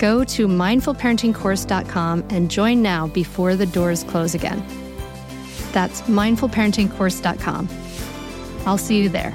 Go 0.00 0.24
to 0.24 0.48
mindfulparentingcourse.com 0.48 2.24
and 2.30 2.50
join 2.50 2.80
now 2.80 3.06
before 3.08 3.54
the 3.54 3.66
doors 3.66 4.02
close 4.02 4.34
again. 4.34 4.64
That's 5.72 6.00
mindfulparentingcourse.com. 6.02 7.68
I'll 8.64 8.78
see 8.78 9.02
you 9.02 9.10
there. 9.10 9.34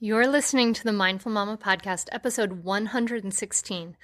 You're 0.00 0.26
listening 0.26 0.74
to 0.74 0.82
the 0.82 0.92
Mindful 0.92 1.30
Mama 1.30 1.56
podcast, 1.56 2.08
episode 2.10 2.64
116. 2.64 3.96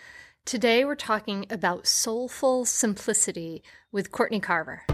Today 0.44 0.84
we're 0.84 0.94
talking 0.94 1.44
about 1.50 1.88
soulful 1.88 2.65
simplicity 2.65 3.65
with 3.91 4.12
Courtney 4.12 4.38
Carver. 4.38 4.87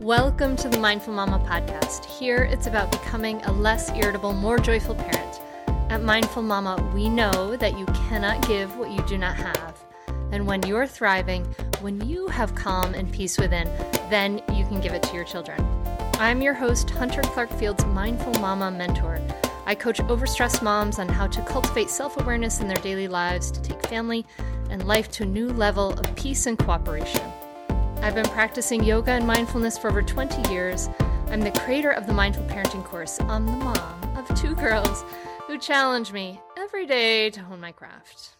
Welcome 0.00 0.56
to 0.56 0.70
the 0.70 0.78
Mindful 0.78 1.12
Mama 1.12 1.38
podcast. 1.46 2.06
Here 2.06 2.44
it's 2.44 2.66
about 2.66 2.90
becoming 2.90 3.42
a 3.42 3.52
less 3.52 3.90
irritable, 3.90 4.32
more 4.32 4.58
joyful 4.58 4.94
parent. 4.94 5.40
At 5.90 6.02
Mindful 6.02 6.42
Mama, 6.42 6.82
we 6.94 7.10
know 7.10 7.54
that 7.56 7.78
you 7.78 7.84
cannot 8.08 8.48
give 8.48 8.78
what 8.78 8.90
you 8.90 9.02
do 9.06 9.18
not 9.18 9.36
have. 9.36 9.78
And 10.32 10.46
when 10.46 10.62
you're 10.62 10.86
thriving, 10.86 11.44
when 11.82 12.00
you 12.08 12.28
have 12.28 12.54
calm 12.54 12.94
and 12.94 13.12
peace 13.12 13.36
within, 13.36 13.66
then 14.08 14.40
you 14.54 14.64
can 14.64 14.80
give 14.80 14.94
it 14.94 15.02
to 15.02 15.14
your 15.14 15.24
children. 15.24 15.62
I'm 16.14 16.40
your 16.40 16.54
host, 16.54 16.88
Hunter 16.88 17.20
Clark-Fields 17.20 17.84
Mindful 17.84 18.40
Mama 18.40 18.70
mentor. 18.70 19.20
I 19.66 19.74
coach 19.74 19.98
overstressed 19.98 20.62
moms 20.62 20.98
on 20.98 21.10
how 21.10 21.26
to 21.26 21.42
cultivate 21.42 21.90
self 21.90 22.18
awareness 22.18 22.60
in 22.60 22.68
their 22.68 22.78
daily 22.78 23.06
lives 23.06 23.50
to 23.50 23.60
take 23.60 23.86
family 23.88 24.24
and 24.70 24.86
life 24.88 25.10
to 25.10 25.24
a 25.24 25.26
new 25.26 25.48
level 25.48 25.92
of 25.92 26.16
peace 26.16 26.46
and 26.46 26.58
cooperation. 26.58 27.30
I've 28.02 28.14
been 28.14 28.24
practicing 28.30 28.82
yoga 28.82 29.10
and 29.10 29.26
mindfulness 29.26 29.76
for 29.76 29.90
over 29.90 30.00
20 30.00 30.50
years. 30.50 30.88
I'm 31.28 31.40
the 31.40 31.50
creator 31.50 31.90
of 31.90 32.06
the 32.06 32.14
Mindful 32.14 32.44
Parenting 32.46 32.82
course. 32.82 33.20
I'm 33.20 33.44
the 33.44 33.52
mom 33.52 34.16
of 34.16 34.40
two 34.40 34.54
girls 34.54 35.04
who 35.46 35.58
challenge 35.58 36.10
me 36.10 36.40
every 36.56 36.86
day 36.86 37.28
to 37.28 37.42
hone 37.42 37.60
my 37.60 37.72
craft. 37.72 38.36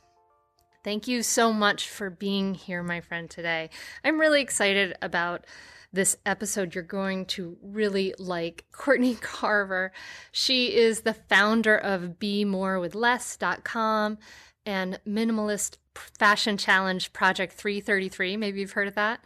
Thank 0.83 1.07
you 1.09 1.23
so 1.23 1.53
much 1.53 1.91
for 1.91 2.09
being 2.09 2.55
here, 2.55 2.83
my 2.83 3.03
friend, 3.03 3.29
today. 3.29 3.69
I'm 4.03 4.19
really 4.19 4.41
excited 4.41 4.97
about 5.03 5.45
this 5.93 6.17
episode. 6.25 6.75
You're 6.75 6.83
going 6.83 7.27
to 7.27 7.59
really 7.63 8.15
like 8.19 8.65
Courtney 8.73 9.17
Carver. 9.17 9.93
She 10.33 10.75
is 10.75 11.03
the 11.03 11.13
founder 11.13 11.77
of 11.77 12.19
BeMoreWithLess.com 12.19 14.17
and 14.65 15.01
Minimalist 15.07 15.77
Fashion 16.19 16.57
Challenge 16.57 17.13
Project 17.13 17.53
333. 17.53 18.39
Maybe 18.39 18.61
you've 18.61 18.73
heard 18.73 18.89
of 18.89 18.95
that. 18.95 19.21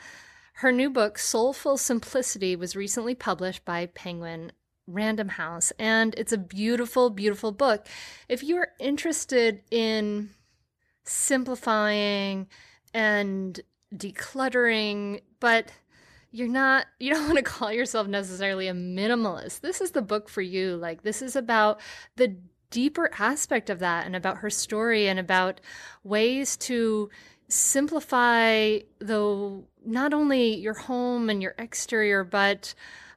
Her 0.59 0.71
new 0.71 0.89
book, 0.89 1.19
Soulful 1.19 1.77
Simplicity, 1.77 2.55
was 2.55 2.77
recently 2.77 3.15
published 3.15 3.65
by 3.65 3.87
Penguin 3.87 4.53
Random 4.87 5.31
House, 5.31 5.73
and 5.79 6.15
it's 6.17 6.33
a 6.33 6.39
beautiful, 6.39 7.11
beautiful 7.11 7.51
book. 7.51 7.87
If 8.29 8.45
you're 8.45 8.69
interested 8.79 9.63
in 9.73 10.31
simplifying 11.05 12.47
and 12.93 13.61
decluttering, 13.95 15.23
but 15.41 15.73
you're 16.31 16.49
not 16.49 16.87
you 17.01 17.13
don't 17.13 17.25
want 17.27 17.37
to 17.39 17.43
call 17.43 17.73
yourself 17.73 18.07
necessarily 18.07 18.69
a 18.69 18.75
minimalist. 18.75 19.61
This 19.61 19.81
is 19.81 19.91
the 19.91 20.03
book 20.03 20.29
for 20.29 20.43
you. 20.43 20.77
Like 20.77 21.03
this 21.03 21.21
is 21.21 21.35
about 21.35 21.81
the 22.17 22.37
deeper 22.71 23.11
aspect 23.19 23.71
of 23.71 23.79
that 23.79 24.07
and 24.07 24.17
about 24.17 24.39
her 24.39 24.51
story 24.51 25.09
and 25.09 25.19
about 25.19 25.61
ways 26.03 26.57
to 26.57 27.09
simplify 27.49 28.79
the 28.99 29.63
not 29.85 30.15
only 30.15 30.57
your 30.57 30.75
home 30.75 31.29
and 31.29 31.43
your 31.43 31.55
exterior 31.59 32.25
but 32.25 32.75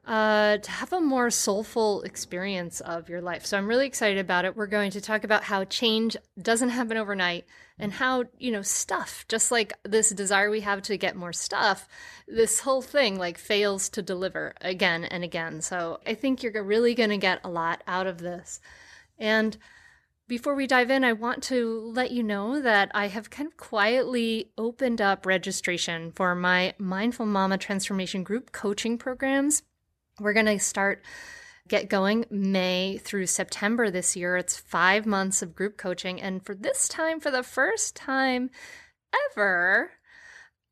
uh, 0.08 0.58
to 0.58 0.72
have 0.72 0.94
a 0.94 1.02
more 1.02 1.30
soulful 1.30 2.02
experience 2.04 2.80
of 2.80 3.10
your 3.10 3.22
life. 3.22 3.46
So 3.46 3.58
I'm 3.58 3.68
really 3.68 3.86
excited 3.86 4.18
about 4.18 4.46
it. 4.46 4.56
We're 4.56 4.66
going 4.68 4.92
to 4.92 5.02
talk 5.02 5.26
about 5.26 5.44
how 5.44 5.66
change 5.66 6.16
doesn't 6.42 6.70
happen 6.70 6.96
overnight 6.96 7.46
and 7.78 7.92
how, 7.92 8.24
you 8.40 8.52
know, 8.52 8.62
stuff, 8.62 9.26
just 9.28 9.52
like 9.52 9.74
this 9.84 10.10
desire 10.12 10.50
we 10.50 10.62
have 10.62 10.82
to 10.84 10.98
get 10.98 11.18
more 11.18 11.34
stuff, 11.34 11.90
this 12.26 12.62
whole 12.62 12.82
thing 12.82 13.20
like 13.20 13.38
fails 13.38 13.90
to 13.90 14.02
deliver 14.02 14.56
again 14.62 15.04
and 15.04 15.26
again. 15.26 15.60
So 15.62 16.00
I 16.08 16.14
think 16.14 16.42
you're 16.42 16.64
really 16.64 16.96
going 16.96 17.10
to 17.10 17.18
get 17.18 17.42
a 17.44 17.50
lot 17.50 17.84
out 17.86 18.08
of 18.08 18.20
this. 18.20 18.62
And 19.20 19.58
before 20.28 20.56
we 20.56 20.68
dive 20.68 20.92
in, 20.92 21.04
I 21.04 21.14
want 21.14 21.44
to 21.44 21.92
let 21.94 22.12
you 22.12 22.22
know 22.22 22.62
that 22.62 22.92
I 22.94 23.08
have 23.08 23.30
kind 23.30 23.48
of 23.48 23.56
quietly 23.56 24.52
opened 24.58 25.02
up 25.02 25.26
registration 25.26 26.12
for 26.12 26.36
my 26.36 26.74
Mindful 26.78 27.26
Mama 27.26 27.58
Transformation 27.58 28.24
Group 28.24 28.52
coaching 28.52 28.98
programs. 28.98 29.64
We're 30.20 30.34
going 30.34 30.48
to 30.48 30.60
start 30.60 31.04
get 31.68 31.90
going 31.90 32.26
May 32.30 32.98
through 32.98 33.28
September 33.28 33.90
this 33.90 34.16
year. 34.16 34.38
It's 34.38 34.58
5 34.58 35.06
months 35.06 35.42
of 35.42 35.56
group 35.56 35.78
coaching 35.78 36.22
and 36.22 36.46
for 36.46 36.56
this 36.56 36.88
time 36.88 37.20
for 37.20 37.32
the 37.32 37.44
first 37.44 37.96
time 37.96 38.50
ever, 39.32 39.92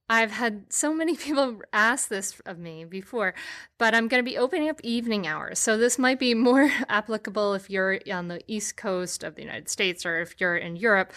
I've 0.08 0.32
had 0.32 0.66
so 0.70 0.94
many 0.94 1.16
people 1.18 1.62
ask 1.74 2.10
this 2.10 2.40
of 2.46 2.60
me 2.60 2.86
before, 2.86 3.34
but 3.78 3.96
I'm 3.96 4.08
going 4.08 4.24
to 4.24 4.30
be 4.30 4.38
opening 4.38 4.70
up 4.70 4.80
evening 4.84 5.28
hours. 5.28 5.60
So 5.60 5.78
this 5.78 5.98
might 5.98 6.20
be 6.20 6.34
more 6.34 6.72
applicable 6.90 7.54
if 7.54 7.70
you're 7.70 8.00
on 8.12 8.28
the 8.28 8.42
East 8.48 8.78
Coast 8.78 9.24
of 9.24 9.36
the 9.36 9.42
United 9.42 9.70
States 9.70 10.06
or 10.06 10.22
if 10.22 10.36
you're 10.40 10.58
in 10.58 10.76
Europe, 10.76 11.14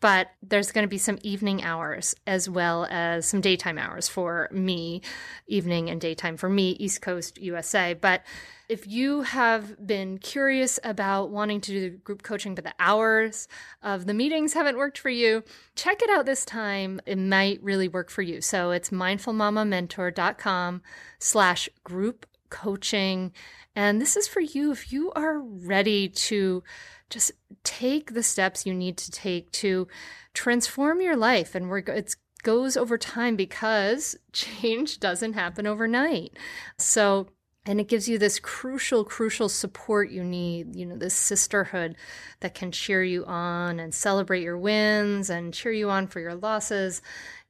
but 0.00 0.28
there's 0.42 0.72
going 0.72 0.84
to 0.84 0.88
be 0.88 0.98
some 0.98 1.18
evening 1.22 1.62
hours 1.62 2.14
as 2.26 2.48
well 2.48 2.86
as 2.90 3.26
some 3.26 3.40
daytime 3.40 3.78
hours 3.78 4.08
for 4.08 4.48
me, 4.50 5.00
evening 5.46 5.88
and 5.90 6.00
daytime 6.00 6.36
for 6.36 6.48
me, 6.48 6.70
East 6.72 7.00
Coast 7.02 7.38
USA. 7.38 7.94
But 7.94 8.22
if 8.72 8.86
you 8.86 9.20
have 9.20 9.86
been 9.86 10.16
curious 10.16 10.80
about 10.82 11.28
wanting 11.28 11.60
to 11.60 11.72
do 11.72 11.90
group 11.98 12.22
coaching, 12.22 12.54
but 12.54 12.64
the 12.64 12.72
hours 12.78 13.46
of 13.82 14.06
the 14.06 14.14
meetings 14.14 14.54
haven't 14.54 14.78
worked 14.78 14.96
for 14.96 15.10
you, 15.10 15.44
check 15.76 16.00
it 16.00 16.08
out 16.08 16.24
this 16.24 16.46
time. 16.46 16.98
It 17.04 17.18
might 17.18 17.62
really 17.62 17.86
work 17.86 18.08
for 18.08 18.22
you. 18.22 18.40
So 18.40 18.70
it's 18.70 18.88
mindfulmamamentor.com 18.88 20.80
slash 21.18 21.68
group 21.84 22.24
coaching. 22.48 23.32
And 23.76 24.00
this 24.00 24.16
is 24.16 24.26
for 24.26 24.40
you 24.40 24.72
if 24.72 24.90
you 24.90 25.12
are 25.12 25.38
ready 25.38 26.08
to 26.08 26.64
just 27.10 27.32
take 27.64 28.14
the 28.14 28.22
steps 28.22 28.64
you 28.64 28.72
need 28.72 28.96
to 28.96 29.10
take 29.10 29.52
to 29.52 29.86
transform 30.32 31.02
your 31.02 31.16
life. 31.16 31.54
And 31.54 31.68
we're, 31.68 31.80
it 31.80 32.16
goes 32.42 32.78
over 32.78 32.96
time 32.96 33.36
because 33.36 34.16
change 34.32 34.98
doesn't 34.98 35.34
happen 35.34 35.66
overnight. 35.66 36.38
So 36.78 37.28
and 37.66 37.80
it 37.80 37.88
gives 37.88 38.08
you 38.08 38.18
this 38.18 38.40
crucial 38.40 39.04
crucial 39.04 39.48
support 39.48 40.10
you 40.10 40.24
need 40.24 40.74
you 40.74 40.84
know 40.84 40.96
this 40.96 41.14
sisterhood 41.14 41.96
that 42.40 42.54
can 42.54 42.72
cheer 42.72 43.02
you 43.04 43.24
on 43.24 43.78
and 43.78 43.94
celebrate 43.94 44.42
your 44.42 44.58
wins 44.58 45.30
and 45.30 45.54
cheer 45.54 45.72
you 45.72 45.88
on 45.90 46.06
for 46.06 46.20
your 46.20 46.34
losses. 46.34 47.00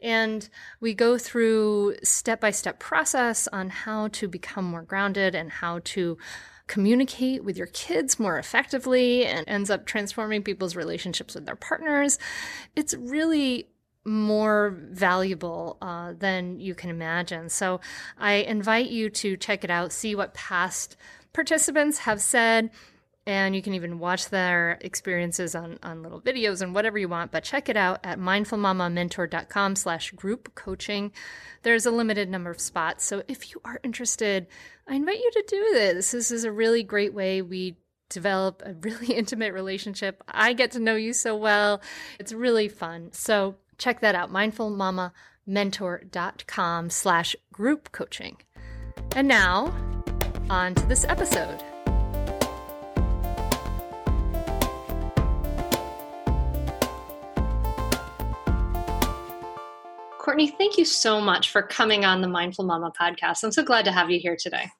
And 0.00 0.48
we 0.80 0.94
go 0.94 1.16
through 1.16 1.96
step 2.02 2.40
by 2.40 2.50
step 2.50 2.78
process 2.78 3.48
on 3.48 3.70
how 3.70 4.08
to 4.08 4.28
become 4.28 4.64
more 4.64 4.82
grounded 4.82 5.34
and 5.34 5.50
how 5.50 5.80
to 5.84 6.18
communicate 6.66 7.44
with 7.44 7.56
your 7.56 7.66
kids 7.68 8.18
more 8.18 8.38
effectively 8.38 9.24
and 9.26 9.48
ends 9.48 9.70
up 9.70 9.86
transforming 9.86 10.42
people's 10.42 10.76
relationships 10.76 11.34
with 11.34 11.46
their 11.46 11.56
partners. 11.56 12.18
It's 12.74 12.94
really 12.94 13.68
more 14.04 14.76
valuable 14.90 15.78
uh, 15.80 16.12
than 16.18 16.58
you 16.58 16.74
can 16.74 16.90
imagine. 16.90 17.48
So 17.48 17.80
I 18.18 18.34
invite 18.34 18.90
you 18.90 19.10
to 19.10 19.36
check 19.36 19.64
it 19.64 19.70
out, 19.70 19.92
see 19.92 20.14
what 20.14 20.34
past 20.34 20.96
participants 21.32 21.98
have 21.98 22.20
said. 22.20 22.70
And 23.24 23.54
you 23.54 23.62
can 23.62 23.74
even 23.74 24.00
watch 24.00 24.30
their 24.30 24.78
experiences 24.80 25.54
on, 25.54 25.78
on 25.84 26.02
little 26.02 26.20
videos 26.20 26.60
and 26.60 26.74
whatever 26.74 26.98
you 26.98 27.08
want, 27.08 27.30
but 27.30 27.44
check 27.44 27.68
it 27.68 27.76
out 27.76 28.00
at 28.02 28.18
mindfulmamamentor.com 28.18 29.76
slash 29.76 30.10
group 30.10 30.52
coaching. 30.56 31.12
There's 31.62 31.86
a 31.86 31.92
limited 31.92 32.28
number 32.28 32.50
of 32.50 32.60
spots. 32.60 33.04
So 33.04 33.22
if 33.28 33.52
you 33.52 33.60
are 33.64 33.78
interested, 33.84 34.48
I 34.88 34.96
invite 34.96 35.20
you 35.20 35.30
to 35.34 35.44
do 35.46 35.70
this. 35.72 36.10
This 36.10 36.32
is 36.32 36.42
a 36.42 36.50
really 36.50 36.82
great 36.82 37.14
way 37.14 37.42
we 37.42 37.76
develop 38.12 38.60
a 38.64 38.74
really 38.74 39.06
intimate 39.14 39.52
relationship. 39.52 40.22
I 40.26 40.52
get 40.52 40.72
to 40.72 40.80
know 40.80 40.96
you 40.96 41.12
so 41.12 41.36
well. 41.36 41.80
It's 42.18 42.32
really 42.32 42.68
fun. 42.68 43.10
So 43.12 43.54
check 43.82 44.00
that 44.00 44.14
out 44.14 44.32
mindfulmamamentor.com 44.32 46.90
slash 46.90 47.36
group 47.52 47.92
coaching. 47.92 48.38
And 49.16 49.26
now 49.28 49.74
on 50.48 50.74
to 50.76 50.86
this 50.86 51.04
episode. 51.04 51.62
Courtney 60.18 60.48
thank 60.48 60.78
you 60.78 60.84
so 60.84 61.20
much 61.20 61.50
for 61.50 61.62
coming 61.62 62.04
on 62.04 62.20
the 62.20 62.28
mindful 62.28 62.64
mama 62.64 62.92
podcast. 62.98 63.42
I'm 63.42 63.50
so 63.50 63.64
glad 63.64 63.84
to 63.86 63.92
have 63.92 64.08
you 64.08 64.20
here 64.20 64.36
today 64.36 64.70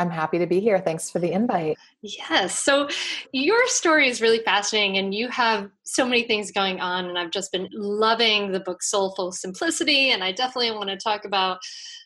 I'm 0.00 0.10
happy 0.10 0.38
to 0.38 0.46
be 0.46 0.60
here. 0.60 0.78
Thanks 0.78 1.10
for 1.10 1.18
the 1.18 1.30
invite. 1.30 1.76
Yes. 2.02 2.58
So, 2.58 2.88
your 3.32 3.66
story 3.66 4.08
is 4.08 4.22
really 4.22 4.40
fascinating, 4.40 4.96
and 4.96 5.14
you 5.14 5.28
have 5.28 5.70
so 5.84 6.06
many 6.06 6.22
things 6.22 6.50
going 6.50 6.80
on. 6.80 7.06
And 7.06 7.18
I've 7.18 7.30
just 7.30 7.52
been 7.52 7.68
loving 7.72 8.52
the 8.52 8.60
book 8.60 8.82
Soulful 8.82 9.32
Simplicity. 9.32 10.12
And 10.12 10.24
I 10.24 10.32
definitely 10.32 10.70
want 10.72 10.88
to 10.88 10.96
talk 10.96 11.24
about 11.24 11.58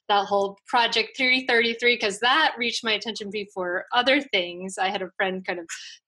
that 0.08 0.26
whole 0.26 0.58
Project 0.66 1.16
333 1.16 1.94
because 1.94 2.18
that 2.20 2.54
reached 2.58 2.84
my 2.84 2.92
attention 2.92 3.30
before 3.30 3.84
other 3.92 4.20
things. 4.20 4.76
I 4.76 4.88
had 4.88 5.02
a 5.02 5.10
friend 5.16 5.44
kind 5.46 5.60
of 5.60 5.66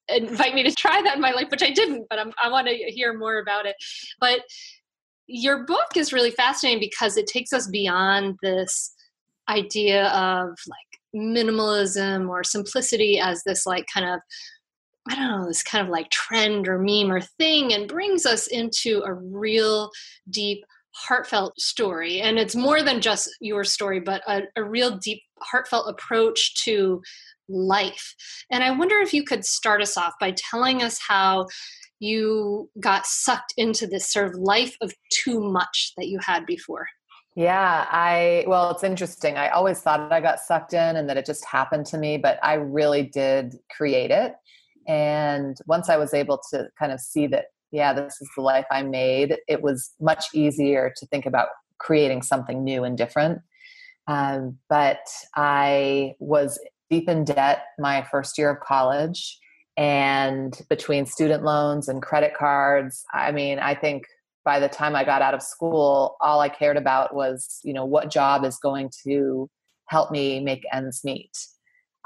invite 0.09 0.55
me 0.55 0.63
to 0.65 0.73
try 0.75 1.01
that 1.03 1.17
in 1.17 1.23
my 1.23 1.33
life, 1.33 1.51
which 1.51 1.63
I 1.63 1.71
didn't, 1.71 2.07
but 2.11 2.19
I'm, 2.19 2.33
I 2.43 2.51
want 2.51 2.69
to 2.69 2.75
hear 2.75 3.17
more 3.17 3.39
about 3.39 3.67
it. 3.67 3.77
But 4.21 4.41
your 5.27 5.65
book 5.65 5.97
is 5.97 6.13
really 6.13 6.31
fascinating 6.31 6.81
because 6.81 7.17
it 7.17 7.27
takes 7.27 7.53
us 7.53 7.69
beyond 7.69 8.39
this 8.43 8.95
idea 9.49 10.09
of 10.09 10.51
like 10.67 10.96
minimalism 11.15 12.29
or 12.29 12.45
simplicity 12.45 13.19
as 13.19 13.43
this 13.45 13.67
like 13.67 13.87
kind 13.93 14.09
of 14.09 14.21
I 15.09 15.15
don't 15.15 15.31
know, 15.31 15.47
this 15.47 15.63
kind 15.63 15.85
of 15.87 15.91
like 15.91 16.11
trend 16.11 16.67
or 16.67 16.79
meme 16.79 17.13
or 17.13 17.21
thing 17.21 17.73
and 17.73 17.89
brings 17.89 18.27
us 18.27 18.49
into 18.49 19.03
a 19.07 19.15
real 19.15 19.91
deep, 20.31 20.65
heartfelt 20.97 21.59
story. 21.61 22.21
And 22.21 22.39
it's 22.39 22.57
more 22.57 22.83
than 22.83 23.01
just 23.01 23.31
your 23.41 23.63
story, 23.63 24.01
but 24.01 24.23
a, 24.27 24.43
a 24.57 24.65
real 24.65 24.97
deep, 24.97 25.23
heartfelt 25.41 25.89
approach 25.89 26.61
to 26.65 27.03
life. 27.49 28.15
And 28.51 28.65
I 28.65 28.73
wonder 28.73 28.97
if 28.97 29.13
you 29.13 29.23
could 29.23 29.45
start 29.45 29.81
us 29.81 29.97
off 29.97 30.15
by 30.21 30.35
telling 30.51 30.83
us 30.83 30.99
how 31.07 31.47
you 32.01 32.69
got 32.81 33.07
sucked 33.07 33.55
into 33.57 33.87
this 33.87 34.13
sort 34.13 34.27
of 34.27 34.35
life 34.35 34.77
of 34.81 34.93
too 35.13 35.41
much 35.41 35.93
that 35.97 36.09
you 36.09 36.19
had 36.21 36.47
before. 36.47 36.87
Yeah, 37.37 37.87
I 37.91 38.45
well, 38.47 38.71
it's 38.71 38.83
interesting. 38.83 39.37
I 39.37 39.51
always 39.51 39.81
thought 39.81 40.11
I 40.11 40.23
got 40.23 40.41
sucked 40.41 40.73
in 40.73 40.97
and 40.97 41.07
that 41.11 41.19
it 41.19 41.27
just 41.27 41.45
happened 41.45 41.85
to 41.87 41.99
me, 41.99 42.17
but 42.17 42.39
I 42.43 42.55
really 42.55 43.03
did 43.03 43.57
create 43.71 44.11
it. 44.11 44.35
And 44.89 45.59
once 45.67 45.91
I 45.91 45.99
was 45.99 46.15
able 46.15 46.41
to 46.51 46.69
kind 46.79 46.93
of 46.93 47.01
see 47.01 47.27
that, 47.27 47.47
yeah, 47.73 47.93
this 47.93 48.23
is 48.23 48.31
the 48.35 48.43
life 48.43 48.65
I 48.71 48.83
made, 48.83 49.37
it 49.49 49.61
was 49.61 49.93
much 50.01 50.25
easier 50.33 50.95
to 50.97 51.07
think 51.07 51.27
about 51.27 51.49
creating 51.79 52.23
something 52.23 52.65
new 52.65 52.85
and 52.85 52.97
different. 52.97 53.41
Um, 54.09 54.57
but 54.71 55.07
I 55.35 56.15
was 56.19 56.59
deep 56.89 57.07
in 57.07 57.25
debt 57.25 57.65
my 57.79 58.07
first 58.11 58.39
year 58.39 58.49
of 58.49 58.61
college. 58.61 59.39
And 59.77 60.59
between 60.71 61.05
student 61.05 61.45
loans 61.45 61.87
and 61.87 62.01
credit 62.01 62.33
cards, 62.35 63.05
I 63.13 63.31
mean, 63.31 63.59
I 63.59 63.75
think 63.75 64.05
by 64.47 64.61
the 64.61 64.69
time 64.69 64.95
I 64.95 65.05
got 65.05 65.23
out 65.23 65.35
of 65.35 65.43
school, 65.43 66.17
all 66.21 66.41
I 66.41 66.49
cared 66.49 66.77
about 66.77 67.15
was, 67.15 67.61
you 67.65 67.75
know, 67.75 67.85
what 67.85 68.11
job 68.11 68.45
is 68.45 68.57
going 68.59 68.91
to 69.05 69.51
help 69.89 70.13
me 70.13 70.39
make 70.39 70.65
ends 70.73 71.03
meet. 71.05 71.37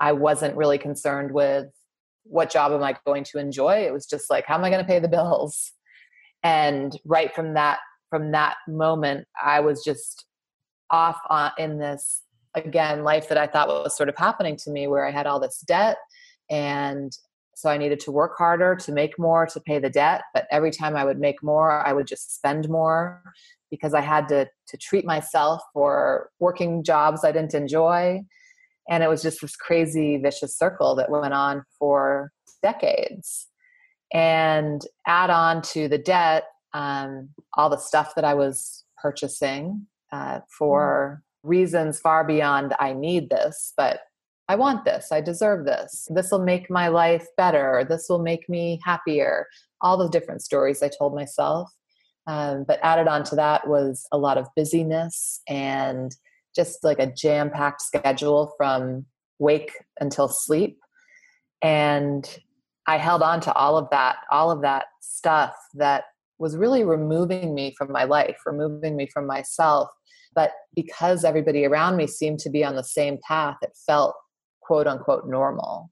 I 0.01 0.13
wasn't 0.13 0.57
really 0.57 0.79
concerned 0.79 1.33
with 1.33 1.67
what 2.25 2.51
job 2.51 2.73
am 2.73 2.83
I 2.83 2.97
going 3.07 3.25
to 3.25 3.39
enjoy. 3.39 3.85
It 3.87 3.93
was 3.93 4.07
just 4.07 4.31
like, 4.31 4.47
how 4.47 4.55
am 4.55 4.65
I 4.65 4.71
going 4.71 4.83
to 4.83 4.89
pay 4.89 4.99
the 4.99 5.07
bills? 5.09 5.73
And 6.43 6.99
right 7.05 7.33
from 7.35 7.55
that 7.55 7.79
from 8.09 8.33
that 8.33 8.57
moment, 8.67 9.29
I 9.41 9.61
was 9.61 9.85
just 9.85 10.25
off 10.91 11.21
on, 11.29 11.53
in 11.59 11.79
this 11.79 12.23
again 12.55 13.05
life 13.05 13.29
that 13.29 13.39
I 13.39 13.47
thought 13.47 13.69
was 13.69 13.97
sort 13.97 14.09
of 14.09 14.17
happening 14.17 14.57
to 14.65 14.71
me, 14.71 14.89
where 14.89 15.07
I 15.07 15.11
had 15.11 15.27
all 15.27 15.39
this 15.39 15.61
debt 15.61 15.99
and 16.51 17.13
so 17.55 17.69
I 17.69 17.77
needed 17.77 18.01
to 18.01 18.13
work 18.13 18.37
harder 18.39 18.75
to 18.77 18.93
make 18.93 19.19
more 19.19 19.47
to 19.47 19.61
pay 19.61 19.79
the 19.79 19.91
debt. 19.91 20.23
But 20.33 20.47
every 20.51 20.71
time 20.71 20.97
I 20.97 21.05
would 21.05 21.19
make 21.19 21.43
more, 21.43 21.87
I 21.87 21.93
would 21.93 22.07
just 22.07 22.35
spend 22.35 22.69
more 22.69 23.23
because 23.71 23.95
I 23.95 24.01
had 24.01 24.29
to, 24.29 24.47
to 24.69 24.77
treat 24.77 25.05
myself 25.05 25.63
for 25.73 26.31
working 26.39 26.83
jobs 26.83 27.25
I 27.25 27.33
didn't 27.33 27.55
enjoy. 27.55 28.23
And 28.89 29.03
it 29.03 29.09
was 29.09 29.23
just 29.23 29.41
this 29.41 29.57
crazy 29.57 30.17
vicious 30.17 30.57
circle 30.57 30.95
that 30.97 31.11
went 31.11 31.35
on 31.35 31.65
for 31.79 32.33
decades. 32.63 33.47
And 34.13 34.83
add 35.07 35.31
on 35.31 35.63
to 35.63 35.87
the 35.87 35.99
debt, 35.99 36.45
um, 36.73 37.29
all 37.55 37.71
the 37.71 37.79
stuff 37.79 38.15
that 38.17 38.25
I 38.25 38.35
was 38.35 38.85
purchasing 39.01 39.87
uh, 40.13 40.41
for 40.59 41.23
mm. 41.23 41.49
reasons 41.49 42.01
far 42.01 42.25
beyond 42.25 42.75
I 42.81 42.93
need 42.93 43.31
this, 43.31 43.73
but 43.77 44.01
I 44.51 44.57
want 44.57 44.85
this, 44.85 45.13
I 45.13 45.21
deserve 45.21 45.65
this, 45.65 46.09
this 46.11 46.33
will 46.33 46.45
make 46.45 46.69
my 46.69 46.89
life 46.89 47.25
better, 47.37 47.87
this 47.89 48.07
will 48.09 48.19
make 48.19 48.49
me 48.49 48.81
happier. 48.85 49.47
All 49.81 49.97
the 49.97 50.09
different 50.09 50.43
stories 50.43 50.83
I 50.83 50.89
told 50.89 51.15
myself. 51.15 51.71
Um, 52.27 52.65
but 52.67 52.81
added 52.83 53.07
on 53.07 53.23
to 53.25 53.37
that 53.37 53.69
was 53.69 54.05
a 54.11 54.19
lot 54.19 54.39
of 54.39 54.49
busyness 54.57 55.41
and 55.49 56.11
just 56.53 56.83
like 56.83 56.99
a 56.99 57.07
jam 57.07 57.51
packed 57.51 57.81
schedule 57.81 58.53
from 58.57 59.07
wake 59.39 59.71
until 60.01 60.27
sleep. 60.27 60.81
And 61.63 62.29
I 62.89 62.97
held 62.97 63.23
on 63.23 63.41
to 63.43 63.53
all 63.53 63.79
of 63.79 63.89
that, 63.91 64.17
all 64.33 64.51
of 64.51 64.63
that 64.63 64.87
stuff 65.01 65.55
that 65.75 66.07
was 66.41 66.57
really 66.57 66.83
removing 66.83 67.55
me 67.55 67.73
from 67.79 67.93
my 67.93 68.03
life, 68.03 68.39
removing 68.45 68.97
me 68.97 69.07
from 69.07 69.29
myself. 69.29 69.91
But 70.35 70.51
because 70.75 71.25
everybody 71.25 71.65
around 71.65 71.97
me 71.97 72.09
seemed 72.09 72.41
to 72.41 72.51
be 72.51 72.65
on 72.65 72.75
the 72.75 72.83
same 72.83 73.19
path, 73.29 73.59
it 73.63 73.77
felt 73.87 74.17
quote 74.71 74.87
unquote 74.87 75.27
normal. 75.27 75.91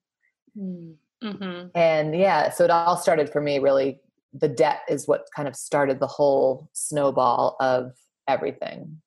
Mm, 0.56 0.94
mm-hmm. 1.20 1.66
And 1.74 2.16
yeah, 2.16 2.50
so 2.50 2.62
it 2.62 2.70
all 2.70 2.96
started 2.96 3.28
for 3.28 3.40
me 3.40 3.58
really. 3.58 3.98
The 4.34 4.46
debt 4.46 4.82
is 4.88 5.08
what 5.08 5.26
kind 5.34 5.48
of 5.48 5.56
started 5.56 5.98
the 5.98 6.06
whole 6.06 6.68
snowball 6.74 7.56
of 7.58 7.96
everything. 8.28 9.00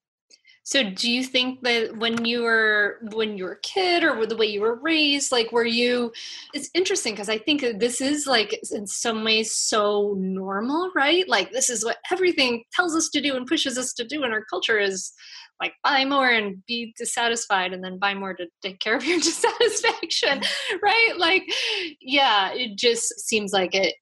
So 0.64 0.84
do 0.84 1.10
you 1.10 1.24
think 1.24 1.64
that 1.64 1.96
when 1.98 2.26
you 2.26 2.44
were 2.44 2.98
when 3.14 3.38
you 3.38 3.46
were 3.46 3.54
a 3.54 3.60
kid 3.62 4.04
or 4.04 4.26
the 4.26 4.36
way 4.36 4.48
you 4.48 4.60
were 4.60 4.76
raised, 4.76 5.32
like 5.32 5.54
were 5.54 5.66
you 5.66 6.12
it's 6.54 6.70
interesting 6.74 7.14
because 7.14 7.30
I 7.30 7.38
think 7.38 7.62
this 7.80 8.02
is 8.02 8.28
like 8.28 8.60
in 8.72 8.86
some 8.86 9.24
ways 9.24 9.56
so 9.56 10.16
normal, 10.20 10.92
right? 10.94 11.28
Like 11.30 11.54
this 11.54 11.70
is 11.70 11.86
what 11.86 11.98
everything 12.12 12.66
tells 12.74 12.94
us 12.94 13.08
to 13.10 13.22
do 13.22 13.38
and 13.38 13.48
pushes 13.48 13.78
us 13.78 13.94
to 13.94 14.04
do 14.04 14.26
in 14.26 14.34
our 14.34 14.44
culture 14.44 14.80
is 14.80 15.14
like 15.62 15.74
buy 15.84 16.04
more 16.04 16.30
and 16.30 16.64
be 16.68 16.94
dissatisfied 16.98 17.72
and 17.72 17.84
then 17.84 18.00
buy 18.00 18.14
more 18.14 18.34
to 18.34 18.46
take 18.62 18.80
care 18.80 18.96
of 18.96 19.06
your 19.06 19.20
dissatisfaction 19.22 20.42
right? 20.84 21.14
Like 21.18 21.44
yeah 22.02 22.52
it 22.54 22.78
just 22.78 23.20
seems 23.22 23.54
like 23.54 23.74
it, 23.74 23.96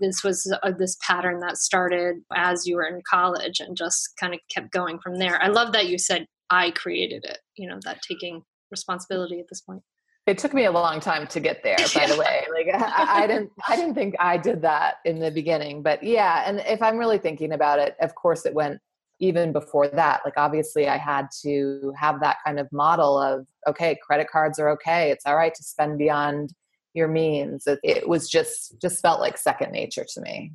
this 0.00 0.22
was 0.22 0.50
a, 0.62 0.72
this 0.72 0.96
pattern 1.04 1.40
that 1.40 1.56
started 1.56 2.16
as 2.34 2.66
you 2.66 2.76
were 2.76 2.86
in 2.86 3.02
college 3.10 3.58
and 3.58 3.76
just 3.76 4.10
kind 4.18 4.32
of 4.32 4.40
kept 4.54 4.70
going 4.70 4.98
from 5.00 5.18
there. 5.18 5.42
I 5.42 5.48
love 5.48 5.72
that 5.72 5.88
you 5.88 5.98
said 5.98 6.26
i 6.50 6.70
created 6.72 7.24
it 7.24 7.38
you 7.56 7.66
know 7.66 7.78
that 7.82 7.98
taking 8.02 8.42
responsibility 8.72 9.38
at 9.38 9.46
this 9.48 9.60
point. 9.60 9.82
It 10.26 10.38
took 10.38 10.54
me 10.54 10.64
a 10.64 10.72
long 10.72 11.00
time 11.00 11.26
to 11.28 11.40
get 11.40 11.62
there 11.62 11.76
by 11.94 12.06
the 12.06 12.16
way. 12.18 12.46
Like 12.52 12.74
I, 12.74 13.24
I, 13.24 13.26
didn't 13.26 13.50
i 13.68 13.76
didn't 13.76 13.94
think 13.94 14.16
i 14.18 14.36
did 14.36 14.62
that 14.62 14.96
in 15.04 15.20
the 15.20 15.30
beginning 15.30 15.82
but 15.82 16.02
yeah 16.02 16.42
and 16.46 16.60
if 16.66 16.82
i'm 16.82 16.96
really 16.96 17.18
thinking 17.18 17.52
about 17.52 17.78
it 17.78 17.94
of 18.00 18.14
course 18.14 18.46
it 18.46 18.54
went 18.54 18.80
even 19.22 19.52
before 19.52 19.88
that 19.88 20.20
like 20.24 20.34
obviously 20.36 20.88
i 20.88 20.98
had 20.98 21.28
to 21.40 21.92
have 21.96 22.20
that 22.20 22.36
kind 22.44 22.58
of 22.58 22.70
model 22.72 23.16
of 23.16 23.46
okay 23.66 23.96
credit 24.02 24.28
cards 24.30 24.58
are 24.58 24.70
okay. 24.70 25.10
It's 25.10 25.26
all 25.26 25.36
right 25.36 25.54
to 25.54 25.62
spend 25.62 25.98
beyond 25.98 26.52
your 26.94 27.08
means. 27.08 27.66
It, 27.66 27.80
it 27.82 28.08
was 28.08 28.28
just 28.28 28.80
just 28.80 29.00
felt 29.00 29.20
like 29.20 29.38
second 29.38 29.72
nature 29.72 30.04
to 30.14 30.20
me. 30.20 30.52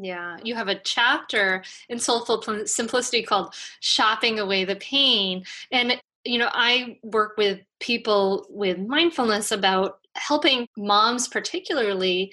Yeah, 0.00 0.36
you 0.44 0.54
have 0.54 0.68
a 0.68 0.78
chapter 0.78 1.64
in 1.88 1.98
Soulful 1.98 2.66
Simplicity 2.66 3.22
called 3.22 3.54
Shopping 3.80 4.38
Away 4.38 4.64
the 4.64 4.76
Pain. 4.76 5.44
And 5.72 6.00
you 6.24 6.38
know, 6.38 6.50
I 6.52 6.98
work 7.02 7.36
with 7.36 7.60
people 7.80 8.46
with 8.50 8.78
mindfulness 8.78 9.52
about 9.52 9.98
helping 10.16 10.66
moms, 10.76 11.28
particularly, 11.28 12.32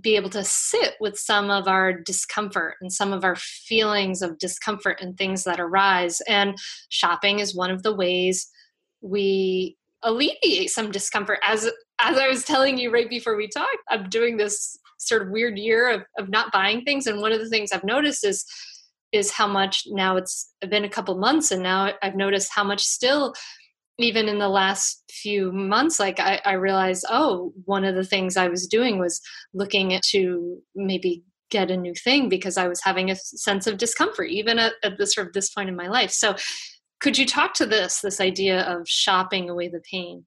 be 0.00 0.16
able 0.16 0.30
to 0.30 0.44
sit 0.44 0.94
with 1.00 1.18
some 1.18 1.50
of 1.50 1.68
our 1.68 1.92
discomfort 1.92 2.76
and 2.80 2.92
some 2.92 3.12
of 3.12 3.24
our 3.24 3.36
feelings 3.36 4.22
of 4.22 4.38
discomfort 4.38 5.00
and 5.00 5.16
things 5.16 5.44
that 5.44 5.60
arise. 5.60 6.20
And 6.28 6.56
shopping 6.88 7.40
is 7.40 7.54
one 7.54 7.70
of 7.70 7.82
the 7.82 7.94
ways 7.94 8.48
we 9.00 9.76
alleviate 10.02 10.70
some 10.70 10.90
discomfort. 10.90 11.38
As 11.42 11.68
as 12.00 12.18
I 12.18 12.28
was 12.28 12.44
telling 12.44 12.78
you 12.78 12.90
right 12.90 13.08
before 13.08 13.36
we 13.36 13.48
talked, 13.48 13.76
I'm 13.88 14.08
doing 14.08 14.36
this 14.36 14.76
sort 14.98 15.22
of 15.22 15.30
weird 15.30 15.58
year 15.58 15.90
of, 15.90 16.02
of 16.18 16.28
not 16.28 16.52
buying 16.52 16.82
things. 16.82 17.06
And 17.06 17.20
one 17.20 17.32
of 17.32 17.40
the 17.40 17.48
things 17.48 17.72
I've 17.72 17.84
noticed 17.84 18.24
is 18.24 18.44
is 19.14 19.30
how 19.30 19.46
much 19.46 19.84
now 19.86 20.16
it's 20.16 20.52
been 20.68 20.84
a 20.84 20.88
couple 20.88 21.16
months 21.16 21.50
and 21.50 21.62
now 21.62 21.92
I've 22.02 22.16
noticed 22.16 22.50
how 22.52 22.64
much 22.64 22.82
still 22.82 23.32
even 23.98 24.28
in 24.28 24.38
the 24.38 24.48
last 24.48 25.04
few 25.08 25.52
months 25.52 26.00
like 26.00 26.18
I, 26.18 26.40
I 26.44 26.54
realized 26.54 27.06
oh 27.08 27.52
one 27.64 27.84
of 27.84 27.94
the 27.94 28.04
things 28.04 28.36
I 28.36 28.48
was 28.48 28.66
doing 28.66 28.98
was 28.98 29.20
looking 29.54 29.98
to 30.10 30.58
maybe 30.74 31.22
get 31.50 31.70
a 31.70 31.76
new 31.76 31.94
thing 31.94 32.28
because 32.28 32.56
I 32.56 32.66
was 32.66 32.82
having 32.82 33.10
a 33.10 33.16
sense 33.16 33.68
of 33.68 33.78
discomfort 33.78 34.28
even 34.30 34.58
at, 34.58 34.72
at 34.82 34.98
this 34.98 35.14
sort 35.14 35.28
of 35.28 35.32
this 35.32 35.50
point 35.50 35.68
in 35.68 35.76
my 35.76 35.86
life. 35.86 36.10
So 36.10 36.34
could 37.00 37.16
you 37.16 37.26
talk 37.26 37.54
to 37.54 37.66
this 37.66 38.00
this 38.00 38.20
idea 38.20 38.62
of 38.62 38.88
shopping 38.88 39.48
away 39.48 39.68
the 39.68 39.82
pain 39.88 40.26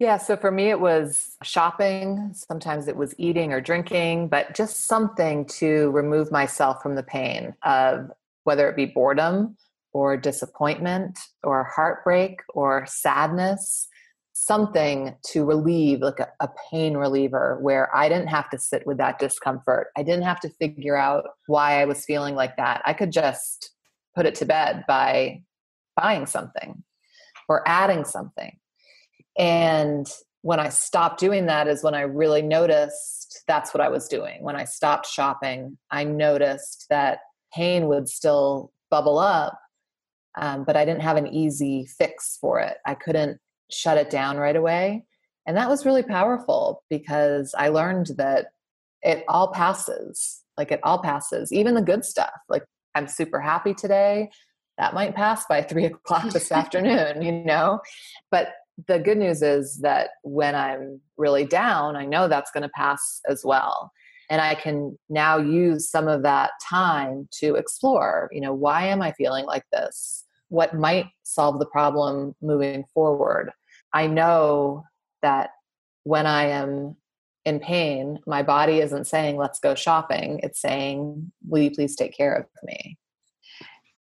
yeah, 0.00 0.16
so 0.16 0.34
for 0.34 0.50
me, 0.50 0.70
it 0.70 0.80
was 0.80 1.36
shopping. 1.42 2.30
Sometimes 2.32 2.88
it 2.88 2.96
was 2.96 3.14
eating 3.18 3.52
or 3.52 3.60
drinking, 3.60 4.28
but 4.28 4.54
just 4.54 4.86
something 4.86 5.44
to 5.58 5.90
remove 5.90 6.32
myself 6.32 6.82
from 6.82 6.94
the 6.94 7.02
pain 7.02 7.54
of 7.64 8.10
whether 8.44 8.66
it 8.66 8.76
be 8.76 8.86
boredom 8.86 9.58
or 9.92 10.16
disappointment 10.16 11.18
or 11.42 11.64
heartbreak 11.64 12.40
or 12.54 12.86
sadness, 12.86 13.88
something 14.32 15.14
to 15.26 15.44
relieve, 15.44 16.00
like 16.00 16.18
a, 16.18 16.28
a, 16.40 16.48
pain 16.70 16.96
reliever, 16.96 17.58
where 17.60 17.94
I 17.94 18.08
didn't 18.08 18.28
have 18.28 18.48
to 18.50 18.58
sit 18.58 18.86
with 18.86 18.96
that 18.96 19.18
discomfort. 19.18 19.88
I 19.98 20.02
didn't 20.02 20.24
have 20.24 20.40
to 20.40 20.48
figure 20.48 20.96
out 20.96 21.24
why 21.46 21.82
I 21.82 21.84
was 21.84 22.06
feeling 22.06 22.34
like 22.34 22.56
that. 22.56 22.80
I 22.86 22.94
could 22.94 23.12
just 23.12 23.72
put 24.16 24.24
it 24.24 24.34
to 24.36 24.46
bed 24.46 24.84
by 24.88 25.42
buying 25.94 26.24
something 26.24 26.84
or 27.50 27.68
adding 27.68 28.06
something 28.06 28.59
and 29.40 30.06
when 30.42 30.60
I 30.60 30.68
stopped 30.68 31.18
doing 31.18 31.46
that, 31.46 31.66
is 31.66 31.82
when 31.82 31.94
I 31.94 32.02
really 32.02 32.42
noticed 32.42 33.42
that's 33.48 33.72
what 33.72 33.80
I 33.80 33.88
was 33.88 34.06
doing. 34.06 34.42
When 34.42 34.54
I 34.54 34.64
stopped 34.64 35.06
shopping, 35.06 35.78
I 35.90 36.04
noticed 36.04 36.86
that 36.90 37.20
pain 37.54 37.88
would 37.88 38.06
still 38.08 38.70
bubble 38.90 39.18
up, 39.18 39.58
um, 40.38 40.64
but 40.64 40.76
I 40.76 40.84
didn't 40.84 41.02
have 41.02 41.16
an 41.16 41.26
easy 41.26 41.86
fix 41.86 42.36
for 42.38 42.60
it. 42.60 42.76
I 42.86 42.94
couldn't 42.94 43.38
shut 43.70 43.96
it 43.96 44.10
down 44.10 44.36
right 44.36 44.56
away. 44.56 45.04
And 45.46 45.56
that 45.56 45.70
was 45.70 45.86
really 45.86 46.02
powerful 46.02 46.82
because 46.90 47.54
I 47.56 47.68
learned 47.68 48.10
that 48.18 48.48
it 49.02 49.24
all 49.26 49.52
passes. 49.52 50.42
Like 50.58 50.70
it 50.70 50.80
all 50.82 51.02
passes, 51.02 51.50
even 51.50 51.74
the 51.74 51.80
good 51.80 52.04
stuff. 52.04 52.38
Like 52.50 52.64
I'm 52.94 53.08
super 53.08 53.40
happy 53.40 53.72
today. 53.72 54.28
That 54.76 54.92
might 54.92 55.14
pass 55.14 55.46
by 55.46 55.62
three 55.62 55.86
o'clock 55.86 56.30
this 56.30 56.52
afternoon, 56.52 57.22
you 57.22 57.32
know? 57.32 57.80
But 58.30 58.48
the 58.86 58.98
good 58.98 59.18
news 59.18 59.42
is 59.42 59.78
that 59.78 60.10
when 60.22 60.54
I'm 60.54 61.00
really 61.16 61.44
down, 61.44 61.96
I 61.96 62.06
know 62.06 62.28
that's 62.28 62.50
going 62.50 62.62
to 62.62 62.70
pass 62.70 63.20
as 63.28 63.44
well. 63.44 63.90
And 64.28 64.40
I 64.40 64.54
can 64.54 64.96
now 65.08 65.38
use 65.38 65.90
some 65.90 66.06
of 66.06 66.22
that 66.22 66.52
time 66.68 67.28
to 67.40 67.56
explore, 67.56 68.28
you 68.32 68.40
know, 68.40 68.54
why 68.54 68.86
am 68.86 69.02
I 69.02 69.12
feeling 69.12 69.44
like 69.44 69.64
this? 69.72 70.24
What 70.48 70.74
might 70.74 71.06
solve 71.24 71.58
the 71.58 71.66
problem 71.66 72.36
moving 72.40 72.84
forward? 72.94 73.50
I 73.92 74.06
know 74.06 74.84
that 75.22 75.50
when 76.04 76.26
I 76.26 76.44
am 76.46 76.96
in 77.44 77.58
pain, 77.58 78.20
my 78.26 78.42
body 78.42 78.78
isn't 78.78 79.06
saying, 79.06 79.36
let's 79.36 79.58
go 79.58 79.74
shopping. 79.74 80.40
It's 80.42 80.60
saying, 80.60 81.32
will 81.48 81.62
you 81.62 81.70
please 81.72 81.96
take 81.96 82.16
care 82.16 82.34
of 82.34 82.46
me? 82.62 82.98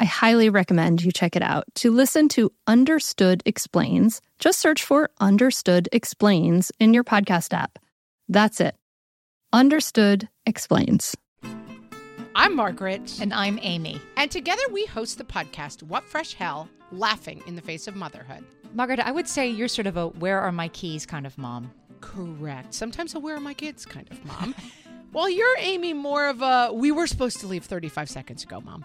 I 0.00 0.06
highly 0.06 0.50
recommend 0.50 1.04
you 1.04 1.12
check 1.12 1.36
it 1.36 1.42
out. 1.42 1.64
To 1.76 1.90
listen 1.92 2.28
to 2.30 2.50
Understood 2.66 3.42
Explains, 3.46 4.20
just 4.40 4.58
search 4.58 4.82
for 4.82 5.10
Understood 5.20 5.88
Explains 5.92 6.72
in 6.80 6.92
your 6.92 7.04
podcast 7.04 7.52
app. 7.52 7.78
That's 8.28 8.60
it. 8.60 8.74
Understood 9.52 10.28
Explains. 10.46 11.14
I'm 12.34 12.56
Margaret. 12.56 13.20
And 13.20 13.32
I'm 13.32 13.60
Amy. 13.62 14.00
And 14.16 14.32
together 14.32 14.62
we 14.72 14.84
host 14.84 15.18
the 15.18 15.24
podcast, 15.24 15.84
What 15.84 16.02
Fresh 16.02 16.34
Hell 16.34 16.68
Laughing 16.90 17.40
in 17.46 17.54
the 17.54 17.62
Face 17.62 17.86
of 17.86 17.94
Motherhood. 17.94 18.44
Margaret, 18.74 18.98
I 18.98 19.12
would 19.12 19.28
say 19.28 19.48
you're 19.48 19.68
sort 19.68 19.86
of 19.86 19.96
a 19.96 20.08
where 20.08 20.40
are 20.40 20.50
my 20.50 20.66
keys 20.68 21.06
kind 21.06 21.24
of 21.24 21.38
mom. 21.38 21.70
Correct. 22.00 22.74
Sometimes 22.74 23.14
a 23.14 23.20
where 23.20 23.36
are 23.36 23.40
my 23.40 23.54
kids 23.54 23.86
kind 23.86 24.10
of 24.10 24.24
mom. 24.24 24.56
well, 25.12 25.30
you're 25.30 25.56
Amy 25.60 25.92
more 25.92 26.28
of 26.28 26.42
a 26.42 26.72
we 26.74 26.90
were 26.90 27.06
supposed 27.06 27.38
to 27.40 27.46
leave 27.46 27.64
35 27.64 28.10
seconds 28.10 28.42
ago, 28.42 28.60
mom. 28.60 28.84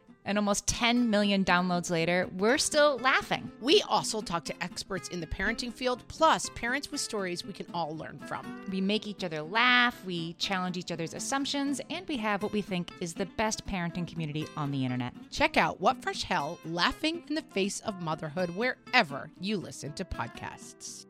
And 0.25 0.37
almost 0.37 0.67
10 0.67 1.09
million 1.09 1.43
downloads 1.43 1.89
later, 1.89 2.29
we're 2.37 2.59
still 2.59 2.97
laughing. 2.99 3.51
We 3.59 3.81
also 3.83 4.21
talk 4.21 4.45
to 4.45 4.63
experts 4.63 5.09
in 5.09 5.19
the 5.19 5.27
parenting 5.27 5.73
field, 5.73 6.03
plus 6.07 6.49
parents 6.55 6.91
with 6.91 7.01
stories 7.01 7.45
we 7.45 7.53
can 7.53 7.65
all 7.73 7.97
learn 7.97 8.19
from. 8.27 8.63
We 8.71 8.81
make 8.81 9.07
each 9.07 9.23
other 9.23 9.41
laugh, 9.41 10.03
we 10.05 10.33
challenge 10.33 10.77
each 10.77 10.91
other's 10.91 11.13
assumptions, 11.13 11.81
and 11.89 12.07
we 12.07 12.17
have 12.17 12.43
what 12.43 12.53
we 12.53 12.61
think 12.61 12.91
is 12.99 13.13
the 13.13 13.25
best 13.25 13.65
parenting 13.65 14.07
community 14.07 14.47
on 14.55 14.71
the 14.71 14.85
internet. 14.85 15.13
Check 15.31 15.57
out 15.57 15.81
What 15.81 16.01
Fresh 16.01 16.23
Hell 16.23 16.59
Laughing 16.65 17.23
in 17.27 17.35
the 17.35 17.41
Face 17.41 17.79
of 17.81 18.01
Motherhood 18.01 18.51
wherever 18.51 19.29
you 19.39 19.57
listen 19.57 19.91
to 19.93 20.05
podcasts. 20.05 21.07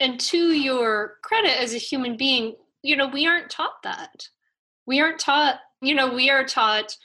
And 0.00 0.18
to 0.20 0.52
your 0.52 1.14
credit 1.22 1.58
as 1.60 1.72
a 1.72 1.78
human 1.78 2.16
being, 2.16 2.56
you 2.82 2.96
know, 2.96 3.06
we 3.06 3.26
aren't 3.26 3.50
taught 3.50 3.82
that. 3.84 4.28
We 4.86 5.00
aren't 5.00 5.18
taught, 5.18 5.56
you 5.80 5.94
know, 5.94 6.12
we 6.12 6.30
are 6.30 6.44
taught 6.44 6.96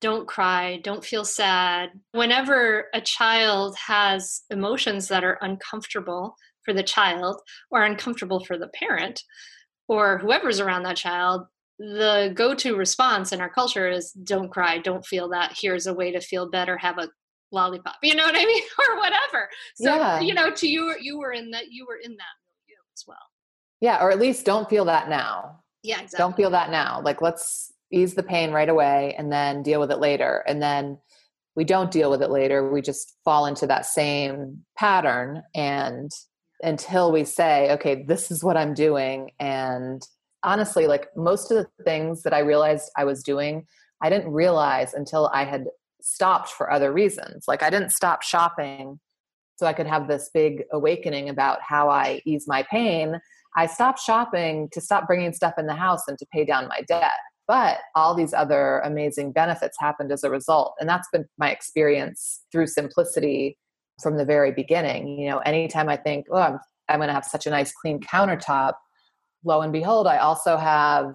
don't 0.00 0.28
cry, 0.28 0.78
don't 0.84 1.04
feel 1.04 1.24
sad. 1.24 1.90
Whenever 2.12 2.86
a 2.92 3.00
child 3.00 3.76
has 3.86 4.42
emotions 4.50 5.08
that 5.08 5.24
are 5.24 5.38
uncomfortable 5.40 6.36
for 6.64 6.74
the 6.74 6.82
child 6.82 7.40
or 7.70 7.82
uncomfortable 7.82 8.44
for 8.44 8.58
the 8.58 8.68
parent 8.68 9.22
or 9.88 10.18
whoever's 10.18 10.60
around 10.60 10.82
that 10.82 10.96
child, 10.96 11.46
the 11.78 12.32
go 12.34 12.54
to 12.54 12.76
response 12.76 13.32
in 13.32 13.40
our 13.40 13.50
culture 13.50 13.88
is 13.88 14.12
don't 14.12 14.50
cry, 14.50 14.78
don't 14.78 15.06
feel 15.06 15.28
that. 15.30 15.56
Here's 15.58 15.86
a 15.86 15.94
way 15.94 16.12
to 16.12 16.20
feel 16.20 16.50
better, 16.50 16.76
have 16.76 16.98
a 16.98 17.08
lollipop 17.52 17.94
you 18.02 18.14
know 18.14 18.24
what 18.24 18.34
i 18.34 18.44
mean 18.44 18.62
or 18.78 18.96
whatever 18.96 19.48
so 19.76 19.94
yeah. 19.94 20.20
you 20.20 20.34
know 20.34 20.50
to 20.50 20.68
you 20.68 20.94
you 21.00 21.18
were 21.18 21.32
in 21.32 21.50
that 21.50 21.70
you 21.70 21.86
were 21.86 21.96
in 21.96 22.10
that 22.10 22.34
milieu 22.66 22.78
as 22.94 23.04
well 23.06 23.16
yeah 23.80 24.02
or 24.02 24.10
at 24.10 24.18
least 24.18 24.44
don't 24.44 24.68
feel 24.68 24.84
that 24.84 25.08
now 25.08 25.60
yeah 25.86 26.00
exactly. 26.00 26.18
don't 26.18 26.36
feel 26.36 26.50
that 26.50 26.70
now 26.70 27.00
like 27.04 27.22
let's 27.22 27.72
ease 27.92 28.14
the 28.14 28.22
pain 28.22 28.50
right 28.50 28.68
away 28.68 29.14
and 29.16 29.32
then 29.32 29.62
deal 29.62 29.80
with 29.80 29.90
it 29.90 29.98
later 29.98 30.44
and 30.46 30.62
then 30.62 30.98
we 31.54 31.64
don't 31.64 31.90
deal 31.90 32.10
with 32.10 32.22
it 32.22 32.30
later 32.30 32.70
we 32.70 32.82
just 32.82 33.16
fall 33.24 33.46
into 33.46 33.66
that 33.66 33.86
same 33.86 34.64
pattern 34.76 35.42
and 35.54 36.10
until 36.62 37.12
we 37.12 37.24
say 37.24 37.70
okay 37.70 38.04
this 38.06 38.30
is 38.30 38.42
what 38.42 38.56
i'm 38.56 38.74
doing 38.74 39.30
and 39.38 40.02
honestly 40.42 40.86
like 40.86 41.08
most 41.16 41.50
of 41.50 41.56
the 41.56 41.84
things 41.84 42.22
that 42.22 42.34
i 42.34 42.38
realized 42.38 42.90
i 42.96 43.04
was 43.04 43.22
doing 43.22 43.64
i 44.02 44.10
didn't 44.10 44.32
realize 44.32 44.94
until 44.94 45.30
i 45.32 45.44
had 45.44 45.66
stopped 46.06 46.50
for 46.50 46.72
other 46.72 46.92
reasons. 46.92 47.44
Like 47.48 47.62
I 47.62 47.70
didn't 47.70 47.90
stop 47.90 48.22
shopping 48.22 49.00
so 49.56 49.66
I 49.66 49.72
could 49.72 49.86
have 49.86 50.06
this 50.06 50.30
big 50.32 50.62
awakening 50.72 51.28
about 51.28 51.58
how 51.62 51.88
I 51.88 52.20
ease 52.24 52.44
my 52.46 52.62
pain. 52.70 53.20
I 53.56 53.66
stopped 53.66 54.00
shopping 54.00 54.68
to 54.72 54.80
stop 54.80 55.06
bringing 55.06 55.32
stuff 55.32 55.54
in 55.58 55.66
the 55.66 55.74
house 55.74 56.06
and 56.06 56.18
to 56.18 56.26
pay 56.32 56.44
down 56.44 56.68
my 56.68 56.82
debt. 56.86 57.12
But 57.48 57.78
all 57.94 58.14
these 58.14 58.34
other 58.34 58.80
amazing 58.80 59.32
benefits 59.32 59.76
happened 59.80 60.10
as 60.10 60.24
a 60.24 60.30
result. 60.30 60.74
And 60.80 60.88
that's 60.88 61.08
been 61.12 61.26
my 61.38 61.50
experience 61.50 62.42
through 62.50 62.66
simplicity 62.66 63.56
from 64.02 64.16
the 64.18 64.24
very 64.24 64.52
beginning. 64.52 65.18
You 65.18 65.30
know, 65.30 65.38
anytime 65.38 65.88
I 65.88 65.96
think, 65.96 66.26
oh, 66.30 66.38
I'm, 66.38 66.58
I'm 66.88 66.98
going 66.98 67.08
to 67.08 67.14
have 67.14 67.24
such 67.24 67.46
a 67.46 67.50
nice 67.50 67.72
clean 67.72 68.00
countertop, 68.00 68.74
lo 69.44 69.60
and 69.60 69.72
behold, 69.72 70.06
I 70.06 70.18
also 70.18 70.56
have 70.56 71.14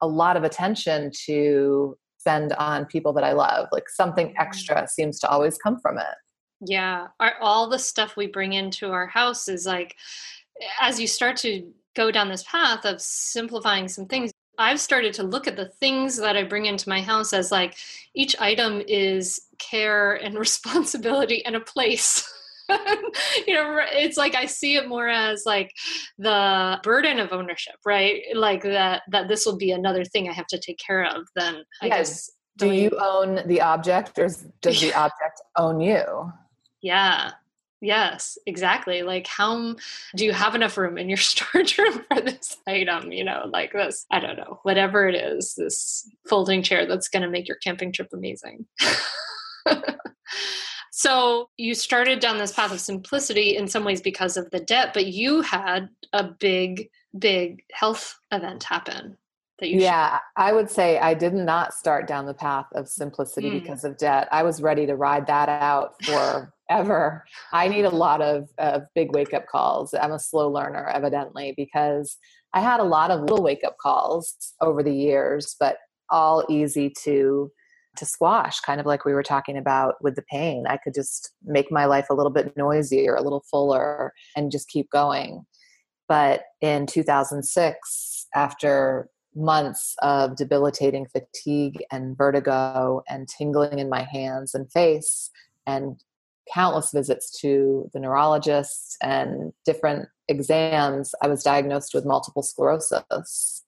a 0.00 0.06
lot 0.06 0.36
of 0.36 0.44
attention 0.44 1.10
to 1.26 1.96
spend 2.18 2.52
on 2.54 2.86
people 2.86 3.12
that 3.12 3.24
I 3.24 3.32
love. 3.32 3.68
Like 3.70 3.88
something 3.88 4.28
mm-hmm. 4.28 4.42
extra 4.42 4.88
seems 4.88 5.20
to 5.20 5.28
always 5.28 5.58
come 5.58 5.78
from 5.78 5.98
it. 5.98 6.14
Yeah. 6.66 7.08
Our, 7.20 7.34
all 7.40 7.68
the 7.68 7.78
stuff 7.78 8.16
we 8.16 8.26
bring 8.26 8.54
into 8.54 8.90
our 8.90 9.06
house 9.06 9.46
is 9.46 9.66
like, 9.66 9.94
as 10.80 11.00
you 11.00 11.06
start 11.06 11.36
to 11.38 11.72
go 11.94 12.10
down 12.10 12.28
this 12.28 12.44
path 12.44 12.84
of 12.84 13.00
simplifying 13.00 13.88
some 13.88 14.06
things, 14.06 14.30
I've 14.58 14.80
started 14.80 15.12
to 15.14 15.22
look 15.22 15.46
at 15.46 15.56
the 15.56 15.68
things 15.80 16.16
that 16.16 16.36
I 16.36 16.44
bring 16.44 16.66
into 16.66 16.88
my 16.88 17.00
house 17.00 17.32
as 17.32 17.50
like 17.50 17.76
each 18.14 18.36
item 18.40 18.82
is 18.86 19.40
care 19.58 20.14
and 20.14 20.38
responsibility 20.38 21.44
and 21.44 21.56
a 21.56 21.60
place. 21.60 22.32
you 23.46 23.54
know 23.54 23.78
it's 23.92 24.16
like 24.16 24.34
i 24.34 24.44
see 24.44 24.74
it 24.74 24.88
more 24.88 25.08
as 25.08 25.44
like 25.46 25.72
the 26.18 26.80
burden 26.82 27.20
of 27.20 27.32
ownership 27.32 27.76
right 27.84 28.22
like 28.34 28.60
that 28.64 29.02
that 29.08 29.28
this 29.28 29.46
will 29.46 29.56
be 29.56 29.70
another 29.70 30.04
thing 30.04 30.28
i 30.28 30.32
have 30.32 30.48
to 30.48 30.58
take 30.58 30.76
care 30.84 31.04
of 31.04 31.28
then 31.36 31.62
i 31.80 31.86
yes. 31.86 31.96
guess 31.96 32.30
do 32.56 32.72
you 32.72 32.90
own 33.00 33.40
the 33.46 33.60
object 33.60 34.18
or 34.18 34.28
does 34.62 34.80
the 34.80 34.92
object 34.98 35.40
own 35.56 35.80
you 35.80 36.32
yeah 36.82 37.30
yes 37.80 38.38
exactly 38.46 39.02
like 39.02 39.26
how 39.26 39.74
do 40.14 40.24
you 40.24 40.32
have 40.32 40.54
enough 40.54 40.76
room 40.78 40.96
in 40.96 41.08
your 41.08 41.16
storage 41.32 41.76
room 41.78 42.04
for 42.08 42.20
this 42.20 42.56
item 42.66 43.12
you 43.12 43.24
know 43.24 43.48
like 43.52 43.72
this 43.72 44.06
i 44.10 44.18
don't 44.18 44.36
know 44.36 44.58
whatever 44.62 45.08
it 45.08 45.14
is 45.14 45.54
this 45.56 46.08
folding 46.28 46.62
chair 46.62 46.86
that's 46.86 47.08
going 47.08 47.22
to 47.22 47.28
make 47.28 47.46
your 47.46 47.58
camping 47.58 47.92
trip 47.92 48.08
amazing 48.12 48.66
So 50.98 51.50
you 51.58 51.74
started 51.74 52.20
down 52.20 52.38
this 52.38 52.54
path 52.54 52.72
of 52.72 52.80
simplicity 52.80 53.54
in 53.54 53.68
some 53.68 53.84
ways 53.84 54.00
because 54.00 54.38
of 54.38 54.50
the 54.50 54.60
debt, 54.60 54.94
but 54.94 55.08
you 55.08 55.42
had 55.42 55.90
a 56.14 56.24
big, 56.24 56.88
big 57.18 57.62
health 57.70 58.18
event 58.32 58.64
happen. 58.64 59.18
That 59.58 59.70
you 59.70 59.80
yeah. 59.80 60.18
I 60.36 60.52
would 60.52 60.70
say 60.70 60.98
I 60.98 61.14
did 61.14 61.32
not 61.32 61.72
start 61.72 62.06
down 62.06 62.26
the 62.26 62.34
path 62.34 62.66
of 62.74 62.88
simplicity 62.88 63.50
mm. 63.50 63.62
because 63.62 63.84
of 63.84 63.96
debt. 63.96 64.28
I 64.30 64.42
was 64.42 64.60
ready 64.60 64.84
to 64.86 64.96
ride 64.96 65.26
that 65.28 65.48
out 65.48 65.94
forever. 66.04 67.24
I 67.52 67.68
need 67.68 67.86
a 67.86 67.90
lot 67.90 68.20
of, 68.20 68.48
of 68.58 68.82
big 68.94 69.14
wake 69.14 69.32
up 69.32 69.46
calls. 69.46 69.94
I'm 69.94 70.12
a 70.12 70.18
slow 70.18 70.50
learner, 70.50 70.88
evidently, 70.88 71.54
because 71.56 72.18
I 72.52 72.60
had 72.60 72.80
a 72.80 72.84
lot 72.84 73.10
of 73.10 73.20
little 73.20 73.42
wake 73.42 73.64
up 73.64 73.76
calls 73.78 74.34
over 74.60 74.82
the 74.82 74.94
years, 74.94 75.56
but 75.58 75.78
all 76.10 76.44
easy 76.48 76.92
to 77.04 77.50
to 77.96 78.04
squash, 78.04 78.60
kind 78.60 78.78
of 78.78 78.84
like 78.84 79.06
we 79.06 79.14
were 79.14 79.22
talking 79.22 79.56
about 79.56 79.94
with 80.02 80.16
the 80.16 80.24
pain. 80.30 80.66
I 80.68 80.76
could 80.76 80.92
just 80.92 81.32
make 81.44 81.72
my 81.72 81.86
life 81.86 82.08
a 82.10 82.14
little 82.14 82.30
bit 82.30 82.54
noisier, 82.54 83.14
a 83.14 83.22
little 83.22 83.42
fuller, 83.50 84.12
and 84.36 84.52
just 84.52 84.68
keep 84.68 84.90
going. 84.90 85.46
But 86.06 86.42
in 86.60 86.86
2006, 86.86 88.26
after 88.34 89.08
months 89.36 89.94
of 90.02 90.36
debilitating 90.36 91.06
fatigue 91.06 91.84
and 91.92 92.16
vertigo 92.16 93.02
and 93.08 93.28
tingling 93.28 93.78
in 93.78 93.88
my 93.88 94.02
hands 94.02 94.54
and 94.54 94.70
face, 94.72 95.30
and 95.66 96.02
countless 96.52 96.92
visits 96.92 97.38
to 97.40 97.90
the 97.92 98.00
neurologist 98.00 98.96
and 99.02 99.52
different 99.64 100.08
exams, 100.28 101.14
I 101.22 101.28
was 101.28 101.42
diagnosed 101.42 101.92
with 101.94 102.04
multiple 102.04 102.42
sclerosis. 102.42 103.64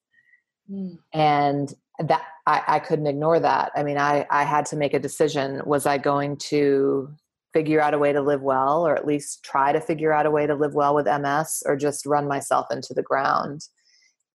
Mm. 0.71 0.97
And 1.13 1.73
that 1.99 2.21
I, 2.47 2.63
I 2.67 2.79
couldn't 2.79 3.07
ignore 3.07 3.39
that. 3.39 3.71
I 3.75 3.83
mean, 3.83 3.97
I, 3.97 4.25
I 4.29 4.43
had 4.43 4.65
to 4.67 4.77
make 4.77 4.93
a 4.93 4.99
decision. 4.99 5.61
Was 5.65 5.85
I 5.85 5.97
going 5.97 6.37
to 6.37 7.09
figure 7.53 7.81
out 7.81 7.93
a 7.93 7.97
way 7.97 8.13
to 8.13 8.21
live 8.21 8.41
well, 8.41 8.87
or 8.87 8.95
at 8.95 9.07
least 9.07 9.43
try 9.43 9.73
to 9.73 9.81
figure 9.81 10.13
out 10.13 10.25
a 10.25 10.31
way 10.31 10.47
to 10.47 10.55
live 10.55 10.73
well 10.73 10.95
with 10.95 11.07
MS, 11.07 11.63
or 11.65 11.75
just 11.75 12.05
run 12.05 12.27
myself 12.27 12.67
into 12.71 12.93
the 12.93 13.03
ground? 13.03 13.67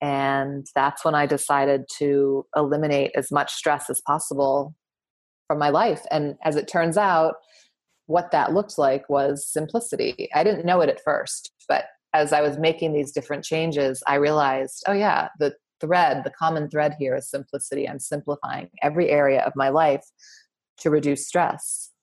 And 0.05 0.67
that's 0.75 1.03
when 1.03 1.15
I 1.15 1.25
decided 1.25 1.87
to 1.97 2.45
eliminate 2.55 3.13
as 3.17 3.33
much 3.33 3.55
stress 3.55 3.89
as 3.89 4.03
possible 4.07 4.75
from 5.47 5.59
my 5.59 5.71
life. 5.71 6.03
And 6.11 6.35
as 6.45 6.57
it 6.57 6.69
turns 6.69 6.99
out, 6.99 7.37
what 8.05 8.31
that 8.31 8.53
looked 8.53 8.77
like 8.77 9.09
was 9.09 9.51
simplicity. 9.51 10.29
I 10.35 10.45
didn't 10.45 10.67
know 10.67 10.83
it 10.83 10.91
at 10.91 11.01
first, 11.03 11.53
but 11.71 11.87
as 12.13 12.35
I 12.35 12.43
was 12.43 12.59
making 12.59 12.93
these 12.93 13.13
different 13.13 13.45
changes, 13.45 14.03
I 14.07 14.17
realized, 14.17 14.85
oh, 14.87 14.93
yeah, 14.93 15.29
the 15.39 15.55
thread, 15.81 16.23
the 16.23 16.33
common 16.39 16.69
thread 16.69 16.97
here 16.99 17.17
is 17.17 17.31
simplicity. 17.31 17.89
I'm 17.89 17.99
simplifying 17.99 18.69
every 18.83 19.09
area 19.09 19.41
of 19.41 19.55
my 19.57 19.71
life 19.71 20.05
to 20.81 20.91
reduce 20.91 21.27
stress. 21.27 21.94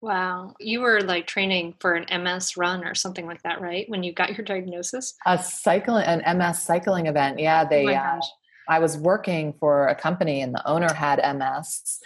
Wow. 0.00 0.54
You 0.60 0.80
were 0.80 1.00
like 1.00 1.26
training 1.26 1.74
for 1.80 1.94
an 1.94 2.22
MS 2.22 2.56
run 2.56 2.84
or 2.84 2.94
something 2.94 3.26
like 3.26 3.42
that, 3.42 3.60
right? 3.60 3.88
When 3.88 4.02
you 4.02 4.12
got 4.12 4.36
your 4.36 4.44
diagnosis? 4.44 5.14
A 5.26 5.42
cycling, 5.42 6.04
an 6.04 6.38
MS 6.38 6.62
cycling 6.62 7.06
event. 7.06 7.38
Yeah. 7.38 7.64
They, 7.64 7.86
oh 7.86 7.94
uh, 7.94 8.20
I 8.68 8.78
was 8.78 8.96
working 8.96 9.54
for 9.58 9.88
a 9.88 9.94
company 9.94 10.42
and 10.42 10.54
the 10.54 10.66
owner 10.68 10.92
had 10.92 11.18
MS 11.36 11.98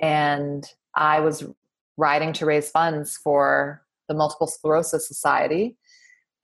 and 0.00 0.66
I 0.96 1.20
was 1.20 1.44
riding 1.96 2.32
to 2.34 2.46
raise 2.46 2.70
funds 2.70 3.18
for 3.22 3.82
the 4.08 4.14
Multiple 4.14 4.46
Sclerosis 4.46 5.06
Society 5.06 5.76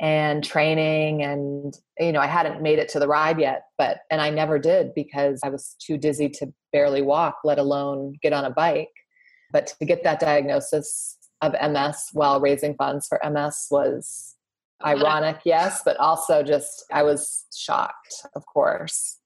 and 0.00 0.42
training 0.42 1.22
and 1.22 1.78
you 2.00 2.11
know 2.11 2.18
i 2.18 2.26
hadn't 2.26 2.61
made 2.61 2.80
it 2.80 2.88
to 2.88 2.98
the 2.98 3.07
ride 3.07 3.38
yet 3.38 3.66
but 3.78 3.98
and 4.11 4.20
i 4.20 4.28
never 4.28 4.59
did 4.59 4.92
because 4.92 5.38
i 5.44 5.48
was 5.48 5.76
too 5.78 5.96
dizzy 5.96 6.28
to 6.28 6.52
barely 6.72 7.00
walk 7.00 7.38
let 7.44 7.61
alone 7.61 8.12
get 8.20 8.33
on 8.33 8.44
a 8.44 8.50
bike 8.50 8.90
but 9.54 9.68
to 9.68 9.86
get 9.86 10.02
that 10.04 10.20
diagnosis 10.20 11.16
of 11.40 11.54
ms 11.70 12.10
while 12.12 12.40
raising 12.40 12.74
funds 12.74 13.06
for 13.06 13.18
ms 13.32 13.68
was 13.70 14.34
ironic 14.84 15.38
yes 15.44 15.80
but 15.84 15.96
also 15.96 16.42
just 16.42 16.84
i 16.92 17.02
was 17.02 17.46
shocked 17.54 18.26
of 18.34 18.44
course 18.44 19.18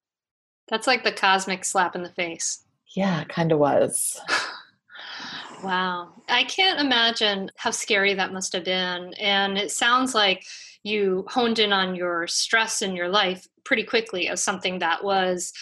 that's 0.68 0.86
like 0.86 1.02
the 1.02 1.10
cosmic 1.10 1.64
slap 1.64 1.96
in 1.96 2.04
the 2.04 2.10
face 2.10 2.64
yeah 2.94 3.24
kind 3.24 3.50
of 3.50 3.58
was 3.58 4.20
Wow. 5.62 6.10
I 6.28 6.44
can't 6.44 6.80
imagine 6.80 7.50
how 7.56 7.70
scary 7.70 8.14
that 8.14 8.32
must 8.32 8.52
have 8.52 8.64
been. 8.64 9.12
And 9.14 9.58
it 9.58 9.70
sounds 9.70 10.14
like 10.14 10.44
you 10.82 11.24
honed 11.28 11.58
in 11.58 11.72
on 11.72 11.94
your 11.94 12.26
stress 12.26 12.82
in 12.82 12.94
your 12.94 13.08
life 13.08 13.46
pretty 13.64 13.82
quickly 13.82 14.28
as 14.28 14.42
something 14.42 14.78
that 14.78 15.02
was 15.02 15.52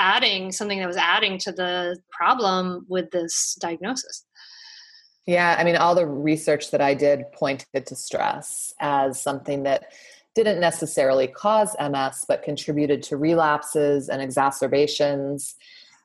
adding 0.00 0.50
something 0.50 0.78
that 0.78 0.88
was 0.88 0.96
adding 0.96 1.38
to 1.38 1.52
the 1.52 1.96
problem 2.10 2.86
with 2.88 3.10
this 3.10 3.56
diagnosis. 3.60 4.24
Yeah, 5.26 5.54
I 5.58 5.64
mean, 5.64 5.76
all 5.76 5.94
the 5.94 6.06
research 6.06 6.70
that 6.70 6.80
I 6.80 6.94
did 6.94 7.30
pointed 7.32 7.86
to 7.86 7.94
stress 7.94 8.74
as 8.80 9.20
something 9.20 9.62
that 9.64 9.92
didn't 10.34 10.60
necessarily 10.60 11.26
cause 11.26 11.76
MS, 11.78 12.24
but 12.26 12.42
contributed 12.42 13.02
to 13.04 13.16
relapses 13.16 14.08
and 14.08 14.22
exacerbations. 14.22 15.54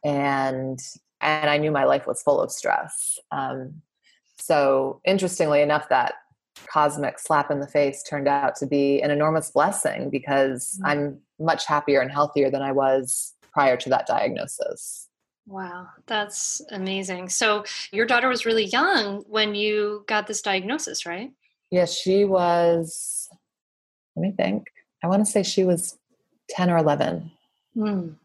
And 0.03 0.79
and 1.21 1.49
I 1.49 1.57
knew 1.57 1.71
my 1.71 1.85
life 1.85 2.05
was 2.05 2.21
full 2.21 2.41
of 2.41 2.51
stress. 2.51 3.17
Um, 3.31 3.81
so 4.37 4.99
interestingly 5.05 5.61
enough, 5.61 5.89
that 5.89 6.15
cosmic 6.67 7.19
slap 7.19 7.49
in 7.49 7.59
the 7.59 7.67
face 7.67 8.03
turned 8.03 8.27
out 8.27 8.55
to 8.57 8.67
be 8.67 9.01
an 9.01 9.11
enormous 9.11 9.49
blessing 9.51 10.09
because 10.09 10.77
mm-hmm. 10.77 10.85
I'm 10.85 11.19
much 11.39 11.65
happier 11.65 12.01
and 12.01 12.11
healthier 12.11 12.49
than 12.49 12.61
I 12.61 12.71
was 12.71 13.33
prior 13.55 13.77
to 13.77 13.89
that 13.89 14.05
diagnosis. 14.05 15.07
Wow, 15.47 15.87
that's 16.07 16.61
amazing. 16.71 17.29
So, 17.29 17.63
your 17.91 18.05
daughter 18.05 18.27
was 18.27 18.45
really 18.45 18.65
young 18.65 19.23
when 19.29 19.55
you 19.55 20.03
got 20.07 20.27
this 20.27 20.41
diagnosis, 20.41 21.05
right? 21.05 21.31
Yes, 21.71 21.95
she 21.97 22.25
was, 22.25 23.29
let 24.15 24.23
me 24.23 24.33
think. 24.35 24.67
I 25.03 25.07
want 25.07 25.25
to 25.25 25.31
say 25.31 25.41
she 25.41 25.63
was 25.63 25.97
10 26.49 26.69
or 26.69 26.77
11. 26.77 27.31
Mm. 27.77 28.15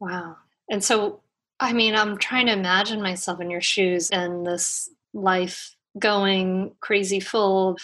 Wow. 0.00 0.36
And 0.68 0.82
so, 0.82 1.20
I 1.60 1.72
mean, 1.72 1.94
I'm 1.94 2.18
trying 2.18 2.46
to 2.46 2.52
imagine 2.52 3.00
myself 3.00 3.40
in 3.40 3.50
your 3.50 3.60
shoes 3.60 4.10
and 4.10 4.44
this 4.44 4.90
life 5.14 5.71
going 5.98 6.74
crazy 6.80 7.20
full 7.20 7.76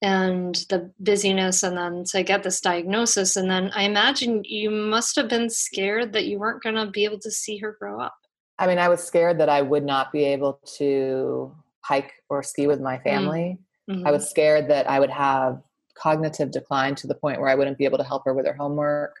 and 0.00 0.56
the 0.68 0.90
busyness 0.98 1.62
and 1.62 1.76
then 1.76 2.02
to 2.04 2.22
get 2.24 2.42
this 2.42 2.60
diagnosis. 2.60 3.36
And 3.36 3.50
then 3.50 3.70
i 3.74 3.84
imagine 3.84 4.42
you 4.44 4.70
must 4.70 5.16
have 5.16 5.28
been 5.28 5.48
scared 5.48 6.12
that 6.12 6.26
you 6.26 6.38
weren't 6.38 6.62
going 6.62 6.74
to 6.74 6.86
be 6.86 7.04
able 7.04 7.20
to 7.20 7.30
see 7.30 7.58
her 7.58 7.76
grow 7.78 8.00
up. 8.00 8.16
I 8.58 8.66
mean 8.66 8.78
i 8.78 8.88
was 8.88 9.02
scared 9.02 9.38
that 9.38 9.48
i 9.48 9.62
would 9.62 9.84
not 9.84 10.12
be 10.12 10.24
able 10.24 10.60
to 10.78 11.54
hike 11.80 12.12
or 12.28 12.42
ski 12.42 12.66
with 12.66 12.80
my 12.80 12.98
family. 12.98 13.58
Mm-hmm. 13.90 14.06
i 14.06 14.10
was 14.10 14.28
scared 14.30 14.68
that 14.70 14.88
i 14.88 15.00
would 15.00 15.10
have 15.10 15.60
cognitive 15.94 16.50
decline 16.52 16.94
to 16.96 17.06
the 17.06 17.14
point 17.14 17.40
where 17.40 17.50
i 17.50 17.54
wouldn't 17.54 17.78
be 17.78 17.84
able 17.84 17.98
to 17.98 18.04
help 18.04 18.24
her 18.24 18.34
with 18.34 18.46
her 18.46 18.54
homework 18.54 19.16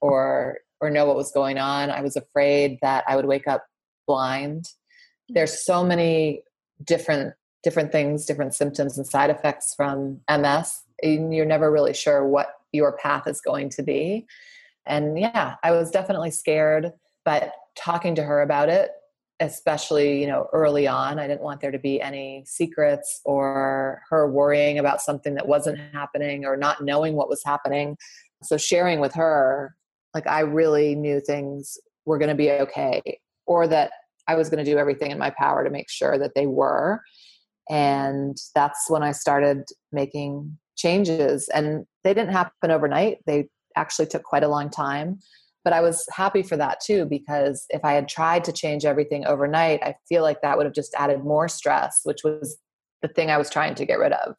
or 0.00 0.58
or 0.80 0.90
know 0.90 1.06
what 1.06 1.16
was 1.16 1.30
going 1.30 1.58
on. 1.58 1.90
I 1.90 2.00
was 2.00 2.16
afraid 2.16 2.78
that 2.82 3.04
i 3.06 3.16
would 3.16 3.26
wake 3.26 3.46
up 3.46 3.64
blind. 4.06 4.66
There's 5.28 5.64
so 5.64 5.84
many 5.84 6.42
different 6.84 7.34
different 7.62 7.92
things, 7.92 8.26
different 8.26 8.54
symptoms 8.54 8.96
and 8.96 9.06
side 9.06 9.30
effects 9.30 9.74
from 9.74 10.20
MS. 10.30 10.82
And 11.02 11.34
you're 11.34 11.46
never 11.46 11.70
really 11.70 11.94
sure 11.94 12.26
what 12.26 12.54
your 12.72 12.96
path 12.96 13.26
is 13.26 13.40
going 13.40 13.70
to 13.70 13.82
be. 13.82 14.26
And 14.86 15.18
yeah, 15.18 15.56
I 15.62 15.70
was 15.70 15.90
definitely 15.90 16.30
scared, 16.30 16.92
but 17.24 17.52
talking 17.76 18.14
to 18.16 18.22
her 18.22 18.42
about 18.42 18.68
it, 18.68 18.90
especially, 19.40 20.20
you 20.20 20.26
know, 20.26 20.48
early 20.52 20.86
on, 20.86 21.18
I 21.18 21.26
didn't 21.26 21.42
want 21.42 21.60
there 21.60 21.70
to 21.70 21.78
be 21.78 22.00
any 22.00 22.44
secrets 22.46 23.20
or 23.24 24.02
her 24.08 24.30
worrying 24.30 24.78
about 24.78 25.00
something 25.00 25.34
that 25.34 25.48
wasn't 25.48 25.78
happening 25.92 26.44
or 26.44 26.56
not 26.56 26.82
knowing 26.82 27.14
what 27.14 27.28
was 27.28 27.42
happening. 27.44 27.96
So 28.42 28.56
sharing 28.56 29.00
with 29.00 29.14
her, 29.14 29.74
like 30.14 30.26
I 30.26 30.40
really 30.40 30.94
knew 30.94 31.20
things 31.20 31.78
were 32.04 32.18
going 32.18 32.28
to 32.28 32.34
be 32.34 32.50
okay 32.50 33.20
or 33.46 33.66
that 33.68 33.92
I 34.28 34.34
was 34.34 34.48
going 34.48 34.64
to 34.64 34.70
do 34.70 34.78
everything 34.78 35.10
in 35.10 35.18
my 35.18 35.30
power 35.30 35.64
to 35.64 35.70
make 35.70 35.90
sure 35.90 36.18
that 36.18 36.34
they 36.34 36.46
were 36.46 37.02
and 37.72 38.36
that's 38.54 38.90
when 38.90 39.02
i 39.02 39.12
started 39.12 39.64
making 39.92 40.58
changes. 40.76 41.48
And 41.48 41.86
they 42.04 42.12
didn't 42.12 42.32
happen 42.32 42.70
overnight. 42.70 43.18
They 43.26 43.48
actually 43.76 44.06
took 44.06 44.22
quite 44.22 44.44
a 44.44 44.48
long 44.48 44.68
time. 44.68 45.18
But 45.64 45.72
i 45.72 45.80
was 45.80 46.04
happy 46.12 46.42
for 46.42 46.56
that 46.56 46.80
too 46.80 47.06
because 47.06 47.66
if 47.70 47.84
i 47.84 47.92
had 47.92 48.08
tried 48.08 48.42
to 48.44 48.52
change 48.52 48.84
everything 48.84 49.24
overnight 49.24 49.80
i 49.84 49.94
feel 50.08 50.22
like 50.22 50.42
that 50.42 50.56
would 50.56 50.66
have 50.66 50.74
just 50.74 50.92
added 50.94 51.22
more 51.22 51.46
stress 51.48 52.00
which 52.02 52.24
was 52.24 52.58
the 53.00 53.06
thing 53.06 53.30
i 53.30 53.38
was 53.38 53.48
trying 53.48 53.76
to 53.76 53.86
get 53.86 54.00
rid 54.00 54.12
of. 54.12 54.34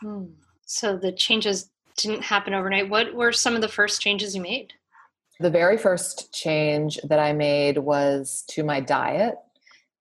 Hmm. 0.00 0.24
so 0.64 0.96
the 0.96 1.12
changes 1.12 1.70
didn't 1.98 2.22
happen 2.22 2.52
overnight. 2.52 2.90
What 2.90 3.14
were 3.14 3.32
some 3.32 3.54
of 3.54 3.62
the 3.62 3.68
first 3.68 4.02
changes 4.02 4.34
you 4.36 4.42
made? 4.42 4.72
The 5.40 5.50
very 5.50 5.76
first 5.76 6.32
change 6.32 6.98
that 7.04 7.18
i 7.18 7.34
made 7.34 7.76
was 7.76 8.42
to 8.52 8.64
my 8.64 8.80
diet 8.80 9.34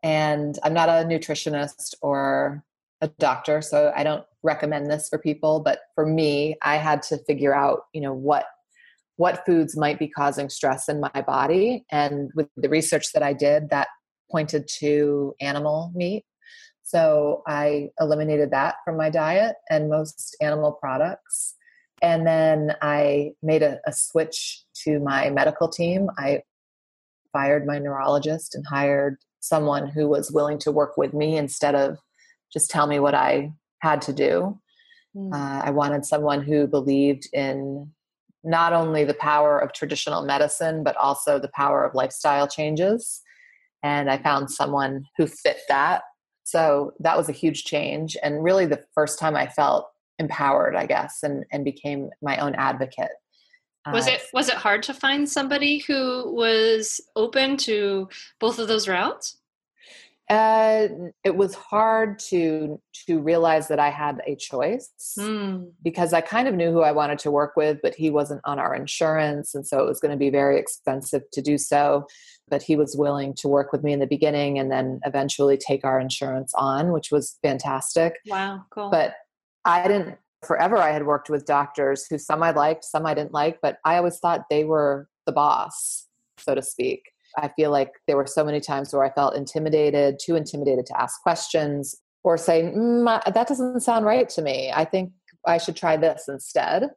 and 0.05 0.59
I'm 0.61 0.75
not 0.75 0.87
a 0.87 1.03
nutritionist 1.03 1.95
or 1.99 2.63
a 3.01 3.07
doctor, 3.17 3.59
so 3.63 3.91
I 3.95 4.03
don't 4.03 4.23
recommend 4.43 4.85
this 4.85 5.09
for 5.09 5.17
people. 5.17 5.61
But 5.61 5.79
for 5.95 6.05
me, 6.05 6.57
I 6.61 6.75
had 6.77 7.01
to 7.03 7.17
figure 7.25 7.55
out, 7.55 7.85
you 7.91 8.01
know, 8.01 8.13
what 8.13 8.45
what 9.15 9.43
foods 9.47 9.75
might 9.75 9.97
be 9.97 10.07
causing 10.07 10.49
stress 10.49 10.89
in 10.89 10.99
my 10.99 11.21
body. 11.25 11.85
And 11.91 12.29
with 12.35 12.49
the 12.55 12.69
research 12.69 13.13
that 13.13 13.23
I 13.23 13.33
did, 13.33 13.71
that 13.71 13.87
pointed 14.29 14.67
to 14.79 15.33
animal 15.41 15.91
meat. 15.95 16.23
So 16.83 17.41
I 17.47 17.89
eliminated 17.99 18.51
that 18.51 18.75
from 18.85 18.97
my 18.97 19.09
diet 19.09 19.55
and 19.71 19.89
most 19.89 20.37
animal 20.39 20.73
products. 20.73 21.55
And 22.03 22.27
then 22.27 22.75
I 22.81 23.31
made 23.41 23.63
a, 23.63 23.79
a 23.87 23.93
switch 23.93 24.65
to 24.83 24.99
my 24.99 25.31
medical 25.31 25.67
team. 25.67 26.09
I 26.19 26.43
fired 27.33 27.65
my 27.65 27.79
neurologist 27.79 28.53
and 28.53 28.65
hired 28.67 29.17
someone 29.45 29.87
who 29.87 30.07
was 30.07 30.31
willing 30.31 30.57
to 30.57 30.71
work 30.71 30.97
with 30.97 31.13
me 31.13 31.37
instead 31.37 31.75
of 31.75 31.97
just 32.51 32.71
tell 32.71 32.87
me 32.87 32.99
what 32.99 33.13
I 33.13 33.53
had 33.79 34.01
to 34.03 34.13
do. 34.13 34.59
Mm. 35.15 35.33
Uh, 35.33 35.65
I 35.65 35.69
wanted 35.69 36.05
someone 36.05 36.41
who 36.41 36.67
believed 36.67 37.29
in 37.31 37.91
not 38.43 38.73
only 38.73 39.03
the 39.03 39.13
power 39.13 39.59
of 39.59 39.73
traditional 39.73 40.23
medicine, 40.23 40.83
but 40.83 40.95
also 40.97 41.39
the 41.39 41.51
power 41.55 41.83
of 41.83 41.95
lifestyle 41.95 42.47
changes. 42.47 43.21
And 43.83 44.09
I 44.09 44.17
found 44.17 44.49
someone 44.49 45.05
who 45.17 45.27
fit 45.27 45.59
that. 45.67 46.03
So 46.43 46.93
that 46.99 47.17
was 47.17 47.29
a 47.29 47.33
huge 47.33 47.65
change. 47.65 48.17
And 48.23 48.43
really 48.43 48.65
the 48.65 48.83
first 48.93 49.19
time 49.19 49.35
I 49.35 49.47
felt 49.47 49.87
empowered, 50.19 50.75
I 50.75 50.85
guess, 50.85 51.19
and, 51.23 51.43
and 51.51 51.63
became 51.63 52.09
my 52.21 52.37
own 52.37 52.55
advocate. 52.55 53.11
Was 53.91 54.07
uh, 54.07 54.11
it 54.11 54.21
was 54.33 54.49
it 54.49 54.55
hard 54.55 54.83
to 54.83 54.93
find 54.93 55.29
somebody 55.29 55.79
who 55.79 56.33
was 56.33 57.01
open 57.15 57.57
to 57.57 58.09
both 58.39 58.59
of 58.59 58.67
those 58.67 58.87
routes? 58.87 59.37
Uh, 60.27 60.87
it 61.23 61.35
was 61.35 61.53
hard 61.53 62.17
to 62.17 62.81
to 63.05 63.19
realize 63.19 63.67
that 63.67 63.77
I 63.77 63.91
had 63.91 64.21
a 64.25 64.35
choice 64.35 64.89
mm. 65.19 65.71
because 65.83 66.13
I 66.13 66.21
kind 66.21 66.47
of 66.47 66.55
knew 66.55 66.71
who 66.71 66.81
I 66.81 66.93
wanted 66.93 67.19
to 67.19 67.31
work 67.31 67.55
with, 67.55 67.77
but 67.83 67.93
he 67.93 68.09
wasn't 68.09 68.41
on 68.43 68.57
our 68.57 68.73
insurance, 68.73 69.53
and 69.53 69.67
so 69.67 69.83
it 69.83 69.87
was 69.87 69.99
going 69.99 70.11
to 70.11 70.17
be 70.17 70.31
very 70.31 70.57
expensive 70.57 71.21
to 71.33 71.41
do 71.43 71.59
so. 71.59 72.07
But 72.47 72.63
he 72.63 72.75
was 72.75 72.95
willing 72.95 73.35
to 73.35 73.47
work 73.47 73.71
with 73.71 73.83
me 73.83 73.93
in 73.93 73.99
the 73.99 74.07
beginning, 74.07 74.57
and 74.57 74.71
then 74.71 74.99
eventually 75.05 75.57
take 75.57 75.85
our 75.85 75.99
insurance 75.99 76.53
on, 76.55 76.91
which 76.91 77.11
was 77.11 77.37
fantastic. 77.43 78.15
Wow, 78.25 78.65
cool. 78.71 78.89
But 78.89 79.13
I 79.63 79.87
didn't 79.87 80.17
forever 80.45 80.77
I 80.77 80.91
had 80.91 81.05
worked 81.05 81.29
with 81.29 81.45
doctors 81.45 82.05
who 82.09 82.17
some 82.17 82.43
I 82.43 82.51
liked, 82.51 82.85
some 82.85 83.05
I 83.05 83.13
didn't 83.13 83.33
like, 83.33 83.59
but 83.61 83.77
I 83.83 83.97
always 83.97 84.19
thought 84.19 84.45
they 84.49 84.63
were 84.63 85.07
the 85.25 85.31
boss, 85.31 86.07
so 86.37 86.55
to 86.55 86.61
speak. 86.61 87.01
I 87.37 87.49
feel 87.49 87.71
like 87.71 87.91
there 88.07 88.17
were 88.17 88.27
so 88.27 88.45
many 88.45 88.61
times 88.61 88.93
where 88.93 89.03
I 89.03 89.11
felt 89.11 89.35
intimidated, 89.35 90.19
too 90.23 90.35
intimidated 90.35 90.85
to 90.87 91.01
ask 91.01 91.21
questions, 91.21 91.95
or 92.23 92.37
say, 92.37 92.63
mm, 92.63 93.33
that 93.33 93.47
doesn't 93.47 93.81
sound 93.81 94.05
right 94.05 94.27
to 94.29 94.41
me. 94.41 94.71
I 94.73 94.85
think 94.85 95.11
I 95.45 95.57
should 95.57 95.75
try 95.75 95.97
this 95.97 96.25
instead. 96.27 96.89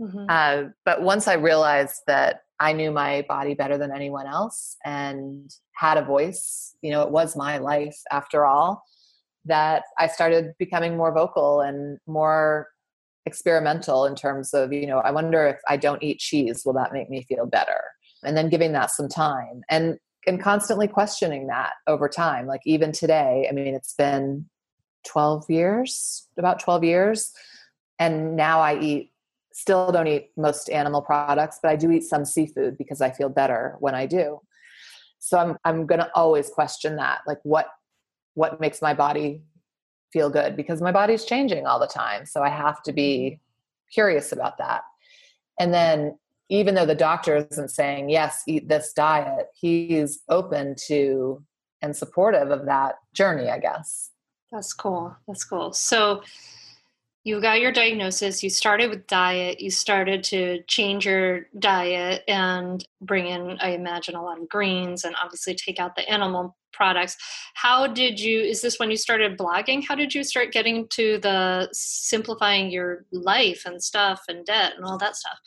Mm-hmm. 0.00 0.26
Uh, 0.28 0.70
but 0.84 1.02
once 1.02 1.28
I 1.28 1.34
realized 1.34 2.00
that 2.06 2.40
I 2.58 2.72
knew 2.72 2.90
my 2.90 3.24
body 3.28 3.54
better 3.54 3.78
than 3.78 3.92
anyone 3.92 4.26
else 4.26 4.76
and 4.84 5.50
had 5.74 5.98
a 5.98 6.04
voice, 6.04 6.74
you 6.82 6.90
know, 6.90 7.02
it 7.02 7.10
was 7.10 7.36
my 7.36 7.58
life 7.58 7.96
after 8.10 8.46
all, 8.46 8.82
that 9.44 9.84
I 9.98 10.06
started 10.08 10.54
becoming 10.58 10.96
more 10.96 11.12
vocal 11.12 11.60
and 11.60 11.98
more 12.06 12.68
experimental 13.26 14.04
in 14.04 14.14
terms 14.14 14.52
of 14.52 14.72
you 14.72 14.86
know 14.86 14.98
i 14.98 15.10
wonder 15.10 15.46
if 15.46 15.58
i 15.68 15.76
don't 15.76 16.02
eat 16.02 16.18
cheese 16.18 16.62
will 16.64 16.74
that 16.74 16.92
make 16.92 17.08
me 17.10 17.24
feel 17.28 17.46
better? 17.46 17.80
And 18.22 18.36
then 18.36 18.48
giving 18.48 18.72
that 18.72 18.90
some 18.90 19.08
time 19.08 19.62
and 19.68 19.98
and 20.26 20.42
constantly 20.42 20.88
questioning 20.88 21.48
that 21.48 21.72
over 21.86 22.08
time. 22.08 22.46
Like 22.46 22.62
even 22.64 22.92
today 22.92 23.46
i 23.48 23.52
mean 23.52 23.74
it's 23.74 23.94
been 23.94 24.46
12 25.06 25.50
years 25.50 26.26
about 26.38 26.60
12 26.60 26.84
years 26.84 27.30
and 27.98 28.36
now 28.36 28.60
i 28.60 28.78
eat 28.78 29.12
still 29.52 29.92
don't 29.92 30.06
eat 30.06 30.30
most 30.36 30.70
animal 30.70 31.02
products 31.02 31.58
but 31.62 31.70
i 31.70 31.76
do 31.76 31.90
eat 31.90 32.02
some 32.02 32.24
seafood 32.24 32.76
because 32.78 33.00
i 33.00 33.10
feel 33.10 33.28
better 33.28 33.76
when 33.80 33.94
i 33.94 34.06
do. 34.06 34.40
So 35.18 35.38
i'm 35.38 35.56
i'm 35.64 35.86
going 35.86 36.00
to 36.00 36.10
always 36.14 36.48
question 36.48 36.96
that 36.96 37.20
like 37.26 37.38
what 37.42 37.68
what 38.34 38.60
makes 38.60 38.82
my 38.82 38.94
body 38.94 39.42
feel 40.14 40.30
good 40.30 40.56
because 40.56 40.80
my 40.80 40.92
body's 40.92 41.24
changing 41.24 41.66
all 41.66 41.80
the 41.80 41.88
time. 41.88 42.24
So 42.24 42.40
I 42.42 42.48
have 42.48 42.82
to 42.84 42.92
be 42.92 43.32
mm-hmm. 43.32 43.92
curious 43.92 44.32
about 44.32 44.56
that. 44.58 44.82
And 45.58 45.74
then 45.74 46.16
even 46.48 46.74
though 46.74 46.86
the 46.86 46.94
doctor 46.94 47.36
isn't 47.50 47.70
saying, 47.70 48.10
yes, 48.10 48.42
eat 48.46 48.68
this 48.68 48.92
diet, 48.92 49.48
he's 49.60 50.20
open 50.28 50.76
to 50.86 51.42
and 51.82 51.96
supportive 51.96 52.50
of 52.50 52.66
that 52.66 52.94
journey, 53.12 53.50
I 53.50 53.58
guess. 53.58 54.10
That's 54.52 54.72
cool. 54.72 55.16
That's 55.26 55.44
cool. 55.44 55.72
So 55.72 56.22
you 57.24 57.40
got 57.40 57.60
your 57.60 57.72
diagnosis, 57.72 58.42
you 58.42 58.50
started 58.50 58.90
with 58.90 59.06
diet, 59.06 59.58
you 59.58 59.70
started 59.70 60.22
to 60.24 60.62
change 60.68 61.06
your 61.06 61.46
diet 61.58 62.22
and 62.28 62.86
bring 63.00 63.26
in, 63.26 63.56
I 63.60 63.70
imagine, 63.70 64.14
a 64.14 64.22
lot 64.22 64.38
of 64.38 64.48
greens 64.48 65.04
and 65.04 65.16
obviously 65.22 65.54
take 65.54 65.80
out 65.80 65.96
the 65.96 66.06
animal 66.08 66.54
products. 66.74 67.16
How 67.54 67.86
did 67.86 68.20
you, 68.20 68.40
is 68.40 68.60
this 68.60 68.78
when 68.78 68.90
you 68.90 68.98
started 68.98 69.38
blogging? 69.38 69.82
How 69.86 69.94
did 69.94 70.14
you 70.14 70.22
start 70.22 70.52
getting 70.52 70.86
to 70.88 71.18
the 71.18 71.68
simplifying 71.72 72.70
your 72.70 73.06
life 73.10 73.62
and 73.64 73.82
stuff 73.82 74.22
and 74.28 74.44
debt 74.44 74.72
and 74.76 74.84
all 74.84 74.98
that 74.98 75.16
stuff? 75.16 75.38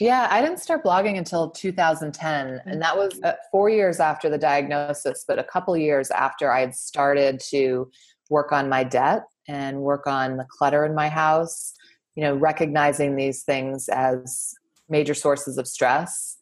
Yeah, 0.00 0.28
I 0.30 0.40
didn't 0.40 0.60
start 0.60 0.84
blogging 0.84 1.18
until 1.18 1.50
2010. 1.50 2.62
And 2.64 2.80
that 2.80 2.96
was 2.96 3.20
uh, 3.22 3.32
four 3.50 3.68
years 3.68 4.00
after 4.00 4.30
the 4.30 4.38
diagnosis, 4.38 5.24
but 5.28 5.38
a 5.38 5.44
couple 5.44 5.76
years 5.76 6.10
after 6.10 6.50
I 6.50 6.60
had 6.60 6.74
started 6.74 7.40
to 7.50 7.90
work 8.30 8.52
on 8.52 8.70
my 8.70 8.84
debt 8.84 9.24
and 9.48 9.80
work 9.80 10.06
on 10.06 10.36
the 10.36 10.44
clutter 10.44 10.84
in 10.84 10.94
my 10.94 11.08
house, 11.08 11.74
you 12.14 12.22
know, 12.22 12.34
recognizing 12.34 13.16
these 13.16 13.42
things 13.42 13.88
as 13.88 14.54
major 14.88 15.14
sources 15.14 15.58
of 15.58 15.66
stress. 15.66 16.36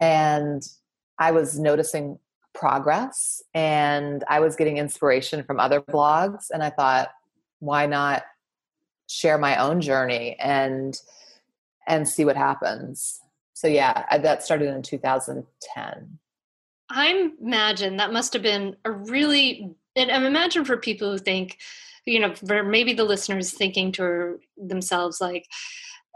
And 0.00 0.62
I 1.18 1.32
was 1.32 1.58
noticing 1.58 2.18
progress 2.54 3.42
and 3.54 4.24
I 4.28 4.40
was 4.40 4.56
getting 4.56 4.78
inspiration 4.78 5.42
from 5.44 5.60
other 5.60 5.80
blogs. 5.80 6.46
And 6.50 6.62
I 6.62 6.70
thought, 6.70 7.08
why 7.60 7.86
not 7.86 8.22
share 9.08 9.38
my 9.38 9.56
own 9.56 9.80
journey 9.80 10.36
and 10.38 11.00
and 11.86 12.06
see 12.06 12.24
what 12.24 12.36
happens 12.36 13.20
so 13.54 13.66
yeah 13.66 14.18
that 14.18 14.42
started 14.42 14.68
in 14.68 14.82
2010 14.82 16.18
i 16.90 17.30
imagine 17.40 17.96
that 17.96 18.12
must 18.12 18.34
have 18.34 18.42
been 18.42 18.76
a 18.84 18.90
really 18.90 19.74
and 19.96 20.10
i 20.10 20.26
imagine 20.26 20.64
for 20.64 20.76
people 20.76 21.10
who 21.10 21.18
think 21.18 21.58
you 22.08 22.20
know, 22.20 22.34
for 22.34 22.62
maybe 22.62 22.94
the 22.94 23.04
listeners 23.04 23.52
thinking 23.52 23.92
to 23.92 24.38
themselves 24.56 25.20
like, 25.20 25.46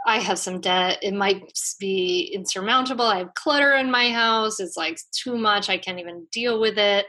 I 0.04 0.18
have 0.18 0.38
some 0.38 0.60
debt. 0.60 0.98
It 1.02 1.14
might 1.14 1.42
be 1.78 2.32
insurmountable. 2.34 3.04
I 3.04 3.18
have 3.18 3.34
clutter 3.34 3.74
in 3.74 3.90
my 3.90 4.10
house. 4.10 4.58
It's 4.58 4.76
like 4.76 4.98
too 5.12 5.36
much. 5.36 5.68
I 5.68 5.78
can't 5.78 6.00
even 6.00 6.26
deal 6.32 6.60
with 6.60 6.76
it. 6.76 7.06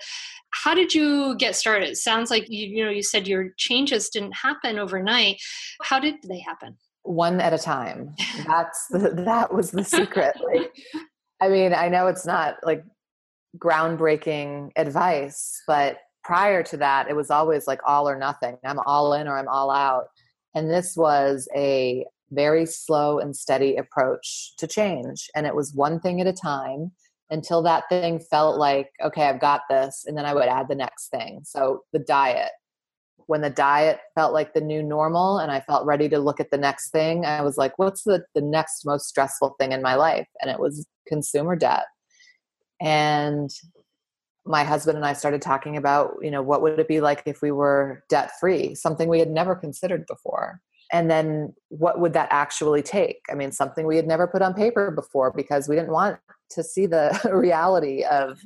How 0.52 0.76
did 0.76 0.94
you 0.94 1.36
get 1.38 1.56
started? 1.56 1.90
It 1.90 1.98
sounds 1.98 2.30
like 2.30 2.46
you, 2.50 2.68
you 2.68 2.86
know, 2.86 2.92
you 2.92 3.02
said 3.02 3.28
your 3.28 3.50
changes 3.58 4.10
didn't 4.10 4.34
happen 4.34 4.78
overnight. 4.78 5.38
How 5.82 6.00
did 6.00 6.16
they 6.28 6.40
happen? 6.40 6.78
One 7.02 7.42
at 7.42 7.54
a 7.54 7.58
time. 7.58 8.14
That's 8.46 8.88
the, 8.92 9.24
that 9.26 9.52
was 9.52 9.72
the 9.72 9.84
secret. 9.84 10.36
like, 10.46 10.72
I 11.42 11.50
mean, 11.50 11.74
I 11.74 11.90
know 11.90 12.08
it's 12.08 12.26
not 12.28 12.58
like 12.64 12.84
groundbreaking 13.58 14.72
advice, 14.76 15.62
but 15.66 15.98
prior 16.24 16.64
to 16.64 16.78
that, 16.78 17.10
it 17.10 17.16
was 17.16 17.30
always 17.30 17.68
like 17.68 17.82
all 17.86 18.08
or 18.08 18.18
nothing. 18.18 18.58
I'm 18.64 18.80
all 18.86 19.14
in 19.14 19.28
or 19.28 19.38
I'm 19.38 19.48
all 19.48 19.70
out. 19.70 20.06
And 20.56 20.70
this 20.70 20.96
was 20.96 21.48
a 21.56 22.06
very 22.32 22.66
slow 22.66 23.20
and 23.20 23.36
steady 23.36 23.76
approach 23.76 24.54
to 24.58 24.68
change. 24.68 25.30
And 25.36 25.46
it 25.46 25.56
was 25.56 25.74
one 25.74 26.00
thing 26.00 26.22
at 26.22 26.28
a 26.28 26.34
time 26.34 26.92
until 27.30 27.62
that 27.64 27.84
thing 27.90 28.20
felt 28.20 28.58
like, 28.58 28.90
okay, 29.04 29.28
I've 29.28 29.40
got 29.40 29.62
this. 29.70 30.04
And 30.08 30.18
then 30.18 30.26
I 30.26 30.34
would 30.34 30.48
add 30.48 30.68
the 30.68 30.76
next 30.76 31.10
thing. 31.10 31.42
So 31.44 31.82
the 31.92 32.00
diet. 32.00 32.52
When 33.26 33.42
the 33.42 33.50
diet 33.50 34.00
felt 34.16 34.34
like 34.34 34.54
the 34.54 34.62
new 34.62 34.84
normal 34.84 35.40
and 35.40 35.50
I 35.50 35.62
felt 35.62 35.86
ready 35.86 36.10
to 36.10 36.20
look 36.20 36.42
at 36.42 36.52
the 36.52 36.58
next 36.58 36.92
thing, 36.92 37.26
I 37.26 37.42
was 37.42 37.58
like, 37.58 37.80
what's 37.80 38.04
the, 38.04 38.26
the 38.36 38.42
next 38.42 38.86
most 38.86 39.08
stressful 39.08 39.56
thing 39.58 39.72
in 39.72 39.82
my 39.82 39.96
life? 39.96 40.28
And 40.42 40.52
it 40.52 40.60
was 40.60 40.86
consumer 41.08 41.56
debt. 41.56 41.86
And 42.82 43.50
my 44.46 44.64
husband 44.64 44.98
and 44.98 45.06
I 45.06 45.14
started 45.14 45.42
talking 45.42 45.78
about, 45.78 46.16
you 46.22 46.30
know, 46.30 46.42
what 46.42 46.62
would 46.62 46.80
it 46.80 46.88
be 46.88 47.02
like 47.02 47.24
if 47.26 47.42
we 47.42 47.52
were 47.52 48.04
debt 48.10 48.32
free, 48.40 48.76
something 48.76 49.08
we 49.08 49.20
had 49.20 49.30
never 49.30 49.56
considered 49.56 50.06
before. 50.06 50.60
And 50.92 51.10
then 51.10 51.54
what 51.70 52.00
would 52.00 52.14
that 52.14 52.28
actually 52.30 52.84
take? 52.84 53.18
I 53.32 53.36
mean, 53.36 53.52
something 53.52 53.88
we 53.88 53.96
had 53.96 54.06
never 54.06 54.28
put 54.28 54.42
on 54.42 54.54
paper 54.54 54.92
before 54.92 55.32
because 55.32 55.68
we 55.68 55.76
didn't 55.76 55.92
want 55.92 56.20
to 56.52 56.64
see 56.64 56.86
the 56.86 57.20
reality 57.34 58.04
of 58.04 58.40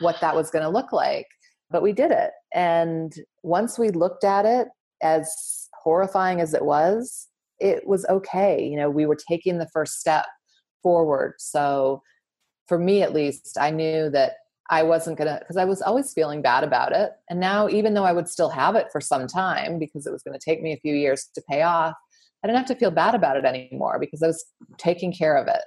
what 0.00 0.20
that 0.20 0.36
was 0.36 0.50
going 0.50 0.62
to 0.62 0.68
look 0.68 0.92
like. 0.92 1.26
But 1.70 1.82
we 1.82 1.92
did 1.92 2.12
it. 2.12 2.30
And 2.54 3.12
once 3.42 3.78
we 3.78 3.90
looked 3.90 4.24
at 4.24 4.46
it, 4.46 4.68
as 5.02 5.68
horrifying 5.82 6.40
as 6.40 6.54
it 6.54 6.64
was, 6.64 7.28
it 7.58 7.86
was 7.86 8.06
okay. 8.06 8.64
You 8.64 8.76
know, 8.76 8.90
we 8.90 9.06
were 9.06 9.18
taking 9.28 9.58
the 9.58 9.68
first 9.72 9.98
step 9.98 10.26
forward. 10.82 11.34
So 11.38 12.02
for 12.66 12.78
me, 12.78 13.02
at 13.02 13.14
least, 13.14 13.56
I 13.60 13.70
knew 13.70 14.10
that 14.10 14.34
I 14.70 14.82
wasn't 14.82 15.16
going 15.16 15.28
to, 15.28 15.38
because 15.38 15.56
I 15.56 15.64
was 15.64 15.80
always 15.80 16.12
feeling 16.12 16.42
bad 16.42 16.62
about 16.62 16.92
it. 16.92 17.12
And 17.30 17.40
now, 17.40 17.68
even 17.68 17.94
though 17.94 18.04
I 18.04 18.12
would 18.12 18.28
still 18.28 18.50
have 18.50 18.74
it 18.74 18.88
for 18.92 19.00
some 19.00 19.26
time 19.26 19.78
because 19.78 20.06
it 20.06 20.12
was 20.12 20.22
going 20.22 20.38
to 20.38 20.44
take 20.44 20.62
me 20.62 20.72
a 20.72 20.80
few 20.80 20.94
years 20.94 21.28
to 21.34 21.42
pay 21.48 21.62
off, 21.62 21.94
I 22.42 22.46
didn't 22.46 22.58
have 22.58 22.68
to 22.68 22.76
feel 22.76 22.90
bad 22.90 23.14
about 23.14 23.36
it 23.36 23.44
anymore 23.44 23.98
because 23.98 24.22
I 24.22 24.26
was 24.26 24.44
taking 24.76 25.12
care 25.12 25.36
of 25.36 25.48
it. 25.48 25.62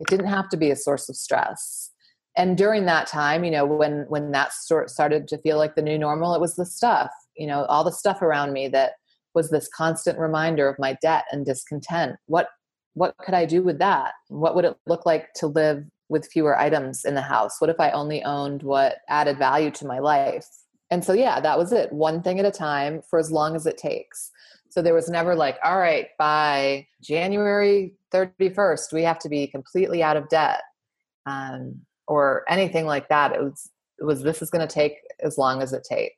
It 0.00 0.08
didn't 0.08 0.28
have 0.28 0.48
to 0.50 0.56
be 0.56 0.70
a 0.70 0.76
source 0.76 1.08
of 1.08 1.16
stress. 1.16 1.90
And 2.36 2.56
during 2.56 2.86
that 2.86 3.06
time, 3.06 3.44
you 3.44 3.50
know, 3.50 3.66
when 3.66 4.06
when 4.08 4.32
that 4.32 4.52
sort 4.52 4.90
started 4.90 5.28
to 5.28 5.38
feel 5.38 5.58
like 5.58 5.74
the 5.74 5.82
new 5.82 5.98
normal, 5.98 6.34
it 6.34 6.40
was 6.40 6.56
the 6.56 6.64
stuff, 6.64 7.10
you 7.36 7.46
know, 7.46 7.64
all 7.66 7.84
the 7.84 7.92
stuff 7.92 8.22
around 8.22 8.52
me 8.52 8.68
that 8.68 8.92
was 9.34 9.50
this 9.50 9.68
constant 9.74 10.18
reminder 10.18 10.68
of 10.68 10.78
my 10.78 10.96
debt 11.02 11.24
and 11.30 11.44
discontent. 11.44 12.16
What 12.26 12.48
what 12.94 13.14
could 13.18 13.34
I 13.34 13.46
do 13.46 13.62
with 13.62 13.78
that? 13.78 14.12
What 14.28 14.54
would 14.54 14.64
it 14.64 14.76
look 14.86 15.06
like 15.06 15.32
to 15.36 15.46
live 15.46 15.84
with 16.12 16.28
fewer 16.30 16.56
items 16.56 17.04
in 17.04 17.14
the 17.14 17.22
house? 17.22 17.60
What 17.60 17.70
if 17.70 17.80
I 17.80 17.90
only 17.90 18.22
owned 18.22 18.62
what 18.62 18.98
added 19.08 19.38
value 19.38 19.70
to 19.72 19.86
my 19.86 19.98
life? 19.98 20.46
And 20.90 21.04
so, 21.04 21.14
yeah, 21.14 21.40
that 21.40 21.58
was 21.58 21.72
it. 21.72 21.90
One 21.90 22.22
thing 22.22 22.38
at 22.38 22.44
a 22.44 22.50
time 22.50 23.02
for 23.08 23.18
as 23.18 23.32
long 23.32 23.56
as 23.56 23.66
it 23.66 23.78
takes. 23.78 24.30
So 24.68 24.82
there 24.82 24.94
was 24.94 25.08
never 25.08 25.34
like, 25.34 25.58
all 25.64 25.78
right, 25.78 26.08
by 26.18 26.86
January 27.02 27.94
31st, 28.12 28.92
we 28.92 29.02
have 29.02 29.18
to 29.20 29.28
be 29.28 29.46
completely 29.46 30.02
out 30.02 30.16
of 30.16 30.28
debt 30.28 30.60
um, 31.26 31.80
or 32.06 32.44
anything 32.48 32.86
like 32.86 33.08
that. 33.08 33.32
It 33.32 33.42
was, 33.42 33.70
it 33.98 34.04
was 34.04 34.22
this 34.22 34.42
is 34.42 34.50
going 34.50 34.66
to 34.66 34.72
take 34.72 34.96
as 35.20 35.38
long 35.38 35.62
as 35.62 35.72
it 35.72 35.84
takes. 35.84 36.16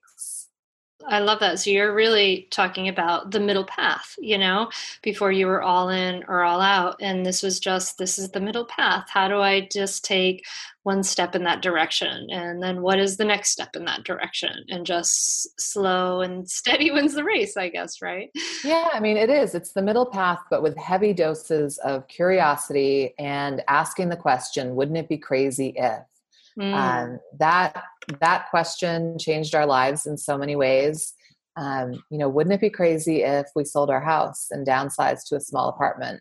I 1.09 1.19
love 1.19 1.41
that. 1.41 1.59
So 1.59 1.71
you're 1.71 1.95
really 1.95 2.49
talking 2.51 2.89
about 2.89 3.31
the 3.31 3.41
middle 3.41 3.65
path, 3.65 4.15
you 4.19 4.39
know, 4.39 4.71
before 5.03 5.33
you 5.33 5.47
were 5.47 5.63
all 5.63 5.89
in 5.89 6.25
or 6.29 6.43
all 6.43 6.61
out. 6.61 6.97
And 7.01 7.25
this 7.25 7.43
was 7.43 7.61
just, 7.61 7.99
this 7.99 8.19
is 8.19 8.31
the 8.31 8.41
middle 8.41 8.65
path. 8.65 9.07
How 9.09 9.29
do 9.29 9.41
I 9.41 9.69
just 9.71 10.05
take 10.05 10.47
one 10.83 11.03
step 11.03 11.35
in 11.35 11.45
that 11.45 11.63
direction? 11.63 12.29
And 12.31 12.63
then 12.63 12.83
what 12.83 12.99
is 12.99 13.17
the 13.17 13.25
next 13.25 13.51
step 13.51 13.77
in 13.77 13.85
that 13.85 14.05
direction? 14.05 14.65
And 14.69 14.87
just 14.87 15.49
slow 15.61 16.21
and 16.21 16.49
steady 16.51 16.91
wins 16.91 17.15
the 17.15 17.25
race, 17.25 17.57
I 17.57 17.69
guess, 17.69 18.01
right? 18.01 18.31
Yeah, 18.65 18.89
I 18.93 19.01
mean, 19.01 19.17
it 19.17 19.31
is. 19.31 19.55
It's 19.55 19.73
the 19.73 19.83
middle 19.83 20.07
path, 20.07 20.41
but 20.51 20.63
with 20.63 20.77
heavy 20.77 21.13
doses 21.13 21.79
of 21.79 22.09
curiosity 22.09 23.15
and 23.19 23.63
asking 23.69 24.09
the 24.09 24.17
question, 24.17 24.75
wouldn't 24.75 24.99
it 24.99 25.09
be 25.09 25.19
crazy 25.19 25.75
if? 25.77 26.05
Mm. 26.59 26.75
Um, 26.75 27.21
that 27.39 27.83
that 28.21 28.49
question 28.51 29.19
changed 29.19 29.55
our 29.55 29.67
lives 29.67 30.07
in 30.07 30.17
so 30.17 30.39
many 30.39 30.57
ways. 30.57 31.15
Um, 31.57 32.03
you 32.11 32.19
know, 32.19 32.29
wouldn't 32.29 32.55
it 32.55 32.61
be 32.61 32.71
crazy 32.71 33.23
if 33.23 33.47
we 33.55 33.65
sold 33.65 33.91
our 33.91 34.01
house 34.01 34.49
and 34.51 34.67
downsized 34.67 35.29
to 35.29 35.37
a 35.37 35.41
small 35.41 35.69
apartment? 35.69 36.21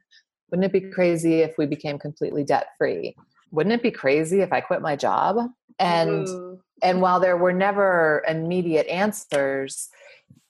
Wouldn't 0.49 0.65
it 0.65 0.71
be 0.71 0.91
crazy 0.91 1.41
if 1.41 1.57
we 1.57 1.65
became 1.65 1.97
completely 1.97 2.43
debt 2.43 2.67
free? 2.77 3.15
Wouldn't 3.51 3.73
it 3.73 3.83
be 3.83 3.91
crazy 3.91 4.41
if 4.41 4.53
I 4.53 4.61
quit 4.61 4.81
my 4.81 4.95
job? 4.95 5.37
And 5.79 6.27
Ooh. 6.27 6.61
and 6.81 7.01
while 7.01 7.19
there 7.19 7.37
were 7.37 7.53
never 7.53 8.23
immediate 8.27 8.87
answers, 8.87 9.89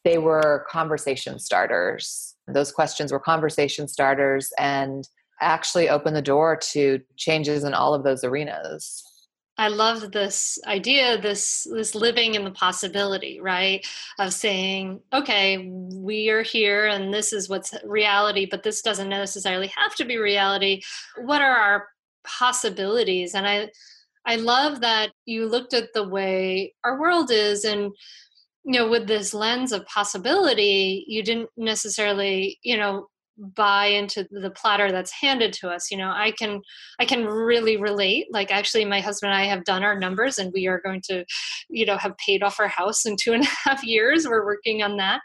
they 0.03 0.17
were 0.17 0.65
conversation 0.69 1.39
starters. 1.39 2.35
Those 2.47 2.71
questions 2.71 3.11
were 3.11 3.19
conversation 3.19 3.87
starters 3.87 4.51
and 4.57 5.07
actually 5.39 5.89
opened 5.89 6.15
the 6.15 6.21
door 6.21 6.57
to 6.71 7.01
changes 7.15 7.63
in 7.63 7.73
all 7.73 7.93
of 7.93 8.03
those 8.03 8.23
arenas. 8.23 9.03
I 9.57 9.67
love 9.67 10.11
this 10.11 10.57
idea, 10.65 11.21
this 11.21 11.67
this 11.71 11.93
living 11.93 12.33
in 12.35 12.43
the 12.43 12.51
possibility, 12.51 13.39
right? 13.39 13.85
Of 14.17 14.33
saying, 14.33 15.01
okay, 15.13 15.69
we 15.93 16.29
are 16.29 16.41
here 16.41 16.87
and 16.87 17.13
this 17.13 17.33
is 17.33 17.49
what's 17.49 17.73
reality, 17.83 18.47
but 18.49 18.63
this 18.63 18.81
doesn't 18.81 19.09
necessarily 19.09 19.67
have 19.67 19.95
to 19.95 20.05
be 20.05 20.17
reality. 20.17 20.81
What 21.23 21.41
are 21.41 21.55
our 21.55 21.87
possibilities? 22.23 23.35
And 23.35 23.47
I 23.47 23.69
I 24.25 24.37
love 24.37 24.81
that 24.81 25.11
you 25.25 25.47
looked 25.47 25.73
at 25.73 25.93
the 25.93 26.07
way 26.07 26.73
our 26.83 26.99
world 26.99 27.29
is 27.31 27.65
and 27.65 27.91
you 28.63 28.79
know 28.79 28.89
with 28.89 29.07
this 29.07 29.33
lens 29.33 29.71
of 29.73 29.85
possibility 29.85 31.03
you 31.07 31.21
didn't 31.21 31.49
necessarily 31.57 32.57
you 32.63 32.77
know 32.77 33.07
buy 33.37 33.87
into 33.87 34.27
the 34.31 34.51
platter 34.51 34.91
that's 34.91 35.11
handed 35.11 35.51
to 35.53 35.69
us 35.69 35.89
you 35.89 35.97
know 35.97 36.11
i 36.13 36.31
can 36.37 36.61
i 36.99 37.05
can 37.05 37.25
really 37.25 37.77
relate 37.77 38.27
like 38.31 38.51
actually 38.51 38.85
my 38.85 38.99
husband 38.99 39.31
and 39.31 39.41
i 39.41 39.45
have 39.45 39.63
done 39.63 39.83
our 39.83 39.97
numbers 39.97 40.37
and 40.37 40.51
we 40.53 40.67
are 40.67 40.81
going 40.83 41.01
to 41.01 41.25
you 41.69 41.85
know 41.85 41.97
have 41.97 42.15
paid 42.17 42.43
off 42.43 42.59
our 42.59 42.67
house 42.67 43.05
in 43.05 43.15
two 43.19 43.33
and 43.33 43.43
a 43.43 43.47
half 43.69 43.83
years 43.83 44.27
we're 44.27 44.45
working 44.45 44.81
on 44.83 44.97
that. 44.97 45.21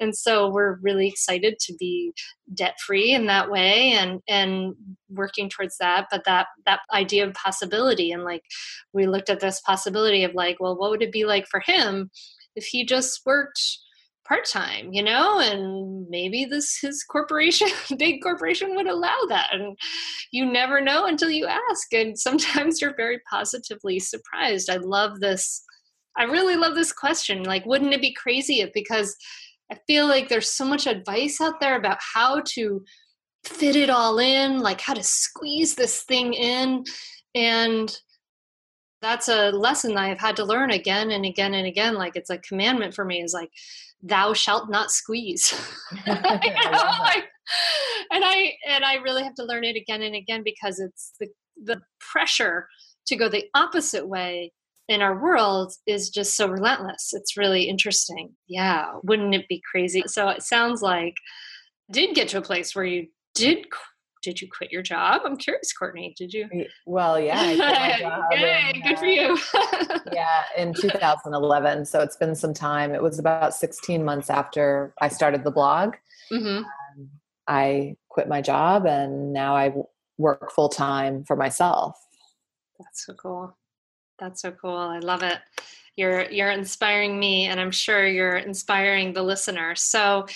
And 0.00 0.16
so 0.16 0.50
we're 0.50 0.78
really 0.82 1.08
excited 1.08 1.58
to 1.60 1.74
be 1.78 2.12
debt 2.54 2.74
free 2.84 3.12
in 3.12 3.26
that 3.26 3.50
way 3.50 3.92
and 3.92 4.20
and 4.28 4.74
working 5.08 5.48
towards 5.48 5.78
that 5.78 6.06
but 6.10 6.24
that 6.26 6.48
that 6.66 6.80
idea 6.92 7.26
of 7.26 7.32
possibility 7.32 8.10
and 8.12 8.24
like 8.24 8.42
we 8.92 9.06
looked 9.06 9.30
at 9.30 9.40
this 9.40 9.60
possibility 9.60 10.22
of 10.22 10.34
like 10.34 10.58
well 10.60 10.76
what 10.76 10.90
would 10.90 11.02
it 11.02 11.12
be 11.12 11.24
like 11.24 11.46
for 11.46 11.60
him 11.60 12.10
if 12.56 12.64
he 12.64 12.84
just 12.84 13.22
worked 13.24 13.78
part 14.26 14.44
time, 14.44 14.92
you 14.92 15.02
know, 15.02 15.40
and 15.40 16.08
maybe 16.08 16.44
this 16.44 16.78
his 16.80 17.02
corporation, 17.04 17.68
big 17.98 18.22
corporation, 18.22 18.74
would 18.76 18.86
allow 18.86 19.18
that. 19.28 19.50
And 19.52 19.76
you 20.30 20.44
never 20.44 20.80
know 20.80 21.06
until 21.06 21.30
you 21.30 21.46
ask. 21.46 21.92
And 21.92 22.18
sometimes 22.18 22.80
you're 22.80 22.96
very 22.96 23.20
positively 23.30 23.98
surprised. 23.98 24.70
I 24.70 24.76
love 24.76 25.20
this. 25.20 25.62
I 26.16 26.24
really 26.24 26.56
love 26.56 26.74
this 26.74 26.92
question. 26.92 27.42
Like, 27.42 27.64
wouldn't 27.66 27.94
it 27.94 28.02
be 28.02 28.12
crazy 28.12 28.60
if 28.60 28.72
because 28.74 29.16
I 29.70 29.78
feel 29.86 30.06
like 30.06 30.28
there's 30.28 30.50
so 30.50 30.66
much 30.66 30.86
advice 30.86 31.40
out 31.40 31.58
there 31.58 31.76
about 31.76 31.98
how 32.14 32.42
to 32.48 32.84
fit 33.44 33.74
it 33.74 33.90
all 33.90 34.18
in, 34.18 34.58
like 34.58 34.80
how 34.80 34.94
to 34.94 35.02
squeeze 35.02 35.74
this 35.74 36.02
thing 36.02 36.34
in. 36.34 36.84
And 37.34 37.96
that's 39.00 39.28
a 39.28 39.50
lesson 39.50 39.96
I've 39.96 40.20
had 40.20 40.36
to 40.36 40.44
learn 40.44 40.70
again 40.70 41.10
and 41.10 41.24
again 41.24 41.54
and 41.54 41.66
again. 41.66 41.94
Like 41.94 42.16
it's 42.16 42.30
a 42.30 42.38
commandment 42.38 42.94
for 42.94 43.04
me 43.04 43.22
is 43.22 43.32
like, 43.32 43.50
thou 44.02 44.32
shalt 44.32 44.70
not 44.70 44.90
squeeze. 44.90 45.54
and 46.06 46.24
I 48.10 48.52
and 48.68 48.84
I 48.84 48.96
really 48.96 49.22
have 49.22 49.34
to 49.36 49.44
learn 49.44 49.64
it 49.64 49.76
again 49.76 50.02
and 50.02 50.14
again 50.14 50.42
because 50.44 50.78
it's 50.78 51.12
the 51.20 51.28
the 51.62 51.80
pressure 52.00 52.66
to 53.06 53.16
go 53.16 53.28
the 53.28 53.44
opposite 53.54 54.08
way 54.08 54.52
in 54.88 55.00
our 55.02 55.20
world 55.20 55.72
is 55.86 56.10
just 56.10 56.36
so 56.36 56.48
relentless. 56.48 57.10
It's 57.12 57.36
really 57.36 57.64
interesting. 57.64 58.34
Yeah, 58.48 58.92
wouldn't 59.04 59.34
it 59.34 59.48
be 59.48 59.62
crazy? 59.70 60.02
So 60.06 60.28
it 60.28 60.42
sounds 60.42 60.82
like 60.82 61.14
did 61.90 62.14
get 62.14 62.28
to 62.28 62.38
a 62.38 62.42
place 62.42 62.74
where 62.74 62.84
you 62.84 63.06
did 63.34 63.66
did 64.22 64.40
you 64.40 64.48
quit 64.48 64.72
your 64.72 64.82
job? 64.82 65.22
I'm 65.24 65.36
curious, 65.36 65.72
Courtney. 65.72 66.14
Did 66.16 66.32
you? 66.32 66.48
Well, 66.86 67.20
yeah. 67.20 67.42
Yay, 68.30 68.72
and, 68.74 68.82
good 68.82 68.94
uh, 68.94 68.98
for 68.98 69.06
you. 69.06 69.38
yeah, 70.12 70.42
in 70.56 70.72
2011. 70.72 71.84
So 71.84 72.00
it's 72.00 72.16
been 72.16 72.34
some 72.34 72.54
time. 72.54 72.94
It 72.94 73.02
was 73.02 73.18
about 73.18 73.54
16 73.54 74.04
months 74.04 74.30
after 74.30 74.94
I 75.00 75.08
started 75.08 75.44
the 75.44 75.50
blog. 75.50 75.94
Mm-hmm. 76.32 76.58
Um, 76.58 77.10
I 77.48 77.96
quit 78.08 78.28
my 78.28 78.40
job 78.40 78.86
and 78.86 79.32
now 79.32 79.56
I 79.56 79.74
work 80.18 80.52
full 80.52 80.68
time 80.68 81.24
for 81.24 81.36
myself. 81.36 81.98
That's 82.78 83.04
so 83.06 83.14
cool. 83.14 83.56
That's 84.18 84.42
so 84.42 84.52
cool. 84.52 84.76
I 84.76 85.00
love 85.00 85.22
it. 85.22 85.38
You're 85.96 86.30
you're 86.30 86.50
inspiring 86.50 87.18
me 87.18 87.46
and 87.46 87.60
I'm 87.60 87.70
sure 87.70 88.06
you're 88.06 88.36
inspiring 88.36 89.12
the 89.12 89.22
listener. 89.22 89.74
So 89.74 90.26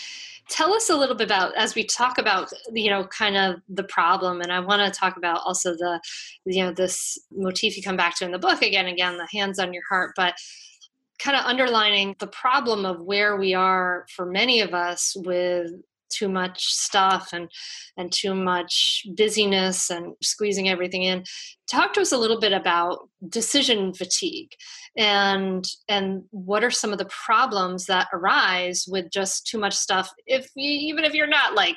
tell 0.49 0.73
us 0.73 0.91
a 0.91 0.97
little 0.97 1.17
bit 1.17 1.27
about 1.27 1.57
as 1.57 1.75
we 1.75 1.85
talk 1.85 2.19
about 2.19 2.53
you 2.73 2.91
know 2.91 3.05
kind 3.07 3.37
of 3.37 3.57
the 3.69 3.85
problem 3.85 4.41
and 4.41 4.53
i 4.53 4.61
want 4.61 4.83
to 4.83 4.99
talk 4.99 5.17
about 5.17 5.41
also 5.45 5.73
the 5.75 6.01
you 6.45 6.63
know 6.63 6.73
this 6.73 7.19
motif 7.33 7.77
you 7.77 7.83
come 7.83 7.97
back 7.97 8.17
to 8.17 8.25
in 8.25 8.33
the 8.33 8.39
book 8.39 8.63
again 8.63 8.87
again 8.87 9.17
the 9.17 9.29
hands 9.33 9.59
on 9.59 9.73
your 9.73 9.83
heart 9.89 10.13
but 10.17 10.35
kind 11.19 11.37
of 11.37 11.45
underlining 11.45 12.15
the 12.19 12.27
problem 12.27 12.85
of 12.85 13.01
where 13.01 13.37
we 13.37 13.55
are 13.55 14.07
for 14.15 14.27
many 14.27 14.61
of 14.61 14.75
us 14.75 15.17
with 15.25 15.71
too 16.09 16.29
much 16.29 16.65
stuff 16.67 17.31
and 17.33 17.51
and 17.97 18.13
too 18.13 18.35
much 18.35 19.07
busyness 19.17 19.91
and 19.91 20.15
squeezing 20.23 20.69
everything 20.69 21.03
in. 21.03 21.25
Talk 21.71 21.93
to 21.95 22.01
us 22.01 22.13
a 22.13 22.19
little 22.19 22.39
bit 22.39 22.53
about 22.53 23.09
decision 23.29 23.93
fatigue 23.93 24.51
and 24.97 25.67
and 25.89 26.23
what 26.31 26.65
are 26.65 26.71
some 26.71 26.93
of 26.93 26.99
the 26.99 27.07
problems 27.07 27.87
that 27.87 28.09
arise 28.13 28.87
with 28.89 29.11
just 29.11 29.47
too 29.47 29.59
much 29.59 29.75
stuff 29.75 30.11
if 30.27 30.49
you, 30.55 30.71
even 30.89 31.05
if 31.05 31.13
you're 31.13 31.27
not 31.27 31.55
like 31.55 31.77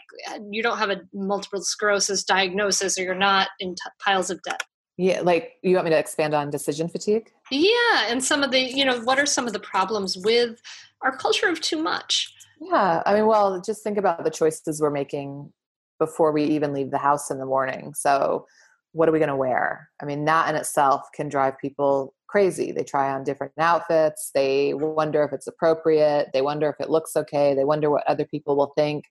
you 0.50 0.64
don't 0.64 0.78
have 0.78 0.90
a 0.90 1.02
multiple 1.14 1.62
sclerosis 1.62 2.24
diagnosis 2.24 2.98
or 2.98 3.04
you're 3.04 3.16
not 3.16 3.50
in 3.60 3.76
t- 3.76 3.82
piles 4.04 4.30
of 4.30 4.42
debt 4.44 4.64
yeah 4.98 5.20
like 5.22 5.54
you 5.64 5.76
want 5.76 5.86
me 5.86 5.92
to 5.92 6.00
expand 6.00 6.34
on 6.34 6.50
decision 6.50 6.88
fatigue 6.88 7.30
yeah 7.52 8.06
and 8.08 8.24
some 8.24 8.42
of 8.42 8.52
the 8.52 8.60
you 8.60 8.86
know 8.86 9.02
what 9.02 9.20
are 9.20 9.26
some 9.26 9.48
of 9.48 9.54
the 9.54 9.60
problems 9.60 10.18
with 10.18 10.62
our 11.02 11.16
culture 11.16 11.50
of 11.50 11.60
too 11.60 11.82
much 11.82 12.34
yeah. 12.60 13.02
I 13.06 13.14
mean, 13.14 13.26
well, 13.26 13.62
just 13.62 13.84
think 13.84 13.98
about 13.98 14.24
the 14.24 14.30
choices 14.30 14.82
we're 14.82 14.90
making 14.90 15.52
before 15.98 16.32
we 16.32 16.44
even 16.44 16.74
leave 16.74 16.92
the 16.92 16.98
house 16.98 17.32
in 17.32 17.40
the 17.40 17.46
morning. 17.46 17.94
So, 17.94 18.46
what 18.92 19.08
are 19.08 19.12
we 19.12 19.20
going 19.20 19.30
to 19.30 19.36
wear? 19.36 19.90
I 20.02 20.06
mean, 20.06 20.26
that 20.26 20.50
in 20.50 20.56
itself 20.56 21.08
can 21.14 21.30
drive 21.30 21.58
people 21.60 22.14
crazy. 22.30 22.72
They 22.72 22.84
try 22.84 23.12
on 23.12 23.24
different 23.24 23.54
outfits. 23.58 24.32
They 24.34 24.74
wonder 24.74 25.24
if 25.24 25.34
it's 25.34 25.48
appropriate. 25.48 26.30
They 26.34 26.42
wonder 26.42 26.70
if 26.70 26.84
it 26.84 26.90
looks 26.90 27.16
okay. 27.16 27.54
They 27.54 27.66
wonder 27.66 27.90
what 27.90 28.08
other 28.08 28.26
people 28.26 28.56
will 28.56 28.74
think. 28.78 29.06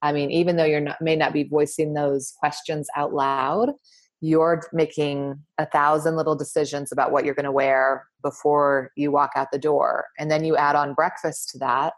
I 0.00 0.12
mean, 0.12 0.30
even 0.30 0.56
though 0.56 0.64
you're 0.64 0.80
not 0.80 1.00
may 1.00 1.14
not 1.14 1.32
be 1.32 1.44
voicing 1.44 1.94
those 1.94 2.32
questions 2.38 2.88
out 2.96 3.12
loud, 3.12 3.70
you're 4.20 4.62
making 4.72 5.40
a 5.58 5.66
thousand 5.66 6.16
little 6.16 6.34
decisions 6.34 6.92
about 6.92 7.12
what 7.12 7.24
you're 7.24 7.34
going 7.34 7.44
to 7.44 7.52
wear 7.52 8.06
before 8.22 8.90
you 8.96 9.10
walk 9.10 9.30
out 9.36 9.48
the 9.52 9.58
door. 9.58 10.06
And 10.18 10.30
then 10.30 10.44
you 10.44 10.56
add 10.56 10.76
on 10.76 10.94
breakfast 10.94 11.50
to 11.50 11.58
that 11.58 11.92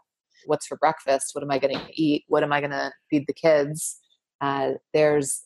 what's 0.45 0.67
for 0.67 0.77
breakfast 0.77 1.31
what 1.33 1.43
am 1.43 1.51
i 1.51 1.57
going 1.57 1.75
to 1.75 2.01
eat 2.01 2.23
what 2.27 2.43
am 2.43 2.53
i 2.53 2.59
going 2.59 2.71
to 2.71 2.91
feed 3.09 3.25
the 3.27 3.33
kids 3.33 3.99
uh, 4.41 4.71
there's 4.93 5.43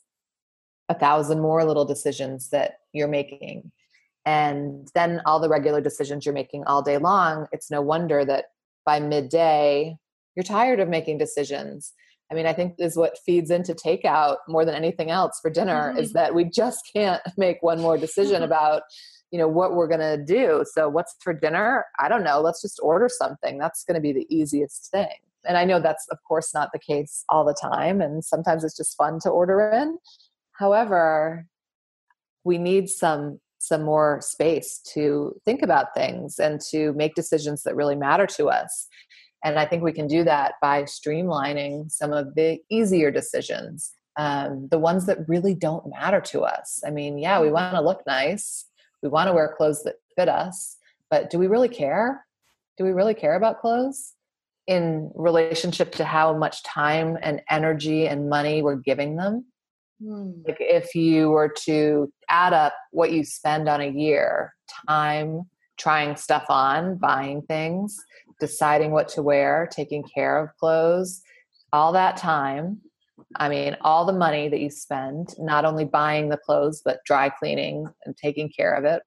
a 0.90 0.96
thousand 0.96 1.40
more 1.40 1.64
little 1.64 1.86
decisions 1.86 2.50
that 2.50 2.80
you're 2.92 3.08
making 3.08 3.72
and 4.30 4.88
then 4.94 5.22
all 5.26 5.40
the 5.40 5.50
regular 5.50 5.82
decisions 5.82 6.26
you're 6.26 6.34
making 6.34 6.64
all 6.66 6.82
day 6.82 6.98
long 6.98 7.48
it's 7.52 7.72
no 7.72 7.82
wonder 7.82 8.24
that 8.24 8.46
by 8.86 9.00
midday 9.00 9.98
you're 10.36 10.44
tired 10.44 10.80
of 10.80 10.88
making 10.88 11.18
decisions. 11.18 11.94
I 12.32 12.36
mean 12.36 12.46
i 12.46 12.54
think 12.54 12.76
is 12.78 12.96
what 12.96 13.18
feeds 13.26 13.50
into 13.50 13.74
takeout 13.74 14.38
more 14.48 14.64
than 14.66 14.76
anything 14.76 15.10
else 15.10 15.40
for 15.42 15.50
dinner 15.50 15.90
mm-hmm. 15.90 16.00
is 16.00 16.14
that 16.14 16.36
we 16.36 16.44
just 16.44 16.88
can't 16.94 17.22
make 17.38 17.58
one 17.62 17.82
more 17.82 17.98
decision 17.98 18.44
about 18.50 18.84
you 19.32 19.40
know 19.40 19.48
what 19.48 19.76
we're 19.76 19.88
going 19.88 20.00
to 20.00 20.24
do. 20.24 20.64
So 20.74 20.90
what's 20.90 21.16
for 21.20 21.34
dinner? 21.34 21.86
I 22.00 22.10
don't 22.10 22.24
know. 22.24 22.42
Let's 22.42 22.64
just 22.64 22.80
order 22.82 23.08
something. 23.08 23.60
That's 23.60 23.84
going 23.84 23.94
to 23.94 24.02
be 24.02 24.12
the 24.12 24.26
easiest 24.36 24.90
thing. 24.90 25.16
And 25.48 25.58
i 25.58 25.64
know 25.64 25.80
that's 25.80 26.06
of 26.12 26.18
course 26.28 26.54
not 26.54 26.70
the 26.74 26.80
case 26.92 27.24
all 27.30 27.46
the 27.46 27.60
time 27.60 28.02
and 28.02 28.26
sometimes 28.26 28.64
it's 28.64 28.76
just 28.76 28.98
fun 28.98 29.20
to 29.24 29.30
order 29.30 29.58
in. 29.70 29.98
However 30.54 31.46
we 32.44 32.58
need 32.58 32.90
some 32.90 33.40
some 33.70 33.84
more 33.84 34.20
space 34.22 34.82
to 34.94 35.34
think 35.46 35.62
about 35.62 35.94
things 35.96 36.40
and 36.40 36.60
to 36.72 36.92
make 36.94 37.16
decisions 37.16 37.64
that 37.64 37.76
really 37.76 37.96
matter 37.96 38.28
to 38.28 38.48
us. 38.48 38.88
And 39.46 39.58
i 39.58 39.66
think 39.66 39.84
we 39.84 39.94
can 39.94 40.08
do 40.08 40.26
that 40.26 40.56
by 40.62 40.84
streamlining 40.84 41.90
some 41.90 42.12
of 42.12 42.36
the 42.36 42.60
easier 42.70 43.12
decisions 43.12 43.94
um, 44.18 44.68
the 44.70 44.80
ones 44.80 45.06
that 45.06 45.30
really 45.30 45.56
don't 45.56 45.88
matter 45.88 46.20
to 46.20 46.42
us. 46.42 46.82
I 46.86 46.90
mean 46.92 47.18
yeah 47.18 47.40
we 47.40 47.52
want 47.52 47.76
to 47.76 47.82
look 47.82 48.02
nice. 48.06 48.66
We 49.02 49.10
want 49.10 49.28
to 49.28 49.34
wear 49.34 49.56
clothes 49.58 49.84
that 49.84 49.96
fit 50.18 50.28
us. 50.28 50.76
But 51.10 51.30
do 51.30 51.40
we 51.40 51.48
really 51.48 51.70
care? 51.70 52.26
Do 52.78 52.84
we 52.84 52.92
really 52.92 53.14
care 53.14 53.36
about 53.36 53.62
clothes 53.62 54.14
in 54.68 55.12
relationship 55.16 55.94
to 55.94 56.06
how 56.06 56.38
much 56.38 56.64
time 56.64 57.18
and 57.24 57.42
energy 57.50 58.08
and 58.08 58.30
money 58.30 58.62
we're 58.62 58.76
giving 58.76 59.16
them 59.16 59.46
mm. 60.02 60.34
like 60.48 60.58
if 60.60 60.96
you 60.96 61.30
were 61.30 61.50
to 61.66 62.12
add 62.30 62.54
up 62.54 62.74
what 62.92 63.12
you 63.12 63.24
spend 63.24 63.68
on 63.68 63.82
a 63.82 63.90
year 63.90 64.54
time 64.88 65.44
trying 65.78 66.16
stuff 66.16 66.46
on 66.50 66.98
buying 66.98 67.42
things 67.44 67.98
deciding 68.40 68.92
what 68.92 69.08
to 69.08 69.22
wear 69.22 69.68
taking 69.72 70.04
care 70.04 70.38
of 70.38 70.50
clothes 70.58 71.22
all 71.72 71.92
that 71.92 72.18
time 72.18 72.82
I 73.36 73.50
mean, 73.50 73.78
all 73.82 74.06
the 74.06 74.14
money 74.14 74.50
that 74.50 74.60
you 74.60 74.70
spend, 74.70 75.36
not 75.38 75.66
only 75.66 75.86
buying 75.86 76.30
the 76.30 76.38
clothes, 76.38 76.82
but 76.84 77.00
dry 77.06 77.30
cleaning 77.30 77.88
and 78.06 78.18
taking 78.18 78.50
care 78.50 78.74
of 78.74 78.86
it, 78.86 79.04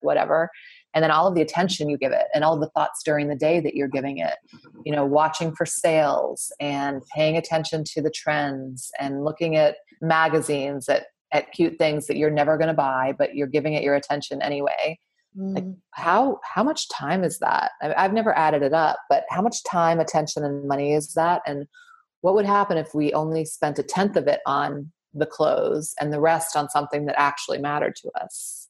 whatever. 0.00 0.50
And 0.94 1.04
then 1.04 1.10
all 1.10 1.28
of 1.28 1.34
the 1.34 1.42
attention 1.42 1.88
you 1.88 1.96
give 1.96 2.12
it 2.12 2.26
and 2.34 2.42
all 2.42 2.58
the 2.58 2.70
thoughts 2.70 3.02
during 3.04 3.28
the 3.28 3.36
day 3.36 3.60
that 3.60 3.74
you're 3.74 3.88
giving 3.88 4.18
it, 4.18 4.36
you 4.84 4.92
know, 4.92 5.04
watching 5.04 5.54
for 5.54 5.64
sales 5.64 6.52
and 6.60 7.02
paying 7.14 7.36
attention 7.36 7.84
to 7.84 8.02
the 8.02 8.10
trends 8.10 8.90
and 8.98 9.24
looking 9.24 9.56
at 9.56 9.76
magazines 10.00 10.88
at, 10.88 11.06
at 11.32 11.52
cute 11.52 11.78
things 11.78 12.06
that 12.06 12.16
you're 12.16 12.30
never 12.30 12.58
going 12.58 12.68
to 12.68 12.74
buy, 12.74 13.14
but 13.16 13.34
you're 13.34 13.46
giving 13.46 13.74
it 13.74 13.84
your 13.84 13.94
attention 13.94 14.42
anyway. 14.42 14.98
Mm. 15.38 15.54
Like 15.54 15.64
how 15.92 16.40
how 16.42 16.64
much 16.64 16.88
time 16.88 17.22
is 17.22 17.38
that? 17.38 17.70
I've 17.80 18.12
never 18.12 18.36
added 18.36 18.62
it 18.62 18.72
up, 18.72 18.98
but 19.08 19.24
how 19.30 19.40
much 19.40 19.62
time, 19.62 20.00
attention, 20.00 20.44
and 20.44 20.66
money 20.66 20.92
is 20.92 21.14
that? 21.14 21.42
And 21.46 21.68
what 22.22 22.34
would 22.34 22.46
happen 22.46 22.76
if 22.76 22.94
we 22.94 23.12
only 23.12 23.44
spent 23.44 23.78
a 23.78 23.84
tenth 23.84 24.16
of 24.16 24.26
it 24.26 24.40
on 24.44 24.90
the 25.14 25.26
clothes 25.26 25.94
and 26.00 26.12
the 26.12 26.20
rest 26.20 26.56
on 26.56 26.68
something 26.68 27.06
that 27.06 27.18
actually 27.18 27.58
mattered 27.58 27.94
to 27.96 28.10
us 28.20 28.68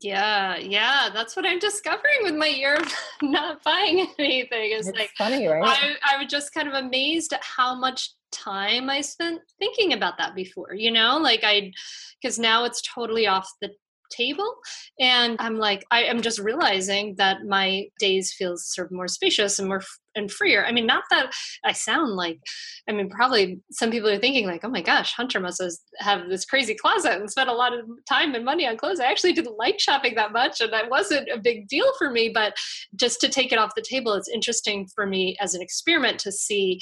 yeah 0.00 0.56
yeah 0.56 1.08
that's 1.12 1.36
what 1.36 1.46
i'm 1.46 1.58
discovering 1.58 2.18
with 2.22 2.34
my 2.34 2.46
year 2.46 2.76
of 2.76 2.92
not 3.22 3.62
buying 3.62 4.06
anything 4.18 4.72
it's, 4.72 4.88
it's 4.88 4.98
like 4.98 5.10
funny 5.16 5.46
right? 5.46 5.64
I, 5.64 6.14
I 6.14 6.18
was 6.18 6.26
just 6.30 6.52
kind 6.54 6.68
of 6.68 6.74
amazed 6.74 7.32
at 7.32 7.42
how 7.42 7.74
much 7.74 8.10
time 8.32 8.88
i 8.88 9.00
spent 9.00 9.40
thinking 9.58 9.92
about 9.92 10.18
that 10.18 10.34
before 10.34 10.74
you 10.74 10.90
know? 10.90 11.18
Like 11.18 11.40
i 11.42 11.72
because 12.20 12.38
now 12.38 12.64
it's 12.64 12.82
totally 12.82 13.26
off 13.26 13.50
the 13.60 13.70
table 14.10 14.56
and 14.98 15.36
i'm 15.38 15.56
like 15.56 15.84
i 15.92 16.02
am 16.02 16.20
just 16.20 16.40
realizing 16.40 17.14
that 17.16 17.44
my 17.44 17.86
days 18.00 18.32
feel 18.32 18.56
sort 18.56 18.86
of 18.86 18.92
more 18.92 19.06
spacious 19.06 19.58
and 19.58 19.68
more 19.68 19.82
and 20.14 20.30
freer. 20.30 20.64
I 20.64 20.72
mean, 20.72 20.86
not 20.86 21.04
that 21.10 21.32
I 21.64 21.72
sound 21.72 22.16
like, 22.16 22.40
I 22.88 22.92
mean, 22.92 23.10
probably 23.10 23.60
some 23.70 23.90
people 23.90 24.08
are 24.08 24.18
thinking 24.18 24.46
like, 24.46 24.64
oh 24.64 24.68
my 24.68 24.82
gosh, 24.82 25.12
Hunter 25.14 25.40
must 25.40 25.62
have 25.98 26.28
this 26.28 26.44
crazy 26.44 26.74
closet 26.74 27.12
and 27.12 27.30
spent 27.30 27.48
a 27.48 27.54
lot 27.54 27.72
of 27.72 27.84
time 28.08 28.34
and 28.34 28.44
money 28.44 28.66
on 28.66 28.76
clothes. 28.76 29.00
I 29.00 29.10
actually 29.10 29.32
didn't 29.32 29.58
like 29.58 29.78
shopping 29.78 30.14
that 30.16 30.32
much 30.32 30.60
and 30.60 30.72
that 30.72 30.90
wasn't 30.90 31.28
a 31.28 31.38
big 31.38 31.68
deal 31.68 31.92
for 31.98 32.10
me. 32.10 32.30
But 32.32 32.54
just 32.96 33.20
to 33.20 33.28
take 33.28 33.52
it 33.52 33.58
off 33.58 33.74
the 33.76 33.84
table, 33.88 34.14
it's 34.14 34.28
interesting 34.28 34.88
for 34.94 35.06
me 35.06 35.36
as 35.40 35.54
an 35.54 35.62
experiment 35.62 36.18
to 36.20 36.32
see 36.32 36.80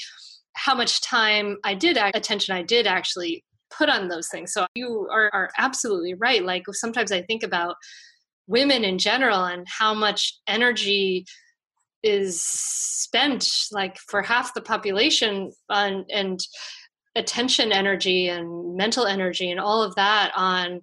how 0.55 0.75
much 0.75 1.01
time 1.01 1.57
I 1.63 1.73
did, 1.73 1.97
attention 1.97 2.55
I 2.55 2.63
did 2.63 2.87
actually 2.87 3.45
put 3.75 3.89
on 3.89 4.07
those 4.07 4.29
things. 4.29 4.51
So 4.51 4.65
you 4.75 5.07
are, 5.11 5.29
are 5.33 5.51
absolutely 5.57 6.15
right. 6.15 6.43
Like 6.43 6.63
sometimes 6.71 7.11
I 7.11 7.21
think 7.21 7.43
about 7.43 7.75
women 8.47 8.83
in 8.83 8.97
general 8.97 9.45
and 9.45 9.65
how 9.69 9.93
much 9.93 10.39
energy 10.47 11.25
is 12.03 12.43
spent 12.43 13.47
like 13.71 13.97
for 13.97 14.21
half 14.21 14.53
the 14.53 14.61
population 14.61 15.51
on 15.69 16.05
and 16.11 16.39
attention 17.15 17.71
energy 17.71 18.27
and 18.27 18.75
mental 18.75 19.05
energy 19.05 19.49
and 19.49 19.59
all 19.59 19.81
of 19.81 19.95
that 19.95 20.31
on 20.35 20.81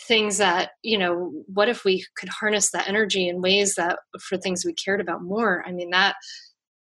things 0.00 0.38
that 0.38 0.70
you 0.82 0.98
know 0.98 1.32
what 1.46 1.68
if 1.68 1.84
we 1.84 2.04
could 2.16 2.28
harness 2.28 2.70
that 2.70 2.88
energy 2.88 3.28
in 3.28 3.42
ways 3.42 3.74
that 3.74 3.98
for 4.20 4.38
things 4.38 4.64
we 4.64 4.72
cared 4.72 5.00
about 5.00 5.22
more 5.22 5.62
i 5.66 5.72
mean 5.72 5.90
that 5.90 6.16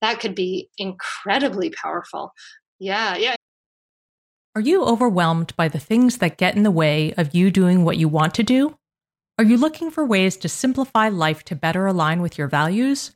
that 0.02 0.20
could 0.20 0.36
be 0.36 0.70
incredibly 0.78 1.70
powerful 1.70 2.32
yeah 2.80 3.16
yeah 3.16 3.36
are 4.56 4.62
you 4.62 4.84
overwhelmed 4.84 5.56
by 5.56 5.68
the 5.68 5.80
things 5.80 6.20
that 6.20 6.38
get 6.38 6.56
in 6.56 6.62
the 6.62 6.70
way 6.70 7.12
of 7.18 7.34
you 7.34 7.50
doing 7.50 7.84
what 7.84 7.98
you 7.98 8.08
want 8.08 8.36
to 8.36 8.44
do? 8.44 8.78
Are 9.40 9.44
you 9.44 9.58
looking 9.58 9.90
for 9.90 10.06
ways 10.06 10.38
to 10.38 10.48
simplify 10.48 11.10
life 11.10 11.44
to 11.46 11.56
better 11.56 11.88
align 11.88 12.22
with 12.22 12.38
your 12.38 12.48
values? 12.48 13.16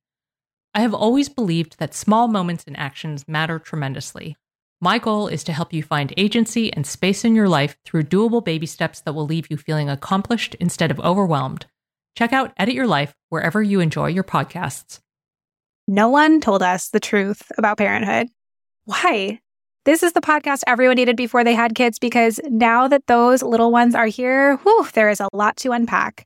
I 0.73 0.81
have 0.81 0.93
always 0.93 1.27
believed 1.27 1.79
that 1.79 1.93
small 1.93 2.29
moments 2.29 2.63
and 2.65 2.77
actions 2.79 3.27
matter 3.27 3.59
tremendously. 3.59 4.37
My 4.79 4.99
goal 4.99 5.27
is 5.27 5.43
to 5.43 5.53
help 5.53 5.73
you 5.73 5.83
find 5.83 6.13
agency 6.15 6.71
and 6.71 6.87
space 6.87 7.25
in 7.25 7.35
your 7.35 7.49
life 7.49 7.75
through 7.85 8.03
doable 8.03 8.43
baby 8.43 8.65
steps 8.65 9.01
that 9.01 9.13
will 9.13 9.25
leave 9.25 9.47
you 9.51 9.57
feeling 9.57 9.89
accomplished 9.89 10.55
instead 10.55 10.89
of 10.89 10.99
overwhelmed. 11.01 11.65
Check 12.17 12.31
out 12.31 12.53
Edit 12.57 12.73
Your 12.73 12.87
Life 12.87 13.13
wherever 13.29 13.61
you 13.61 13.79
enjoy 13.79 14.07
your 14.07 14.23
podcasts. 14.23 14.99
No 15.87 16.07
one 16.09 16.39
told 16.39 16.63
us 16.63 16.89
the 16.89 16.99
truth 16.99 17.51
about 17.57 17.77
parenthood. 17.77 18.29
Why? 18.85 19.39
This 19.83 20.03
is 20.03 20.13
the 20.13 20.21
podcast 20.21 20.61
everyone 20.67 20.95
needed 20.95 21.17
before 21.17 21.43
they 21.43 21.53
had 21.53 21.75
kids 21.75 21.99
because 21.99 22.39
now 22.45 22.87
that 22.87 23.07
those 23.07 23.43
little 23.43 23.71
ones 23.71 23.93
are 23.93 24.05
here, 24.05 24.55
whew, 24.57 24.87
there 24.93 25.09
is 25.09 25.19
a 25.19 25.29
lot 25.33 25.57
to 25.57 25.73
unpack. 25.73 26.25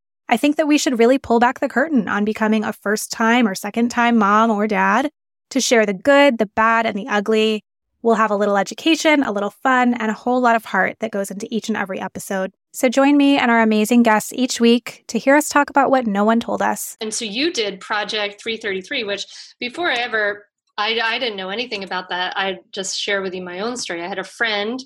I 0.31 0.37
think 0.37 0.55
that 0.55 0.67
we 0.67 0.77
should 0.77 0.97
really 0.97 1.17
pull 1.17 1.39
back 1.39 1.59
the 1.59 1.67
curtain 1.67 2.07
on 2.07 2.23
becoming 2.23 2.63
a 2.63 2.71
first 2.71 3.11
time 3.11 3.45
or 3.45 3.53
second 3.53 3.89
time 3.89 4.17
mom 4.17 4.49
or 4.49 4.65
dad 4.65 5.11
to 5.49 5.59
share 5.59 5.85
the 5.85 5.93
good, 5.93 6.37
the 6.37 6.45
bad, 6.45 6.85
and 6.85 6.97
the 6.97 7.09
ugly. 7.09 7.65
We'll 8.01 8.15
have 8.15 8.31
a 8.31 8.37
little 8.37 8.55
education, 8.55 9.23
a 9.23 9.31
little 9.33 9.49
fun, 9.49 9.93
and 9.93 10.09
a 10.09 10.13
whole 10.13 10.39
lot 10.39 10.55
of 10.55 10.63
heart 10.63 10.95
that 11.01 11.11
goes 11.11 11.29
into 11.29 11.47
each 11.51 11.67
and 11.67 11.77
every 11.77 11.99
episode. 11.99 12.53
So 12.71 12.87
join 12.87 13.17
me 13.17 13.37
and 13.37 13.51
our 13.51 13.61
amazing 13.61 14.03
guests 14.03 14.31
each 14.31 14.61
week 14.61 15.03
to 15.07 15.19
hear 15.19 15.35
us 15.35 15.49
talk 15.49 15.69
about 15.69 15.91
what 15.91 16.07
no 16.07 16.23
one 16.23 16.39
told 16.39 16.61
us. 16.61 16.95
And 17.01 17.13
so 17.13 17.25
you 17.25 17.51
did 17.51 17.81
Project 17.81 18.41
333, 18.41 19.03
which 19.03 19.25
before 19.59 19.91
I 19.91 19.95
ever, 19.95 20.45
I, 20.77 20.97
I 21.03 21.19
didn't 21.19 21.35
know 21.35 21.49
anything 21.49 21.83
about 21.83 22.07
that. 22.07 22.37
I 22.37 22.59
just 22.71 22.97
share 22.97 23.21
with 23.21 23.35
you 23.35 23.43
my 23.43 23.59
own 23.59 23.75
story. 23.75 24.01
I 24.01 24.07
had 24.07 24.17
a 24.17 24.23
friend 24.23 24.81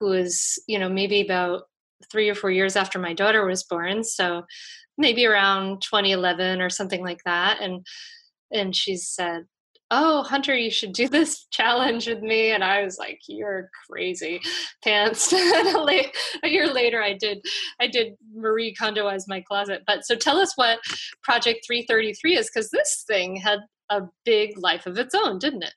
who 0.00 0.06
was, 0.06 0.58
you 0.66 0.78
know, 0.78 0.88
maybe 0.88 1.20
about 1.20 1.64
three 2.10 2.28
or 2.28 2.34
four 2.34 2.50
years 2.50 2.76
after 2.76 2.98
my 2.98 3.12
daughter 3.12 3.44
was 3.44 3.64
born. 3.64 4.02
So 4.04 4.44
maybe 4.98 5.26
around 5.26 5.82
2011 5.82 6.60
or 6.60 6.70
something 6.70 7.02
like 7.02 7.22
that. 7.24 7.60
And 7.60 7.86
and 8.52 8.76
she 8.76 8.96
said, 8.96 9.46
oh 9.90 10.22
hunter 10.22 10.56
you 10.56 10.70
should 10.70 10.92
do 10.92 11.08
this 11.08 11.46
challenge 11.50 12.06
with 12.06 12.20
me 12.20 12.50
and 12.50 12.64
i 12.64 12.82
was 12.82 12.98
like 12.98 13.20
you're 13.28 13.70
crazy 13.88 14.40
pants 14.84 15.32
a 15.32 16.10
year 16.44 16.72
later 16.72 17.02
i 17.02 17.12
did 17.12 17.38
i 17.80 17.86
did 17.86 18.14
marie 18.34 18.74
kondo 18.74 19.06
as 19.06 19.28
my 19.28 19.40
closet 19.40 19.82
but 19.86 20.04
so 20.04 20.14
tell 20.14 20.38
us 20.38 20.52
what 20.56 20.78
project 21.22 21.64
333 21.66 22.36
is 22.36 22.50
because 22.52 22.70
this 22.70 23.04
thing 23.06 23.36
had 23.36 23.60
a 23.90 24.02
big 24.24 24.58
life 24.58 24.86
of 24.86 24.98
its 24.98 25.14
own 25.14 25.38
didn't 25.38 25.62
it 25.62 25.74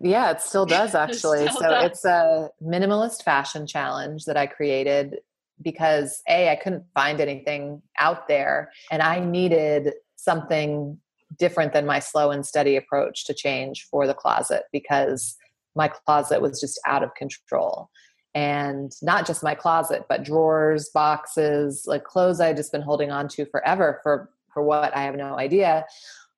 yeah 0.00 0.30
it 0.30 0.40
still 0.40 0.64
does 0.64 0.94
actually 0.94 1.40
it 1.40 1.50
still 1.50 1.60
so 1.60 1.68
does. 1.68 1.84
it's 1.90 2.04
a 2.04 2.48
minimalist 2.62 3.22
fashion 3.22 3.66
challenge 3.66 4.24
that 4.24 4.36
i 4.36 4.46
created 4.46 5.18
because 5.62 6.22
a 6.28 6.50
i 6.50 6.56
couldn't 6.56 6.84
find 6.94 7.20
anything 7.20 7.82
out 7.98 8.28
there 8.28 8.70
and 8.90 9.02
i 9.02 9.18
needed 9.18 9.92
something 10.16 10.98
different 11.38 11.72
than 11.72 11.86
my 11.86 11.98
slow 11.98 12.30
and 12.30 12.46
steady 12.46 12.76
approach 12.76 13.26
to 13.26 13.34
change 13.34 13.86
for 13.90 14.06
the 14.06 14.14
closet 14.14 14.64
because 14.72 15.36
my 15.74 15.88
closet 15.88 16.40
was 16.40 16.60
just 16.60 16.80
out 16.86 17.02
of 17.02 17.14
control. 17.14 17.88
And 18.34 18.92
not 19.02 19.26
just 19.26 19.42
my 19.42 19.54
closet 19.54 20.04
but 20.08 20.22
drawers 20.22 20.90
boxes 20.90 21.84
like 21.86 22.04
clothes 22.04 22.40
i 22.40 22.48
had 22.48 22.56
just 22.56 22.72
been 22.72 22.82
holding 22.82 23.10
on 23.10 23.26
to 23.28 23.46
forever 23.46 24.00
for 24.02 24.30
for 24.52 24.62
what? 24.62 24.96
I 24.96 25.02
have 25.02 25.16
no 25.16 25.38
idea. 25.38 25.86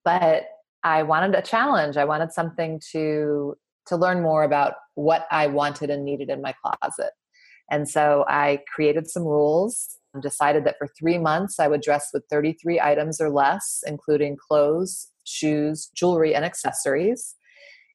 But 0.04 0.44
i 0.82 1.02
wanted 1.02 1.34
a 1.34 1.42
challenge. 1.42 1.96
I 1.96 2.04
wanted 2.04 2.32
something 2.32 2.80
to 2.92 3.56
to 3.86 3.96
learn 3.96 4.22
more 4.22 4.44
about 4.44 4.74
what 4.94 5.26
i 5.30 5.46
wanted 5.46 5.90
and 5.90 6.04
needed 6.04 6.30
in 6.30 6.40
my 6.40 6.54
closet 6.62 7.10
and 7.70 7.88
so 7.88 8.24
i 8.28 8.58
created 8.74 9.08
some 9.08 9.24
rules 9.24 9.98
and 10.14 10.22
decided 10.22 10.64
that 10.64 10.76
for 10.78 10.88
three 10.98 11.18
months 11.18 11.60
I 11.60 11.68
would 11.68 11.82
dress 11.82 12.08
with 12.12 12.24
33 12.30 12.80
items 12.80 13.20
or 13.20 13.30
less, 13.30 13.82
including 13.86 14.36
clothes, 14.36 15.08
shoes, 15.24 15.90
jewelry, 15.94 16.34
and 16.34 16.44
accessories, 16.44 17.36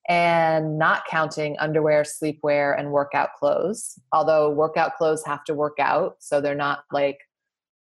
and 0.07 0.77
not 0.77 1.05
counting 1.09 1.57
underwear, 1.59 2.03
sleepwear, 2.03 2.77
and 2.77 2.91
workout 2.91 3.29
clothes. 3.37 3.99
Although 4.11 4.49
workout 4.51 4.95
clothes 4.95 5.25
have 5.25 5.43
to 5.45 5.53
work 5.53 5.77
out, 5.79 6.17
so 6.19 6.39
they're 6.39 6.55
not 6.55 6.83
like 6.91 7.19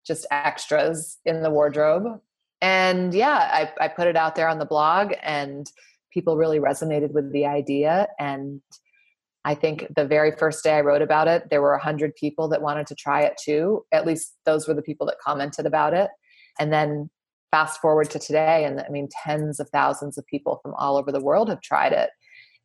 just 0.05 0.25
extras 0.31 1.17
in 1.25 1.41
the 1.43 1.49
wardrobe. 1.49 2.19
And 2.61 3.13
yeah, 3.13 3.69
I, 3.79 3.85
I 3.85 3.87
put 3.87 4.07
it 4.07 4.17
out 4.17 4.35
there 4.35 4.49
on 4.49 4.59
the 4.59 4.65
blog, 4.65 5.13
and 5.23 5.71
people 6.13 6.37
really 6.37 6.59
resonated 6.59 7.13
with 7.13 7.31
the 7.31 7.45
idea. 7.45 8.07
And 8.19 8.61
I 9.45 9.55
think 9.55 9.87
the 9.95 10.05
very 10.05 10.31
first 10.31 10.63
day 10.63 10.73
I 10.73 10.81
wrote 10.81 11.01
about 11.01 11.27
it, 11.27 11.49
there 11.49 11.61
were 11.61 11.71
100 11.71 12.15
people 12.15 12.49
that 12.49 12.61
wanted 12.61 12.87
to 12.87 12.95
try 12.95 13.21
it 13.21 13.33
too. 13.41 13.85
At 13.91 14.05
least 14.05 14.35
those 14.45 14.67
were 14.67 14.73
the 14.73 14.81
people 14.81 15.07
that 15.07 15.19
commented 15.23 15.65
about 15.65 15.93
it. 15.93 16.09
And 16.59 16.73
then 16.73 17.09
fast 17.51 17.79
forward 17.79 18.09
to 18.11 18.19
today, 18.19 18.65
and 18.65 18.81
I 18.81 18.89
mean, 18.89 19.07
tens 19.23 19.59
of 19.59 19.69
thousands 19.69 20.17
of 20.17 20.25
people 20.27 20.59
from 20.61 20.73
all 20.75 20.97
over 20.97 21.11
the 21.11 21.23
world 21.23 21.49
have 21.49 21.61
tried 21.61 21.93
it. 21.93 22.09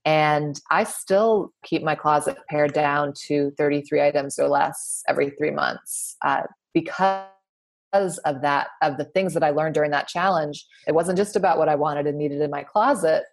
And 0.05 0.61
I 0.70 0.85
still 0.85 1.53
keep 1.64 1.83
my 1.83 1.95
closet 1.95 2.37
pared 2.51 2.75
down 2.75 3.14
to 3.27 3.53
33 3.57 4.03
items 4.03 4.39
or 4.39 4.49
less 4.49 5.03
every 5.09 5.31
three 5.31 5.51
months 5.51 6.16
uh, 6.22 6.43
because 6.75 8.18
of 8.25 8.43
that, 8.43 8.68
of 8.83 8.99
the 8.99 9.07
things 9.07 9.33
that 9.33 9.43
I 9.43 9.51
learned 9.51 9.75
during 9.75 9.93
that 9.93 10.09
challenge. 10.09 10.66
It 10.87 10.95
wasn't 10.95 11.16
just 11.16 11.37
about 11.37 11.57
what 11.57 11.70
I 11.70 11.77
wanted 11.77 12.07
and 12.07 12.18
needed 12.18 12.43
in 12.43 12.51
my 12.51 12.64
closet, 12.64 13.25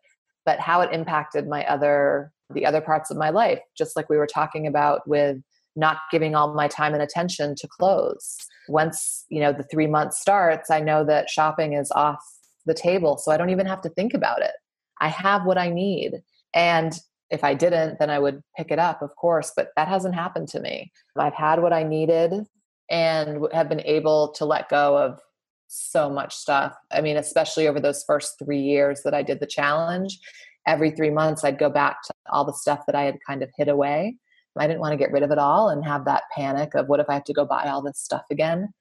but 0.46 0.60
how 0.60 0.80
it 0.80 0.94
impacted 0.94 1.48
my 1.48 1.66
other 1.66 2.32
the 2.54 2.66
other 2.66 2.82
parts 2.82 3.10
of 3.10 3.18
my 3.18 3.30
life, 3.30 3.60
just 3.78 3.96
like 3.96 4.10
we 4.10 4.18
were 4.18 4.28
talking 4.28 4.68
about 4.68 5.08
with 5.08 5.38
not 5.76 5.98
giving 6.12 6.36
all 6.36 6.54
my 6.54 6.68
time 6.68 6.94
and 6.94 7.02
attention 7.02 7.56
to 7.56 7.68
clothes. 7.68 8.38
Once, 8.68 9.26
you 9.30 9.40
know, 9.40 9.54
the 9.54 9.64
3 9.64 9.88
months 9.88 10.20
starts, 10.20 10.70
I 10.70 10.82
know 10.82 11.06
that 11.06 11.30
shopping 11.30 11.74
is 11.74 11.92
off 11.92 12.20
the 12.66 12.74
table, 12.74 13.18
so 13.18 13.32
I 13.32 13.38
don't 13.38 13.50
even 13.50 13.66
have 13.66 13.82
to 13.82 13.90
think 13.90 14.14
about 14.14 14.42
it. 14.42 14.52
I 15.00 15.08
have 15.08 15.46
what 15.46 15.58
I 15.58 15.70
need. 15.70 16.22
And 16.54 17.00
if 17.30 17.44
I 17.44 17.54
didn't, 17.54 18.00
then 18.00 18.10
I 18.10 18.20
would 18.20 18.42
pick 18.58 18.70
it 18.70 18.80
up, 18.80 19.02
of 19.02 19.16
course, 19.16 19.54
but 19.56 19.70
that 19.78 19.88
hasn't 19.88 20.14
happened 20.14 20.50
to 20.50 20.60
me. 20.60 20.92
I've 21.18 21.34
had 21.34 21.62
what 21.62 21.74
I 21.74 21.84
needed 21.84 22.46
and 22.90 23.48
have 23.54 23.70
been 23.70 23.82
able 23.86 24.34
to 24.34 24.44
let 24.44 24.68
go 24.68 24.98
of 24.98 25.22
so 25.68 26.10
much 26.10 26.36
stuff. 26.36 26.76
I 26.92 27.00
mean, 27.00 27.16
especially 27.16 27.70
over 27.70 27.80
those 27.80 28.04
first 28.04 28.38
three 28.38 28.60
years 28.60 29.04
that 29.04 29.14
I 29.14 29.24
did 29.24 29.40
the 29.40 29.48
challenge, 29.48 30.20
every 30.68 30.92
three 30.92 31.10
months 31.10 31.44
I'd 31.44 31.60
go 31.60 31.70
back 31.70 32.04
to 32.04 32.14
all 32.32 32.46
the 32.46 32.54
stuff 32.54 32.86
that 32.86 32.96
I 32.96 33.04
had 33.04 33.18
kind 33.26 33.44
of 33.44 33.50
hid 33.58 33.68
away. 33.68 34.18
I 34.58 34.68
didn't 34.68 34.82
want 34.82 34.94
to 34.94 34.98
get 34.98 35.12
rid 35.12 35.24
of 35.24 35.32
it 35.32 35.38
all 35.38 35.70
and 35.70 35.86
have 35.86 36.06
that 36.06 36.24
panic 36.36 36.76
of 36.76 36.88
what 36.88 37.00
if 37.00 37.10
I 37.10 37.14
have 37.16 37.24
to 37.26 37.34
go 37.34 37.46
buy 37.46 37.70
all 37.70 37.82
this 37.82 38.00
stuff 38.00 38.24
again. 38.30 38.74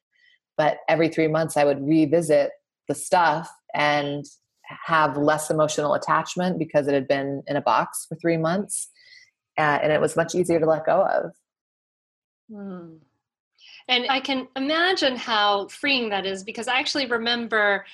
But 0.56 0.78
every 0.88 1.08
three 1.08 1.28
months 1.28 1.56
I 1.56 1.64
would 1.64 1.86
revisit 1.86 2.50
the 2.88 2.94
stuff 2.94 3.50
and 3.72 4.24
have 4.64 5.16
less 5.16 5.50
emotional 5.50 5.94
attachment 5.94 6.58
because 6.58 6.88
it 6.88 6.94
had 6.94 7.08
been 7.08 7.42
in 7.46 7.56
a 7.56 7.60
box 7.60 8.06
for 8.08 8.16
three 8.16 8.36
months. 8.36 8.88
Uh, 9.56 9.78
and 9.82 9.92
it 9.92 10.00
was 10.00 10.16
much 10.16 10.34
easier 10.34 10.58
to 10.58 10.66
let 10.66 10.86
go 10.86 11.04
of. 11.06 11.32
Hmm. 12.50 12.96
And 13.88 14.06
I 14.08 14.20
can 14.20 14.48
imagine 14.56 15.16
how 15.16 15.68
freeing 15.68 16.10
that 16.10 16.26
is 16.26 16.44
because 16.44 16.68
I 16.68 16.78
actually 16.78 17.06
remember 17.06 17.84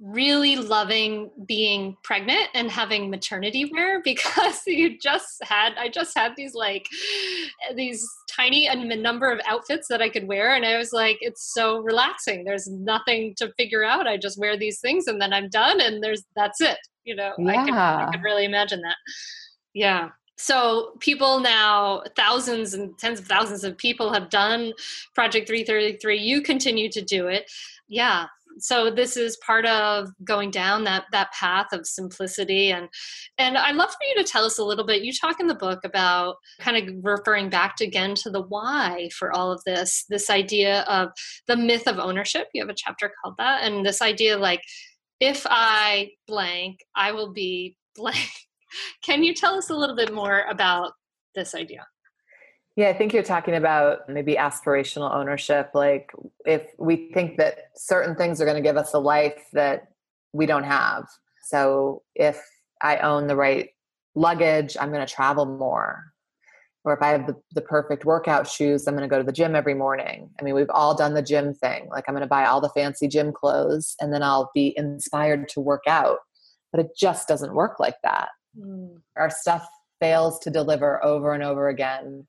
really 0.00 0.54
loving 0.54 1.28
being 1.46 1.96
pregnant 2.04 2.48
and 2.54 2.70
having 2.70 3.10
maternity 3.10 3.68
wear 3.72 4.00
because 4.04 4.62
you 4.66 4.98
just 4.98 5.42
had 5.42 5.74
I 5.76 5.88
just 5.88 6.16
had 6.16 6.34
these 6.36 6.54
like 6.54 6.88
these 7.74 8.06
tiny 8.30 8.68
and 8.68 8.88
number 9.02 9.32
of 9.32 9.40
outfits 9.46 9.88
that 9.88 10.00
I 10.00 10.08
could 10.08 10.28
wear 10.28 10.54
and 10.54 10.64
I 10.64 10.78
was 10.78 10.92
like 10.92 11.18
it's 11.20 11.52
so 11.52 11.78
relaxing. 11.78 12.44
There's 12.44 12.68
nothing 12.68 13.34
to 13.38 13.52
figure 13.56 13.84
out. 13.84 14.06
I 14.06 14.16
just 14.16 14.38
wear 14.38 14.56
these 14.56 14.80
things 14.80 15.08
and 15.08 15.20
then 15.20 15.32
I'm 15.32 15.48
done 15.48 15.80
and 15.80 16.02
there's 16.02 16.24
that's 16.36 16.60
it. 16.60 16.78
You 17.04 17.16
know 17.16 17.32
yeah. 17.38 17.50
I 17.50 17.64
could 17.64 17.74
I 17.74 18.10
could 18.12 18.22
really 18.22 18.44
imagine 18.44 18.82
that. 18.82 18.96
Yeah. 19.74 20.10
So 20.36 20.92
people 21.00 21.40
now 21.40 22.04
thousands 22.16 22.72
and 22.72 22.96
tens 22.98 23.18
of 23.18 23.26
thousands 23.26 23.64
of 23.64 23.76
people 23.76 24.12
have 24.12 24.30
done 24.30 24.72
project 25.12 25.48
333 25.48 26.16
you 26.16 26.40
continue 26.40 26.88
to 26.90 27.02
do 27.02 27.26
it. 27.26 27.50
Yeah 27.88 28.26
so 28.60 28.90
this 28.90 29.16
is 29.16 29.36
part 29.44 29.66
of 29.66 30.08
going 30.24 30.50
down 30.50 30.84
that 30.84 31.04
that 31.12 31.32
path 31.32 31.68
of 31.72 31.86
simplicity. 31.86 32.70
And 32.70 32.88
and 33.38 33.56
i'd 33.56 33.76
love 33.76 33.90
for 33.90 34.06
you 34.08 34.22
to 34.22 34.30
tell 34.30 34.44
us 34.44 34.58
a 34.58 34.64
little 34.64 34.86
bit. 34.86 35.02
You 35.02 35.12
talk 35.12 35.40
in 35.40 35.46
the 35.46 35.54
book 35.54 35.80
about 35.84 36.36
kind 36.60 36.76
of 36.76 36.94
referring 37.02 37.50
back 37.50 37.76
to, 37.76 37.84
again 37.84 38.14
to 38.16 38.30
the 38.30 38.42
why 38.42 39.08
for 39.18 39.34
all 39.34 39.50
of 39.52 39.62
this 39.64 40.04
this 40.08 40.30
idea 40.30 40.82
of 40.82 41.10
the 41.46 41.56
myth 41.56 41.86
of 41.86 41.98
ownership. 41.98 42.48
You 42.54 42.62
have 42.62 42.70
a 42.70 42.74
chapter 42.76 43.10
called 43.22 43.36
that. 43.38 43.62
And 43.64 43.84
this 43.84 44.02
idea 44.02 44.36
like 44.36 44.62
if 45.20 45.46
i 45.50 46.10
blank 46.26 46.80
i 46.96 47.12
will 47.12 47.32
be 47.32 47.76
blank. 47.96 48.30
Can 49.02 49.24
you 49.24 49.34
tell 49.34 49.54
us 49.54 49.70
a 49.70 49.74
little 49.74 49.96
bit 49.96 50.12
more 50.12 50.44
about 50.48 50.92
this 51.34 51.54
idea? 51.54 51.86
Yeah, 52.78 52.90
I 52.90 52.92
think 52.92 53.12
you're 53.12 53.24
talking 53.24 53.56
about 53.56 54.08
maybe 54.08 54.36
aspirational 54.36 55.12
ownership. 55.12 55.70
Like 55.74 56.12
if 56.46 56.62
we 56.78 57.10
think 57.12 57.36
that 57.38 57.72
certain 57.74 58.14
things 58.14 58.40
are 58.40 58.44
going 58.44 58.56
to 58.56 58.62
give 58.62 58.76
us 58.76 58.94
a 58.94 59.00
life 59.00 59.46
that 59.52 59.88
we 60.32 60.46
don't 60.46 60.62
have. 60.62 61.08
So 61.42 62.04
if 62.14 62.40
I 62.80 62.98
own 62.98 63.26
the 63.26 63.34
right 63.34 63.70
luggage, 64.14 64.76
I'm 64.80 64.92
going 64.92 65.04
to 65.04 65.12
travel 65.12 65.44
more. 65.44 66.12
Or 66.84 66.92
if 66.92 67.02
I 67.02 67.08
have 67.08 67.26
the, 67.26 67.34
the 67.50 67.62
perfect 67.62 68.04
workout 68.04 68.46
shoes, 68.46 68.86
I'm 68.86 68.94
going 68.94 69.02
to 69.02 69.12
go 69.12 69.18
to 69.18 69.26
the 69.26 69.32
gym 69.32 69.56
every 69.56 69.74
morning. 69.74 70.30
I 70.38 70.44
mean, 70.44 70.54
we've 70.54 70.70
all 70.70 70.94
done 70.94 71.14
the 71.14 71.20
gym 71.20 71.54
thing. 71.54 71.88
Like 71.90 72.04
I'm 72.06 72.14
going 72.14 72.22
to 72.22 72.28
buy 72.28 72.46
all 72.46 72.60
the 72.60 72.68
fancy 72.68 73.08
gym 73.08 73.32
clothes 73.32 73.96
and 74.00 74.14
then 74.14 74.22
I'll 74.22 74.52
be 74.54 74.72
inspired 74.76 75.48
to 75.48 75.60
work 75.60 75.82
out. 75.88 76.18
But 76.70 76.82
it 76.82 76.90
just 76.96 77.26
doesn't 77.26 77.54
work 77.54 77.80
like 77.80 77.96
that. 78.04 78.28
Mm. 78.56 79.00
Our 79.16 79.30
stuff 79.30 79.68
fails 79.98 80.38
to 80.40 80.50
deliver 80.50 81.04
over 81.04 81.32
and 81.32 81.42
over 81.42 81.66
again 81.66 82.28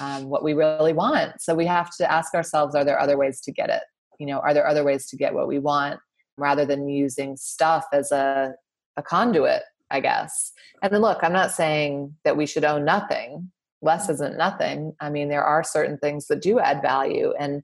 um, 0.00 0.24
what 0.24 0.42
we 0.42 0.52
really 0.52 0.92
want. 0.92 1.40
So 1.40 1.54
we 1.54 1.66
have 1.66 1.94
to 1.96 2.10
ask 2.10 2.34
ourselves 2.34 2.74
are 2.74 2.84
there 2.84 3.00
other 3.00 3.16
ways 3.16 3.40
to 3.42 3.52
get 3.52 3.70
it? 3.70 3.82
You 4.18 4.26
know, 4.26 4.38
are 4.40 4.54
there 4.54 4.66
other 4.66 4.84
ways 4.84 5.06
to 5.08 5.16
get 5.16 5.34
what 5.34 5.48
we 5.48 5.58
want 5.58 6.00
rather 6.38 6.64
than 6.64 6.88
using 6.88 7.36
stuff 7.36 7.84
as 7.92 8.12
a, 8.12 8.54
a 8.96 9.02
conduit, 9.02 9.62
I 9.90 10.00
guess? 10.00 10.52
And 10.82 10.92
then 10.92 11.00
look, 11.00 11.22
I'm 11.22 11.32
not 11.32 11.52
saying 11.52 12.14
that 12.24 12.36
we 12.36 12.46
should 12.46 12.64
own 12.64 12.84
nothing. 12.84 13.50
Less 13.82 14.08
isn't 14.08 14.36
nothing. 14.36 14.94
I 15.00 15.10
mean, 15.10 15.28
there 15.28 15.44
are 15.44 15.62
certain 15.62 15.98
things 15.98 16.26
that 16.26 16.42
do 16.42 16.58
add 16.58 16.82
value, 16.82 17.32
and 17.38 17.62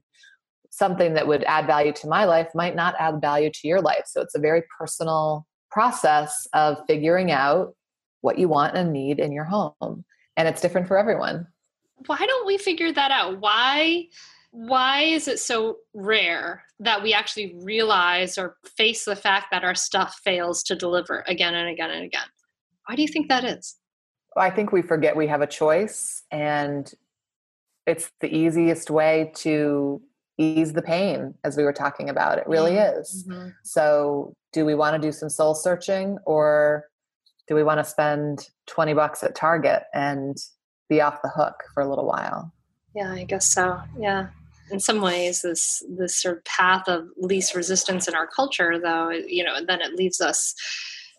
something 0.69 1.13
that 1.13 1.27
would 1.27 1.43
add 1.43 1.67
value 1.67 1.91
to 1.93 2.07
my 2.07 2.25
life 2.25 2.49
might 2.55 2.75
not 2.75 2.95
add 2.99 3.21
value 3.21 3.49
to 3.51 3.67
your 3.67 3.81
life. 3.81 4.03
So 4.05 4.21
it's 4.21 4.35
a 4.35 4.39
very 4.39 4.63
personal 4.79 5.45
process 5.69 6.47
of 6.53 6.77
figuring 6.87 7.31
out 7.31 7.75
what 8.21 8.37
you 8.39 8.47
want 8.47 8.75
and 8.75 8.93
need 8.93 9.19
in 9.19 9.31
your 9.31 9.43
home. 9.43 10.05
And 10.37 10.47
it's 10.47 10.61
different 10.61 10.87
for 10.87 10.97
everyone. 10.97 11.47
Why 12.05 12.17
don't 12.17 12.45
we 12.45 12.57
figure 12.57 12.91
that 12.91 13.11
out? 13.11 13.39
Why 13.39 14.07
why 14.51 15.01
is 15.01 15.27
it 15.27 15.39
so 15.39 15.77
rare 15.95 16.63
that 16.79 17.01
we 17.01 17.11
actually 17.11 17.55
realize 17.63 18.37
or 18.37 18.55
face 18.77 19.03
the 19.03 19.15
fact 19.15 19.47
that 19.51 19.63
our 19.63 19.73
stuff 19.73 20.19
fails 20.23 20.61
to 20.63 20.75
deliver 20.75 21.23
again 21.27 21.55
and 21.55 21.67
again 21.67 21.89
and 21.89 22.05
again? 22.05 22.27
Why 22.85 22.95
do 22.95 23.01
you 23.01 23.07
think 23.07 23.29
that 23.29 23.43
is? 23.43 23.75
I 24.37 24.51
think 24.51 24.71
we 24.71 24.83
forget 24.83 25.15
we 25.15 25.27
have 25.27 25.41
a 25.41 25.47
choice 25.47 26.21
and 26.29 26.91
it's 27.87 28.11
the 28.21 28.33
easiest 28.33 28.91
way 28.91 29.31
to 29.37 30.01
ease 30.37 30.73
the 30.73 30.81
pain 30.81 31.33
as 31.43 31.57
we 31.57 31.63
were 31.63 31.73
talking 31.73 32.09
about 32.09 32.39
it 32.39 32.47
really 32.47 32.71
mm-hmm. 32.71 32.99
is 32.99 33.25
mm-hmm. 33.29 33.49
so 33.63 34.33
do 34.51 34.65
we 34.65 34.73
want 34.73 34.99
to 34.99 35.07
do 35.07 35.11
some 35.11 35.29
soul 35.29 35.53
searching 35.53 36.17
or 36.25 36.85
do 37.47 37.55
we 37.55 37.63
want 37.63 37.79
to 37.79 37.83
spend 37.83 38.49
20 38.67 38.93
bucks 38.93 39.23
at 39.23 39.35
Target 39.35 39.83
and 39.93 40.37
be 40.89 41.01
off 41.01 41.21
the 41.21 41.29
hook 41.29 41.63
for 41.73 41.83
a 41.83 41.89
little 41.89 42.05
while? 42.05 42.51
Yeah, 42.95 43.11
I 43.11 43.23
guess 43.23 43.53
so. 43.53 43.81
Yeah. 43.97 44.27
In 44.71 44.79
some 44.79 45.01
ways, 45.01 45.41
this 45.41 45.83
this 45.89 46.21
sort 46.21 46.37
of 46.37 46.45
path 46.45 46.87
of 46.87 47.07
least 47.17 47.55
resistance 47.55 48.07
in 48.07 48.15
our 48.15 48.27
culture, 48.27 48.79
though, 48.79 49.09
you 49.09 49.43
know, 49.43 49.57
then 49.65 49.81
it 49.81 49.95
leaves 49.95 50.21
us 50.21 50.55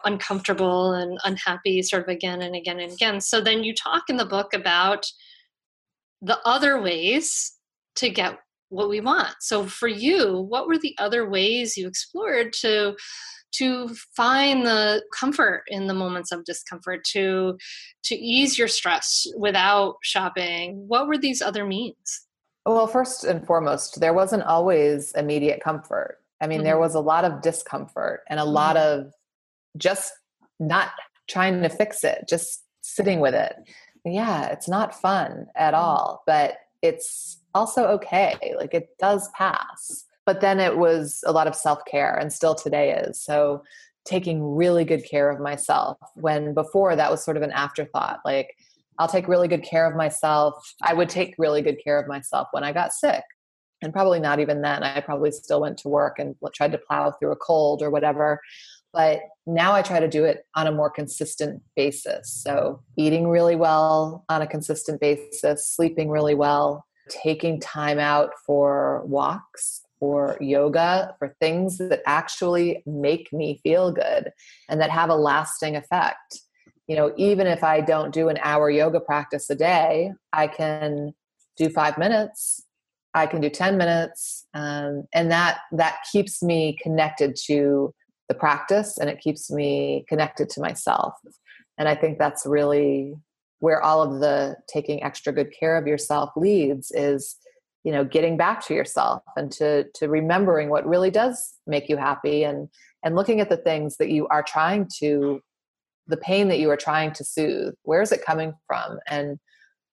uncomfortable 0.05 0.93
and 0.93 1.19
unhappy 1.25 1.83
sort 1.83 2.03
of 2.03 2.09
again 2.09 2.43
and 2.43 2.55
again 2.55 2.81
and 2.81 2.93
again. 2.93 3.21
So 3.21 3.41
then 3.41 3.65
you 3.65 3.75
talk 3.75 4.05
in 4.09 4.17
the 4.17 4.27
book 4.27 4.53
about 4.53 5.07
the 6.21 6.39
other 6.45 6.81
ways 6.81 7.53
to 7.97 8.11
get 8.11 8.39
what 8.69 8.89
we 8.89 9.01
want. 9.01 9.35
So 9.41 9.67
for 9.67 9.89
you, 9.89 10.41
what 10.41 10.67
were 10.67 10.79
the 10.79 10.95
other 10.99 11.29
ways 11.29 11.77
you 11.77 11.87
explored 11.87 12.53
to 12.61 12.97
to 13.57 13.89
find 14.17 14.67
the 14.67 15.03
comfort 15.19 15.63
in 15.69 15.87
the 15.87 15.95
moments 15.95 16.33
of 16.33 16.45
discomfort 16.45 17.05
to 17.05 17.57
to 18.03 18.15
ease 18.15 18.59
your 18.59 18.69
stress 18.69 19.27
without 19.37 19.97
shopping 20.03 20.85
what 20.89 21.07
were 21.07 21.19
these 21.19 21.41
other 21.41 21.65
means 21.65 22.27
well 22.67 22.87
first 22.87 23.25
and 23.25 23.47
foremost 23.47 24.01
there 24.01 24.15
wasn't 24.15 24.43
always 24.43 25.13
immediate 25.13 25.61
comfort 25.63 26.19
i 26.41 26.47
mean 26.47 26.59
mm-hmm. 26.59 26.67
there 26.67 26.79
was 26.79 26.95
a 26.95 27.01
lot 27.01 27.25
of 27.25 27.41
discomfort 27.43 28.23
and 28.29 28.39
a 28.39 28.43
mm-hmm. 28.43 28.53
lot 28.53 28.77
of 28.77 29.13
just 29.77 30.13
not 30.61 30.91
trying 31.29 31.63
to 31.63 31.69
fix 31.69 32.05
it 32.05 32.25
just 32.29 32.65
sitting 32.83 33.21
with 33.21 33.35
it 33.35 33.57
yeah 34.05 34.47
it's 34.47 34.69
not 34.69 35.01
fun 35.01 35.47
at 35.57 35.75
mm-hmm. 35.75 35.83
all 35.83 36.23
but 36.27 36.57
it's 36.83 37.39
also 37.55 37.87
okay 37.87 38.55
like 38.59 38.75
it 38.75 38.89
does 38.99 39.29
pass 39.31 40.05
but 40.27 40.41
then 40.41 40.61
it 40.61 40.77
was 40.77 41.23
a 41.27 41.33
lot 41.33 41.47
of 41.47 41.55
self 41.55 41.81
care 41.91 42.15
and 42.15 42.33
still 42.33 42.55
today 42.55 42.93
is. 42.93 43.21
So 43.21 43.63
taking 44.05 44.43
really 44.43 44.85
good 44.85 45.05
care 45.05 45.31
of 45.31 45.41
myself 45.41 45.97
when 46.15 46.55
before 46.55 46.95
that 46.95 47.11
was 47.11 47.25
sort 47.25 47.37
of 47.37 47.43
an 47.43 47.53
afterthought. 47.53 48.21
Like, 48.25 48.55
I'll 48.99 49.09
take 49.09 49.29
really 49.29 49.49
good 49.49 49.63
care 49.63 49.87
of 49.87 49.97
myself. 49.97 50.55
I 50.83 50.95
would 50.95 51.09
take 51.09 51.35
really 51.39 51.63
good 51.63 51.79
care 51.83 51.99
of 51.99 52.07
myself 52.07 52.49
when 52.53 52.65
I 52.65 52.73
got 52.73 52.93
sick. 52.93 53.25
And 53.83 53.93
probably 53.93 54.21
not 54.21 54.41
even 54.41 54.63
then. 54.63 54.83
I 54.83 55.01
probably 55.01 55.31
still 55.33 55.61
went 55.61 55.79
to 55.79 55.89
work 55.89 56.19
and 56.19 56.37
tried 56.55 56.73
to 56.73 56.79
plow 56.79 57.11
through 57.11 57.33
a 57.33 57.37
cold 57.37 57.83
or 57.83 57.91
whatever. 57.91 58.41
But 58.93 59.23
now 59.47 59.73
I 59.73 59.83
try 59.83 59.99
to 59.99 60.09
do 60.09 60.25
it 60.25 60.47
on 60.55 60.69
a 60.69 60.73
more 60.73 60.89
consistent 60.89 61.61
basis. 61.75 62.33
So, 62.33 62.81
eating 62.97 63.29
really 63.29 63.57
well 63.57 64.25
on 64.29 64.41
a 64.41 64.47
consistent 64.47 65.01
basis, 65.01 65.69
sleeping 65.69 66.09
really 66.09 66.37
well, 66.37 66.87
taking 67.09 67.59
time 67.59 67.99
out 67.99 68.31
for 68.47 69.03
walks 69.05 69.84
for 70.05 70.37
yoga, 70.39 71.17
for 71.19 71.35
things 71.41 71.79
that 71.79 72.03
actually 72.05 72.83
make 72.85 73.33
me 73.33 73.59
feel 73.63 73.91
good 73.91 74.31
and 74.69 74.79
that 74.79 74.91
have 74.91 75.09
a 75.09 75.15
lasting 75.15 75.77
effect. 75.77 76.43
You 76.87 76.95
know, 76.95 77.15
even 77.17 77.47
if 77.47 77.65
I 77.65 77.81
don't 77.81 78.13
do 78.13 78.29
an 78.29 78.39
hour 78.43 78.69
yoga 78.69 79.01
practice 79.01 79.49
a 79.49 79.55
day, 79.55 80.13
I 80.31 80.49
can 80.49 81.15
do 81.57 81.71
five 81.71 81.97
minutes. 81.97 82.67
I 83.15 83.27
can 83.27 83.41
do 83.41 83.49
10 83.49 83.79
minutes. 83.79 84.47
Um, 84.53 85.05
and 85.15 85.31
that, 85.31 85.61
that 85.73 86.01
keeps 86.13 86.43
me 86.43 86.77
connected 86.83 87.35
to 87.47 87.95
the 88.29 88.35
practice 88.35 88.99
and 88.99 89.09
it 89.09 89.21
keeps 89.21 89.51
me 89.51 90.05
connected 90.07 90.51
to 90.51 90.61
myself. 90.61 91.15
And 91.79 91.89
I 91.89 91.95
think 91.95 92.19
that's 92.19 92.45
really 92.45 93.15
where 93.61 93.83
all 93.83 94.03
of 94.03 94.21
the 94.21 94.57
taking 94.69 95.03
extra 95.03 95.33
good 95.33 95.51
care 95.59 95.79
of 95.79 95.87
yourself 95.87 96.29
leads 96.37 96.91
is 96.91 97.37
you 97.85 97.93
know 97.93 98.05
getting 98.05 98.37
back 98.37 98.65
to 98.67 98.75
yourself 98.75 99.23
and 99.37 99.53
to 99.53 99.85
to 99.95 100.09
remembering 100.09 100.71
what 100.71 100.87
really 100.89 101.11
does 101.11 101.55
make 101.67 101.89
you 101.89 101.97
happy 101.97 102.43
and 102.43 102.69
and 103.05 103.15
looking 103.15 103.41
at 103.41 103.51
the 103.51 103.59
things 103.59 103.99
that 103.99 104.11
you 104.11 104.27
are 104.29 104.43
trying 104.43 104.89
to 104.99 105.41
the 106.07 106.17
pain 106.17 106.49
that 106.49 106.59
you 106.59 106.71
are 106.71 106.77
trying 106.77 107.13
to 107.13 107.25
soothe. 107.25 107.75
Where 107.83 108.03
is 108.03 108.13
it 108.13 108.25
coming 108.25 108.53
from? 108.67 108.99
And 109.07 109.39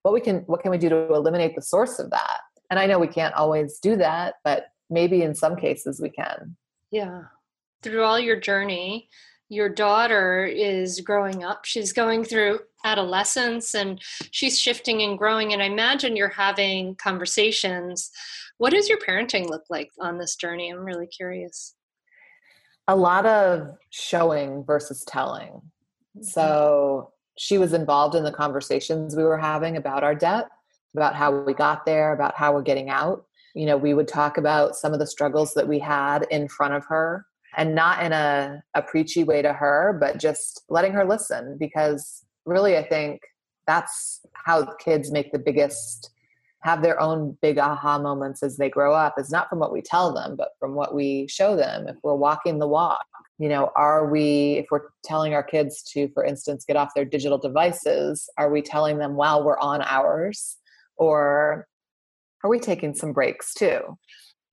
what 0.01 0.13
we 0.13 0.21
can 0.21 0.39
what 0.47 0.61
can 0.61 0.71
we 0.71 0.77
do 0.77 0.89
to 0.89 1.13
eliminate 1.13 1.55
the 1.55 1.61
source 1.61 1.99
of 1.99 2.09
that? 2.09 2.39
And 2.69 2.79
i 2.79 2.85
know 2.85 2.99
we 2.99 3.07
can't 3.07 3.35
always 3.35 3.79
do 3.79 3.97
that 3.97 4.35
but 4.45 4.67
maybe 4.89 5.21
in 5.21 5.35
some 5.35 5.55
cases 5.55 6.01
we 6.01 6.09
can. 6.09 6.55
Yeah. 6.89 7.23
Through 7.81 8.03
all 8.03 8.19
your 8.19 8.39
journey 8.39 9.09
your 9.51 9.67
daughter 9.69 10.45
is 10.45 11.01
growing 11.01 11.43
up 11.43 11.65
she's 11.65 11.91
going 11.91 12.23
through 12.23 12.59
adolescence 12.85 13.75
and 13.75 14.01
she's 14.31 14.59
shifting 14.59 15.01
and 15.01 15.17
growing 15.17 15.53
and 15.53 15.61
i 15.61 15.65
imagine 15.65 16.15
you're 16.15 16.29
having 16.29 16.95
conversations. 16.95 18.11
What 18.57 18.71
does 18.71 18.87
your 18.87 18.99
parenting 18.99 19.49
look 19.49 19.63
like 19.69 19.91
on 19.99 20.17
this 20.17 20.35
journey? 20.35 20.69
I'm 20.69 20.85
really 20.85 21.07
curious. 21.07 21.75
A 22.87 22.95
lot 22.95 23.25
of 23.25 23.77
showing 23.89 24.63
versus 24.63 25.03
telling. 25.07 25.61
Mm-hmm. 26.17 26.23
so 26.23 27.13
she 27.37 27.57
was 27.57 27.71
involved 27.71 28.15
in 28.15 28.25
the 28.25 28.33
conversations 28.33 29.15
we 29.15 29.23
were 29.23 29.37
having 29.37 29.77
about 29.77 30.03
our 30.03 30.13
debt 30.13 30.49
about 30.93 31.15
how 31.15 31.31
we 31.31 31.53
got 31.53 31.85
there 31.85 32.11
about 32.11 32.35
how 32.35 32.51
we're 32.53 32.61
getting 32.61 32.89
out. 32.89 33.23
You 33.55 33.65
know 33.65 33.77
we 33.77 33.93
would 33.93 34.07
talk 34.07 34.37
about 34.37 34.75
some 34.75 34.91
of 34.93 34.99
the 34.99 35.07
struggles 35.07 35.53
that 35.53 35.67
we 35.67 35.79
had 35.79 36.27
in 36.29 36.49
front 36.49 36.73
of 36.73 36.85
her 36.87 37.25
and 37.57 37.75
not 37.75 38.03
in 38.03 38.13
a, 38.13 38.63
a 38.73 38.81
preachy 38.81 39.23
way 39.23 39.41
to 39.41 39.53
her, 39.53 39.97
but 39.99 40.17
just 40.17 40.63
letting 40.69 40.93
her 40.93 41.05
listen 41.05 41.57
because 41.59 42.23
really 42.45 42.77
I 42.77 42.87
think 42.87 43.21
that's 43.67 44.21
how 44.33 44.65
kids 44.75 45.11
make 45.11 45.31
the 45.31 45.39
biggest 45.39 46.11
have 46.61 46.83
their 46.83 46.99
own 46.99 47.37
big 47.41 47.57
aha 47.57 47.97
moments 47.97 48.43
as 48.43 48.57
they 48.57 48.69
grow 48.69 48.93
up 48.93 49.15
is 49.17 49.31
not 49.31 49.49
from 49.49 49.59
what 49.59 49.73
we 49.73 49.81
tell 49.81 50.13
them 50.13 50.35
but 50.35 50.49
from 50.59 50.75
what 50.75 50.93
we 50.93 51.27
show 51.27 51.55
them. 51.55 51.87
If 51.87 51.95
we're 52.03 52.15
walking 52.15 52.59
the 52.59 52.67
walk 52.67 53.05
you 53.39 53.49
know 53.49 53.71
are 53.75 54.09
we 54.09 54.53
if 54.59 54.67
we're 54.69 54.89
telling 55.03 55.33
our 55.33 55.43
kids 55.43 55.81
to 55.81 56.07
for 56.09 56.23
instance 56.23 56.63
get 56.63 56.75
off 56.75 56.93
their 56.95 57.05
digital 57.05 57.39
devices 57.39 58.29
are 58.37 58.51
we 58.51 58.61
telling 58.61 58.99
them 58.99 59.15
while 59.15 59.43
we're 59.43 59.59
on 59.59 59.81
ours? 59.81 60.57
Or 60.97 61.67
are 62.43 62.49
we 62.49 62.59
taking 62.59 62.93
some 62.93 63.13
breaks 63.13 63.53
too 63.53 63.97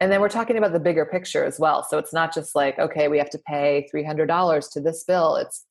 and 0.00 0.12
then 0.12 0.20
we're 0.20 0.28
talking 0.28 0.56
about 0.56 0.72
the 0.72 0.80
bigger 0.80 1.04
picture 1.04 1.44
as 1.44 1.58
well. 1.58 1.82
So 1.82 1.98
it's 1.98 2.12
not 2.12 2.32
just 2.32 2.54
like 2.54 2.78
okay 2.78 3.08
we 3.08 3.18
have 3.18 3.30
to 3.30 3.38
pay 3.46 3.88
$300 3.94 4.72
to 4.72 4.80
this 4.80 5.04
bill. 5.04 5.36
It's 5.36 5.64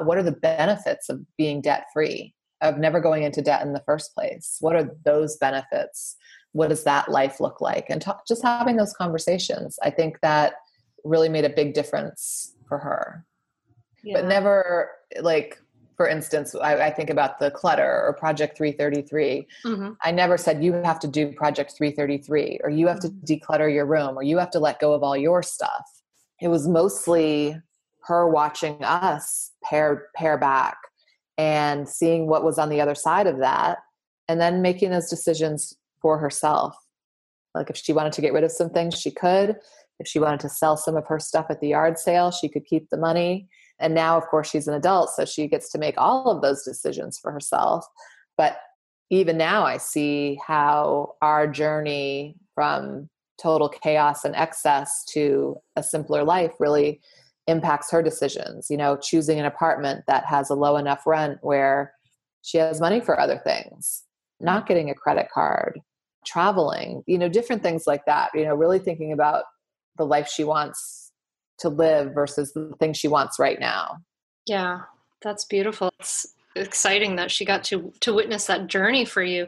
what 0.00 0.18
are 0.18 0.22
the 0.22 0.32
benefits 0.32 1.08
of 1.08 1.20
being 1.36 1.60
debt 1.60 1.86
free 1.92 2.34
of 2.60 2.78
never 2.78 3.00
going 3.00 3.22
into 3.22 3.42
debt 3.42 3.62
in 3.62 3.72
the 3.72 3.82
first 3.86 4.14
place? 4.14 4.58
What 4.60 4.76
are 4.76 4.90
those 5.04 5.36
benefits? 5.36 6.16
What 6.52 6.68
does 6.68 6.84
that 6.84 7.10
life 7.10 7.40
look 7.40 7.60
like? 7.60 7.86
And 7.88 8.00
talk, 8.00 8.26
just 8.26 8.42
having 8.42 8.76
those 8.76 8.94
conversations 8.94 9.78
i 9.82 9.90
think 9.90 10.18
that 10.22 10.54
really 11.04 11.28
made 11.28 11.44
a 11.44 11.50
big 11.50 11.74
difference 11.74 12.54
for 12.68 12.78
her. 12.78 13.24
Yeah. 14.04 14.20
but 14.20 14.28
never 14.28 14.90
like 15.20 15.60
for 15.98 16.06
instance, 16.08 16.54
I, 16.54 16.86
I, 16.86 16.90
think 16.92 17.10
about 17.10 17.40
the 17.40 17.50
clutter 17.50 18.04
or 18.06 18.12
Project 18.12 18.56
333. 18.56 19.48
Mm-hmm. 19.66 19.90
I 20.00 20.12
never 20.12 20.38
said 20.38 20.62
you 20.62 20.72
have 20.74 21.00
to 21.00 21.08
do 21.08 21.32
Project 21.32 21.74
333 21.76 22.60
or 22.62 22.70
you 22.70 22.86
have 22.86 23.00
to 23.00 23.08
mm-hmm. 23.08 23.24
declutter 23.24 23.70
your 23.70 23.84
room 23.84 24.16
or 24.16 24.22
you 24.22 24.38
have 24.38 24.52
to 24.52 24.60
let 24.60 24.78
go 24.78 24.92
of 24.94 25.02
all 25.02 25.16
your 25.16 25.42
stuff. 25.42 25.90
It 26.40 26.48
was 26.48 26.68
mostly 26.68 27.60
her 28.04 28.28
watching 28.28 28.82
us 28.84 29.50
pair 29.64 30.06
pare 30.14 30.38
back 30.38 30.78
and 31.36 31.88
seeing 31.88 32.28
what 32.28 32.44
was 32.44 32.60
on 32.60 32.68
the 32.68 32.80
other 32.80 32.94
side 32.94 33.26
of 33.26 33.38
that 33.40 33.78
and 34.28 34.40
then 34.40 34.62
making 34.62 34.90
those 34.90 35.10
decisions 35.10 35.74
for 36.00 36.16
herself. 36.16 36.76
Like 37.56 37.70
if 37.70 37.76
she 37.76 37.92
wanted 37.92 38.12
to 38.12 38.20
get 38.20 38.32
rid 38.32 38.44
of 38.44 38.52
some 38.52 38.70
things, 38.70 38.94
she 38.94 39.10
could. 39.10 39.56
If 39.98 40.06
she 40.06 40.20
wanted 40.20 40.38
to 40.40 40.48
sell 40.48 40.76
some 40.76 40.96
of 40.96 41.08
her 41.08 41.18
stuff 41.18 41.46
at 41.50 41.60
the 41.60 41.68
yard 41.68 41.98
sale, 41.98 42.30
she 42.30 42.48
could 42.48 42.66
keep 42.66 42.88
the 42.88 42.96
money 42.96 43.48
and 43.80 43.94
now, 43.94 44.16
of 44.16 44.26
course, 44.26 44.50
she's 44.50 44.68
an 44.68 44.74
adult, 44.74 45.10
so 45.10 45.24
she 45.24 45.46
gets 45.46 45.70
to 45.70 45.78
make 45.78 45.94
all 45.96 46.30
of 46.30 46.42
those 46.42 46.64
decisions 46.64 47.18
for 47.18 47.30
herself. 47.30 47.86
But 48.36 48.58
even 49.10 49.38
now, 49.38 49.64
I 49.64 49.78
see 49.78 50.38
how 50.46 51.14
our 51.22 51.46
journey 51.46 52.36
from 52.54 53.08
total 53.40 53.68
chaos 53.68 54.24
and 54.24 54.34
excess 54.34 55.04
to 55.12 55.56
a 55.76 55.82
simpler 55.82 56.24
life 56.24 56.52
really 56.58 57.00
impacts 57.46 57.90
her 57.90 58.02
decisions. 58.02 58.66
You 58.68 58.76
know, 58.76 58.96
choosing 58.96 59.38
an 59.38 59.46
apartment 59.46 60.04
that 60.06 60.24
has 60.26 60.50
a 60.50 60.54
low 60.54 60.76
enough 60.76 61.06
rent 61.06 61.38
where 61.42 61.94
she 62.42 62.58
has 62.58 62.80
money 62.80 63.00
for 63.00 63.18
other 63.18 63.38
things, 63.38 64.02
not 64.40 64.66
getting 64.66 64.90
a 64.90 64.94
credit 64.94 65.28
card, 65.32 65.80
traveling, 66.26 67.02
you 67.06 67.16
know, 67.16 67.28
different 67.28 67.62
things 67.62 67.86
like 67.86 68.04
that. 68.06 68.30
You 68.34 68.44
know, 68.44 68.54
really 68.54 68.80
thinking 68.80 69.12
about 69.12 69.44
the 69.96 70.04
life 70.04 70.28
she 70.28 70.44
wants 70.44 70.97
to 71.60 71.68
live 71.68 72.14
versus 72.14 72.52
the 72.52 72.72
thing 72.78 72.92
she 72.92 73.08
wants 73.08 73.38
right 73.38 73.58
now. 73.60 73.98
Yeah, 74.46 74.80
that's 75.22 75.44
beautiful. 75.44 75.90
It's 75.98 76.34
exciting 76.56 77.16
that 77.16 77.30
she 77.30 77.44
got 77.44 77.64
to 77.64 77.92
to 78.00 78.14
witness 78.14 78.46
that 78.46 78.68
journey 78.68 79.04
for 79.04 79.22
you. 79.22 79.46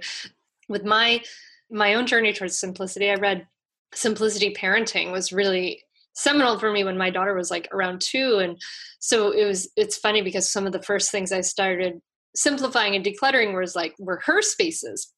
With 0.68 0.84
my 0.84 1.22
my 1.70 1.94
own 1.94 2.06
journey 2.06 2.32
towards 2.32 2.58
simplicity, 2.58 3.10
I 3.10 3.14
read 3.14 3.46
Simplicity 3.94 4.54
Parenting 4.54 5.10
was 5.12 5.32
really 5.32 5.82
seminal 6.12 6.58
for 6.58 6.70
me 6.72 6.84
when 6.84 6.98
my 6.98 7.10
daughter 7.10 7.34
was 7.34 7.50
like 7.50 7.68
around 7.72 8.00
2 8.00 8.38
and 8.38 8.60
so 8.98 9.30
it 9.30 9.44
was 9.44 9.70
it's 9.76 9.96
funny 9.96 10.22
because 10.22 10.50
some 10.50 10.66
of 10.66 10.72
the 10.72 10.82
first 10.82 11.10
things 11.10 11.32
I 11.32 11.40
started 11.40 12.00
simplifying 12.34 12.94
and 12.94 13.04
decluttering 13.04 13.56
was 13.58 13.76
like 13.76 13.94
were 13.98 14.20
her 14.24 14.42
spaces 14.42 15.12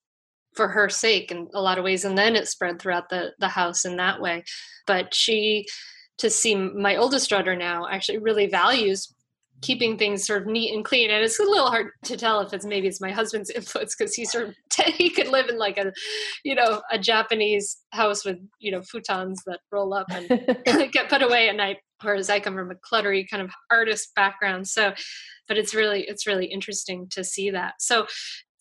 for 0.54 0.68
her 0.68 0.88
sake 0.88 1.30
in 1.30 1.48
a 1.54 1.60
lot 1.60 1.78
of 1.78 1.84
ways 1.84 2.04
and 2.04 2.16
then 2.16 2.36
it 2.36 2.46
spread 2.46 2.78
throughout 2.78 3.08
the 3.08 3.32
the 3.38 3.48
house 3.48 3.84
in 3.84 3.96
that 3.96 4.20
way 4.20 4.44
but 4.86 5.14
she 5.14 5.66
to 6.18 6.30
see 6.30 6.54
my 6.54 6.96
oldest 6.96 7.30
daughter 7.30 7.56
now 7.56 7.86
actually 7.88 8.18
really 8.18 8.46
values 8.46 9.14
keeping 9.62 9.96
things 9.96 10.26
sort 10.26 10.42
of 10.42 10.48
neat 10.48 10.74
and 10.74 10.84
clean. 10.84 11.10
And 11.10 11.24
it's 11.24 11.38
a 11.38 11.44
little 11.44 11.68
hard 11.68 11.90
to 12.04 12.16
tell 12.16 12.40
if 12.40 12.52
it's 12.52 12.66
maybe 12.66 12.88
it's 12.88 13.00
my 13.00 13.12
husband's 13.12 13.48
influence 13.54 13.94
because 13.96 14.14
he 14.14 14.24
sort 14.24 14.48
of 14.48 14.54
he 14.94 15.08
could 15.08 15.28
live 15.28 15.48
in 15.48 15.56
like 15.56 15.78
a 15.78 15.92
you 16.44 16.54
know 16.54 16.82
a 16.90 16.98
japanese 16.98 17.78
house 17.92 18.24
with 18.24 18.38
you 18.58 18.72
know 18.72 18.80
futons 18.80 19.36
that 19.46 19.60
roll 19.70 19.94
up 19.94 20.06
and 20.10 20.28
get 20.92 21.08
put 21.08 21.22
away 21.22 21.48
at 21.48 21.56
night. 21.56 21.78
Whereas 22.02 22.28
i 22.28 22.40
come 22.40 22.54
from 22.54 22.72
a 22.72 22.74
cluttery 22.74 23.24
kind 23.28 23.42
of 23.42 23.50
artist 23.70 24.12
background. 24.14 24.68
So 24.68 24.92
but 25.48 25.56
it's 25.56 25.74
really 25.74 26.02
it's 26.02 26.26
really 26.26 26.46
interesting 26.46 27.06
to 27.10 27.24
see 27.24 27.50
that. 27.50 27.74
So 27.78 28.06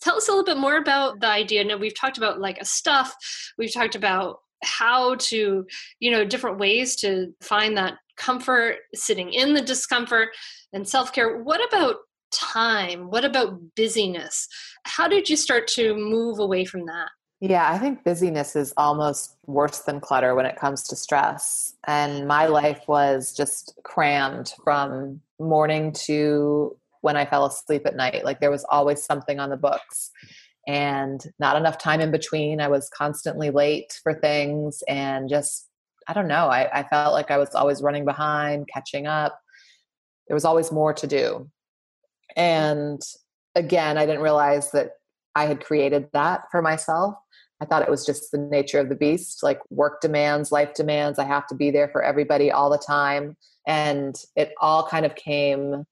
tell 0.01 0.15
us 0.15 0.27
a 0.27 0.31
little 0.31 0.45
bit 0.45 0.57
more 0.57 0.77
about 0.77 1.19
the 1.19 1.27
idea. 1.27 1.63
Now 1.63 1.77
we've 1.77 1.99
talked 1.99 2.17
about 2.17 2.39
like 2.39 2.59
a 2.59 2.65
stuff. 2.65 3.13
We've 3.57 3.73
talked 3.73 3.95
about 3.95 4.37
how 4.63 5.15
to 5.15 5.65
you 5.99 6.11
know 6.11 6.25
different 6.25 6.59
ways 6.59 6.95
to 6.97 7.33
find 7.41 7.77
that 7.77 7.95
comfort 8.17 8.77
sitting 8.93 9.33
in 9.33 9.53
the 9.53 9.61
discomfort 9.61 10.29
and 10.73 10.87
self-care. 10.87 11.41
What 11.41 11.65
about 11.67 11.95
time? 12.31 13.09
What 13.09 13.25
about 13.25 13.59
busyness? 13.75 14.47
How 14.83 15.07
did 15.07 15.27
you 15.29 15.35
start 15.35 15.67
to 15.69 15.95
move 15.95 16.39
away 16.39 16.65
from 16.65 16.85
that? 16.85 17.09
Yeah 17.39 17.71
i 17.71 17.79
think 17.79 18.03
busyness 18.03 18.55
is 18.55 18.71
almost 18.77 19.35
worse 19.47 19.79
than 19.79 19.99
clutter 19.99 20.35
when 20.35 20.45
it 20.45 20.55
comes 20.55 20.83
to 20.83 20.95
stress. 20.95 21.73
And 21.87 22.27
my 22.27 22.45
life 22.45 22.81
was 22.87 23.33
just 23.35 23.79
crammed 23.83 24.53
from 24.63 25.21
morning 25.39 25.91
to 26.05 26.77
when 27.01 27.17
i 27.17 27.25
fell 27.25 27.45
asleep 27.45 27.87
at 27.87 27.95
night. 27.95 28.23
Like 28.23 28.39
there 28.39 28.51
was 28.51 28.65
always 28.69 29.03
something 29.03 29.39
on 29.39 29.49
the 29.49 29.57
books 29.57 30.11
and 30.67 31.21
not 31.39 31.57
enough 31.57 31.77
time 31.77 32.01
in 32.01 32.11
between. 32.11 32.61
I 32.61 32.67
was 32.67 32.89
constantly 32.89 33.49
late 33.49 33.99
for 34.03 34.13
things 34.13 34.83
and 34.87 35.29
just, 35.29 35.67
I 36.07 36.13
don't 36.13 36.27
know, 36.27 36.47
I, 36.47 36.79
I 36.79 36.83
felt 36.83 37.13
like 37.13 37.31
I 37.31 37.37
was 37.37 37.55
always 37.55 37.81
running 37.81 38.05
behind, 38.05 38.69
catching 38.71 39.07
up. 39.07 39.39
There 40.27 40.35
was 40.35 40.45
always 40.45 40.71
more 40.71 40.93
to 40.93 41.07
do. 41.07 41.49
And 42.35 43.01
again, 43.55 43.97
I 43.97 44.05
didn't 44.05 44.21
realize 44.21 44.71
that 44.71 44.91
I 45.35 45.45
had 45.45 45.63
created 45.63 46.09
that 46.13 46.43
for 46.51 46.61
myself. 46.61 47.15
I 47.61 47.65
thought 47.65 47.83
it 47.83 47.91
was 47.91 48.05
just 48.05 48.31
the 48.31 48.37
nature 48.37 48.79
of 48.79 48.89
the 48.89 48.95
beast, 48.95 49.43
like 49.43 49.59
work 49.69 50.01
demands, 50.01 50.51
life 50.51 50.73
demands. 50.73 51.19
I 51.19 51.25
have 51.25 51.45
to 51.47 51.55
be 51.55 51.69
there 51.69 51.89
for 51.89 52.01
everybody 52.01 52.51
all 52.51 52.69
the 52.69 52.77
time. 52.77 53.37
And 53.67 54.15
it 54.35 54.51
all 54.59 54.87
kind 54.87 55.05
of 55.05 55.15
came 55.15 55.85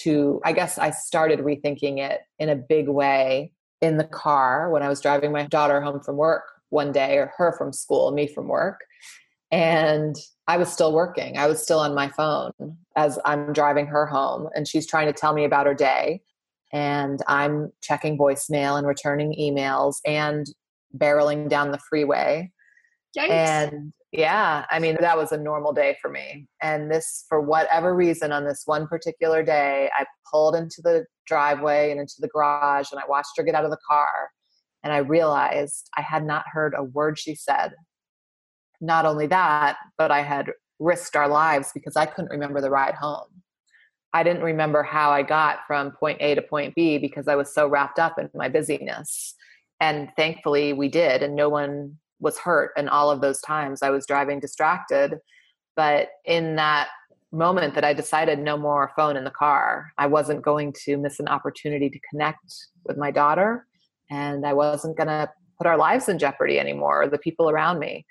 to, 0.00 0.40
I 0.44 0.52
guess 0.52 0.78
I 0.78 0.90
started 0.90 1.40
rethinking 1.40 1.98
it 1.98 2.20
in 2.38 2.50
a 2.50 2.56
big 2.56 2.88
way 2.88 3.52
in 3.80 3.96
the 3.96 4.04
car 4.04 4.70
when 4.70 4.82
I 4.82 4.88
was 4.88 5.00
driving 5.00 5.32
my 5.32 5.46
daughter 5.46 5.80
home 5.80 6.00
from 6.00 6.16
work 6.16 6.44
one 6.70 6.92
day, 6.92 7.16
or 7.16 7.32
her 7.36 7.52
from 7.56 7.72
school, 7.72 8.10
me 8.10 8.26
from 8.26 8.48
work. 8.48 8.80
And 9.50 10.16
I 10.46 10.58
was 10.58 10.70
still 10.70 10.92
working. 10.92 11.38
I 11.38 11.46
was 11.46 11.62
still 11.62 11.78
on 11.78 11.94
my 11.94 12.08
phone 12.08 12.52
as 12.96 13.18
I'm 13.24 13.52
driving 13.52 13.86
her 13.86 14.06
home, 14.06 14.48
and 14.54 14.68
she's 14.68 14.86
trying 14.86 15.06
to 15.06 15.12
tell 15.12 15.32
me 15.32 15.44
about 15.44 15.66
her 15.66 15.74
day. 15.74 16.22
And 16.72 17.20
I'm 17.26 17.72
checking 17.82 18.18
voicemail 18.18 18.76
and 18.76 18.86
returning 18.86 19.34
emails 19.40 19.96
and 20.04 20.46
barreling 20.96 21.48
down 21.48 21.72
the 21.72 21.80
freeway. 21.88 22.50
Yikes. 23.16 23.30
And 23.30 23.92
yeah, 24.12 24.66
I 24.70 24.78
mean, 24.78 24.96
that 25.00 25.16
was 25.16 25.32
a 25.32 25.38
normal 25.38 25.72
day 25.72 25.96
for 26.00 26.10
me. 26.10 26.46
And 26.62 26.90
this, 26.90 27.24
for 27.28 27.40
whatever 27.40 27.94
reason, 27.94 28.32
on 28.32 28.44
this 28.44 28.62
one 28.66 28.86
particular 28.86 29.42
day, 29.42 29.90
I 29.98 30.04
pulled 30.30 30.54
into 30.54 30.82
the 30.82 31.06
driveway 31.28 31.90
and 31.90 32.00
into 32.00 32.16
the 32.18 32.28
garage 32.28 32.88
and 32.90 33.00
I 33.00 33.08
watched 33.08 33.32
her 33.36 33.42
get 33.42 33.54
out 33.54 33.64
of 33.64 33.70
the 33.70 33.78
car. 33.86 34.30
And 34.82 34.92
I 34.92 34.98
realized 34.98 35.88
I 35.96 36.02
had 36.02 36.24
not 36.24 36.44
heard 36.50 36.74
a 36.76 36.84
word 36.84 37.18
she 37.18 37.34
said. 37.34 37.72
Not 38.80 39.06
only 39.06 39.26
that, 39.26 39.76
but 39.96 40.10
I 40.10 40.22
had 40.22 40.52
risked 40.78 41.16
our 41.16 41.28
lives 41.28 41.70
because 41.74 41.96
I 41.96 42.06
couldn't 42.06 42.30
remember 42.30 42.60
the 42.60 42.70
ride 42.70 42.94
home. 42.94 43.28
I 44.12 44.22
didn't 44.22 44.42
remember 44.42 44.82
how 44.82 45.10
I 45.10 45.22
got 45.22 45.58
from 45.66 45.90
point 45.92 46.18
A 46.20 46.34
to 46.34 46.42
point 46.42 46.74
B 46.74 46.98
because 46.98 47.28
I 47.28 47.36
was 47.36 47.52
so 47.52 47.68
wrapped 47.68 47.98
up 47.98 48.18
in 48.18 48.30
my 48.34 48.48
busyness. 48.48 49.34
And 49.80 50.08
thankfully, 50.16 50.72
we 50.72 50.88
did, 50.88 51.22
and 51.22 51.36
no 51.36 51.48
one 51.48 51.98
was 52.20 52.38
hurt. 52.38 52.72
And 52.76 52.88
all 52.88 53.10
of 53.10 53.20
those 53.20 53.40
times 53.40 53.82
I 53.82 53.90
was 53.90 54.06
driving 54.06 54.40
distracted. 54.40 55.18
But 55.76 56.08
in 56.24 56.56
that 56.56 56.88
moment 57.32 57.74
that 57.74 57.84
I 57.84 57.92
decided 57.92 58.38
no 58.38 58.56
more 58.56 58.92
phone 58.96 59.16
in 59.16 59.24
the 59.24 59.30
car, 59.30 59.92
I 59.98 60.06
wasn't 60.06 60.42
going 60.42 60.74
to 60.84 60.96
miss 60.96 61.20
an 61.20 61.28
opportunity 61.28 61.90
to 61.90 62.00
connect 62.10 62.54
with 62.84 62.96
my 62.96 63.10
daughter. 63.10 63.66
And 64.10 64.46
I 64.46 64.54
wasn't 64.54 64.96
going 64.96 65.08
to 65.08 65.30
put 65.58 65.66
our 65.66 65.76
lives 65.76 66.08
in 66.08 66.18
jeopardy 66.18 66.58
anymore, 66.58 67.02
or 67.02 67.08
the 67.08 67.18
people 67.18 67.50
around 67.50 67.78
me. 67.78 68.06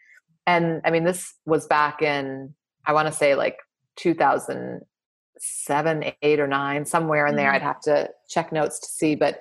And 0.46 0.82
I 0.86 0.92
mean, 0.92 1.04
this 1.04 1.34
was 1.46 1.66
back 1.66 2.02
in, 2.02 2.54
I 2.86 2.94
want 2.94 3.08
to 3.08 3.14
say 3.14 3.36
like 3.36 3.58
2007, 3.96 6.14
eight 6.22 6.40
or 6.40 6.48
nine, 6.48 6.86
somewhere 6.86 7.26
in 7.26 7.36
there. 7.36 7.48
Mm-hmm. 7.48 7.56
I'd 7.56 7.62
have 7.64 7.82
to 7.82 8.10
check 8.30 8.52
notes 8.52 8.80
to 8.80 8.88
see. 8.88 9.16
But 9.16 9.40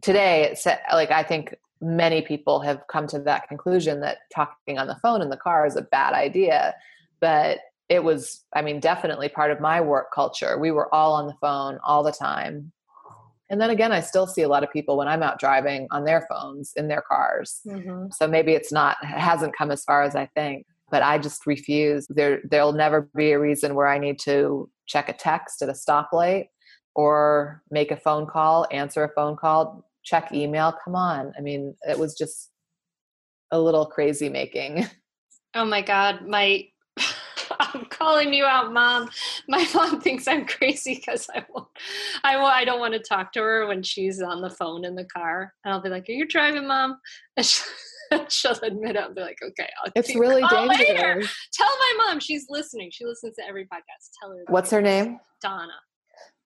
today, 0.00 0.48
it's 0.50 0.66
like, 0.66 1.10
I 1.10 1.22
think 1.22 1.54
many 1.80 2.22
people 2.22 2.60
have 2.60 2.80
come 2.90 3.06
to 3.08 3.18
that 3.20 3.48
conclusion 3.48 4.00
that 4.00 4.18
talking 4.34 4.78
on 4.78 4.88
the 4.88 4.96
phone 4.96 5.22
in 5.22 5.30
the 5.30 5.36
car 5.36 5.66
is 5.66 5.76
a 5.76 5.82
bad 5.82 6.14
idea. 6.14 6.74
But 7.20 7.58
it 7.92 8.02
was, 8.02 8.42
I 8.54 8.62
mean, 8.62 8.80
definitely 8.80 9.28
part 9.28 9.50
of 9.50 9.60
my 9.60 9.78
work 9.78 10.06
culture. 10.14 10.58
We 10.58 10.70
were 10.70 10.92
all 10.94 11.12
on 11.12 11.26
the 11.26 11.36
phone 11.42 11.78
all 11.84 12.02
the 12.02 12.10
time. 12.10 12.72
And 13.50 13.60
then 13.60 13.68
again, 13.68 13.92
I 13.92 14.00
still 14.00 14.26
see 14.26 14.40
a 14.40 14.48
lot 14.48 14.64
of 14.64 14.72
people 14.72 14.96
when 14.96 15.08
I'm 15.08 15.22
out 15.22 15.38
driving 15.38 15.88
on 15.90 16.06
their 16.06 16.26
phones 16.30 16.72
in 16.74 16.88
their 16.88 17.02
cars. 17.06 17.60
Mm-hmm. 17.66 18.06
So 18.12 18.26
maybe 18.26 18.52
it's 18.52 18.72
not, 18.72 18.96
it 19.02 19.08
hasn't 19.08 19.54
come 19.54 19.70
as 19.70 19.84
far 19.84 20.04
as 20.04 20.16
I 20.16 20.24
think, 20.34 20.64
but 20.90 21.02
I 21.02 21.18
just 21.18 21.46
refuse. 21.46 22.06
There, 22.08 22.40
there'll 22.50 22.72
never 22.72 23.10
be 23.14 23.32
a 23.32 23.38
reason 23.38 23.74
where 23.74 23.88
I 23.88 23.98
need 23.98 24.18
to 24.20 24.70
check 24.86 25.10
a 25.10 25.12
text 25.12 25.60
at 25.60 25.68
a 25.68 25.72
stoplight 25.72 26.46
or 26.94 27.62
make 27.70 27.90
a 27.90 27.96
phone 27.98 28.26
call, 28.26 28.66
answer 28.72 29.04
a 29.04 29.12
phone 29.14 29.36
call, 29.36 29.84
check 30.02 30.32
email. 30.32 30.74
Come 30.82 30.94
on. 30.94 31.34
I 31.36 31.42
mean, 31.42 31.76
it 31.86 31.98
was 31.98 32.16
just 32.16 32.48
a 33.50 33.60
little 33.60 33.84
crazy 33.84 34.30
making. 34.30 34.86
Oh 35.54 35.66
my 35.66 35.82
God. 35.82 36.26
My 36.26 36.66
I'm 37.62 37.84
calling 37.86 38.34
you 38.34 38.44
out, 38.44 38.72
mom. 38.72 39.08
My 39.48 39.66
mom 39.74 40.00
thinks 40.00 40.26
I'm 40.26 40.46
crazy 40.46 40.96
because 40.96 41.28
I 41.34 41.44
won't, 41.48 41.68
I 42.24 42.36
won't, 42.36 42.54
I 42.54 42.64
don't 42.64 42.80
want 42.80 42.94
to 42.94 43.00
talk 43.00 43.32
to 43.32 43.40
her 43.40 43.66
when 43.66 43.82
she's 43.82 44.20
on 44.20 44.40
the 44.40 44.50
phone 44.50 44.84
in 44.84 44.94
the 44.94 45.04
car. 45.04 45.52
And 45.64 45.72
I'll 45.72 45.80
be 45.80 45.88
like, 45.88 46.08
"Are 46.08 46.12
you 46.12 46.26
driving, 46.26 46.66
mom?" 46.66 46.98
And 47.38 47.46
she'll, 47.46 48.28
she'll 48.28 48.60
admit 48.62 48.96
it. 48.96 48.98
I'll 48.98 49.14
be 49.14 49.22
like, 49.22 49.38
"Okay, 49.42 49.68
I'll 49.82 49.92
it's 49.94 50.14
really 50.14 50.42
dangerous." 50.42 50.78
Later. 50.78 51.22
Tell 51.52 51.78
my 51.78 52.04
mom 52.04 52.20
she's 52.20 52.46
listening. 52.50 52.90
She 52.92 53.06
listens 53.06 53.36
to 53.36 53.46
every 53.46 53.64
podcast. 53.64 54.10
Tell 54.20 54.30
her. 54.32 54.44
What's 54.48 54.70
her 54.70 54.82
name? 54.82 55.18
Donna. 55.40 55.72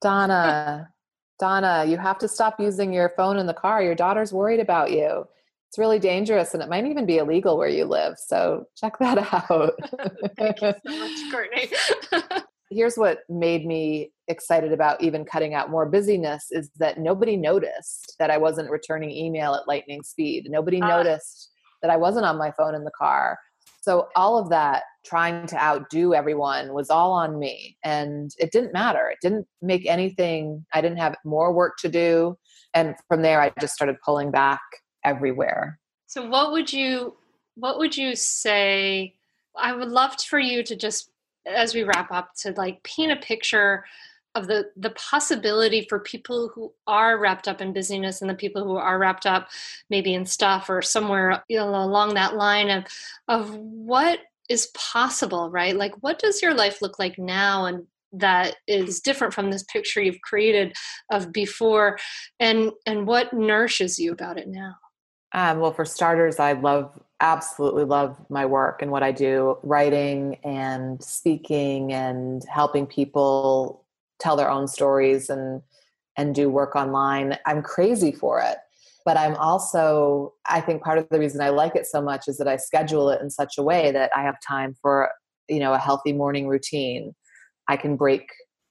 Donna. 0.00 0.88
Donna, 1.38 1.84
you 1.86 1.98
have 1.98 2.18
to 2.18 2.28
stop 2.28 2.58
using 2.58 2.94
your 2.94 3.12
phone 3.16 3.36
in 3.36 3.46
the 3.46 3.52
car. 3.52 3.82
Your 3.82 3.94
daughter's 3.94 4.32
worried 4.32 4.60
about 4.60 4.90
you 4.90 5.26
it's 5.68 5.78
really 5.78 5.98
dangerous 5.98 6.54
and 6.54 6.62
it 6.62 6.68
might 6.68 6.86
even 6.86 7.06
be 7.06 7.18
illegal 7.18 7.58
where 7.58 7.68
you 7.68 7.84
live. 7.84 8.14
So 8.18 8.64
check 8.76 8.96
that 9.00 9.18
out. 9.32 9.74
Thank 10.36 10.62
you 10.62 10.74
so 10.86 10.98
much, 10.98 11.30
Courtney. 11.30 11.70
Here's 12.70 12.96
what 12.96 13.20
made 13.28 13.64
me 13.64 14.10
excited 14.26 14.72
about 14.72 15.00
even 15.00 15.24
cutting 15.24 15.54
out 15.54 15.70
more 15.70 15.86
busyness 15.86 16.46
is 16.50 16.70
that 16.78 16.98
nobody 16.98 17.36
noticed 17.36 18.16
that 18.18 18.30
I 18.30 18.38
wasn't 18.38 18.70
returning 18.70 19.10
email 19.10 19.54
at 19.54 19.68
lightning 19.68 20.02
speed. 20.02 20.48
Nobody 20.48 20.82
uh, 20.82 20.88
noticed 20.88 21.50
that 21.82 21.90
I 21.90 21.96
wasn't 21.96 22.26
on 22.26 22.38
my 22.38 22.52
phone 22.52 22.74
in 22.74 22.82
the 22.82 22.90
car. 22.98 23.38
So 23.80 24.08
all 24.16 24.36
of 24.36 24.48
that 24.50 24.82
trying 25.04 25.46
to 25.46 25.62
outdo 25.62 26.12
everyone 26.12 26.74
was 26.74 26.90
all 26.90 27.12
on 27.12 27.38
me 27.38 27.76
and 27.84 28.32
it 28.38 28.50
didn't 28.50 28.72
matter. 28.72 29.08
It 29.10 29.18
didn't 29.22 29.46
make 29.62 29.86
anything 29.86 30.66
I 30.74 30.80
didn't 30.80 30.98
have 30.98 31.14
more 31.24 31.52
work 31.52 31.74
to 31.80 31.88
do 31.88 32.36
and 32.74 32.96
from 33.06 33.22
there 33.22 33.40
I 33.40 33.52
just 33.60 33.74
started 33.74 33.96
pulling 34.04 34.32
back 34.32 34.60
everywhere. 35.06 35.78
So 36.06 36.28
what 36.28 36.52
would 36.52 36.72
you 36.72 37.16
what 37.54 37.78
would 37.78 37.96
you 37.96 38.14
say 38.14 39.14
I 39.56 39.72
would 39.72 39.88
love 39.88 40.20
for 40.20 40.38
you 40.38 40.62
to 40.64 40.76
just 40.76 41.10
as 41.46 41.74
we 41.74 41.84
wrap 41.84 42.10
up 42.10 42.34
to 42.42 42.52
like 42.52 42.82
paint 42.82 43.12
a 43.12 43.16
picture 43.16 43.84
of 44.34 44.48
the 44.48 44.70
the 44.76 44.90
possibility 44.90 45.86
for 45.88 45.98
people 46.00 46.50
who 46.54 46.72
are 46.86 47.18
wrapped 47.18 47.48
up 47.48 47.60
in 47.60 47.72
busyness 47.72 48.20
and 48.20 48.28
the 48.28 48.34
people 48.34 48.62
who 48.64 48.76
are 48.76 48.98
wrapped 48.98 49.24
up 49.24 49.48
maybe 49.88 50.12
in 50.12 50.26
stuff 50.26 50.68
or 50.68 50.82
somewhere 50.82 51.42
you 51.48 51.56
know, 51.56 51.68
along 51.68 52.14
that 52.14 52.36
line 52.36 52.68
of 52.68 52.84
of 53.28 53.54
what 53.56 54.20
is 54.48 54.68
possible 54.74 55.50
right? 55.50 55.76
Like 55.76 55.94
what 56.02 56.18
does 56.18 56.42
your 56.42 56.54
life 56.54 56.82
look 56.82 56.98
like 56.98 57.18
now 57.18 57.64
and 57.64 57.86
that 58.12 58.56
is 58.66 59.00
different 59.00 59.34
from 59.34 59.50
this 59.50 59.64
picture 59.64 60.02
you've 60.02 60.20
created 60.20 60.74
of 61.10 61.32
before? 61.32 61.98
And 62.38 62.72
and 62.84 63.06
what 63.06 63.32
nourishes 63.32 63.98
you 63.98 64.12
about 64.12 64.38
it 64.38 64.48
now 64.48 64.76
um, 65.36 65.60
well, 65.60 65.72
for 65.72 65.84
starters, 65.84 66.40
I 66.40 66.52
love, 66.52 66.90
absolutely 67.20 67.84
love 67.84 68.16
my 68.28 68.44
work 68.44 68.82
and 68.82 68.90
what 68.90 69.04
I 69.04 69.12
do 69.12 69.58
writing 69.62 70.38
and 70.42 71.02
speaking 71.02 71.92
and 71.92 72.44
helping 72.52 72.86
people 72.86 73.84
tell 74.18 74.36
their 74.36 74.50
own 74.50 74.66
stories 74.66 75.30
and 75.30 75.62
and 76.18 76.34
do 76.34 76.48
work 76.50 76.74
online. 76.74 77.38
I'm 77.46 77.62
crazy 77.62 78.10
for 78.10 78.40
it 78.40 78.58
but 79.04 79.16
i'm 79.16 79.36
also 79.36 80.34
i 80.46 80.60
think 80.60 80.82
part 80.82 80.98
of 80.98 81.06
the 81.10 81.18
reason 81.18 81.40
i 81.40 81.48
like 81.48 81.76
it 81.76 81.86
so 81.86 82.02
much 82.02 82.26
is 82.26 82.36
that 82.38 82.48
i 82.48 82.56
schedule 82.56 83.08
it 83.08 83.20
in 83.22 83.30
such 83.30 83.56
a 83.56 83.62
way 83.62 83.92
that 83.92 84.10
i 84.16 84.22
have 84.22 84.34
time 84.46 84.74
for 84.82 85.08
you 85.48 85.58
know 85.58 85.72
a 85.72 85.78
healthy 85.78 86.12
morning 86.12 86.48
routine. 86.48 87.14
I 87.68 87.76
can 87.76 87.96
break 87.96 88.28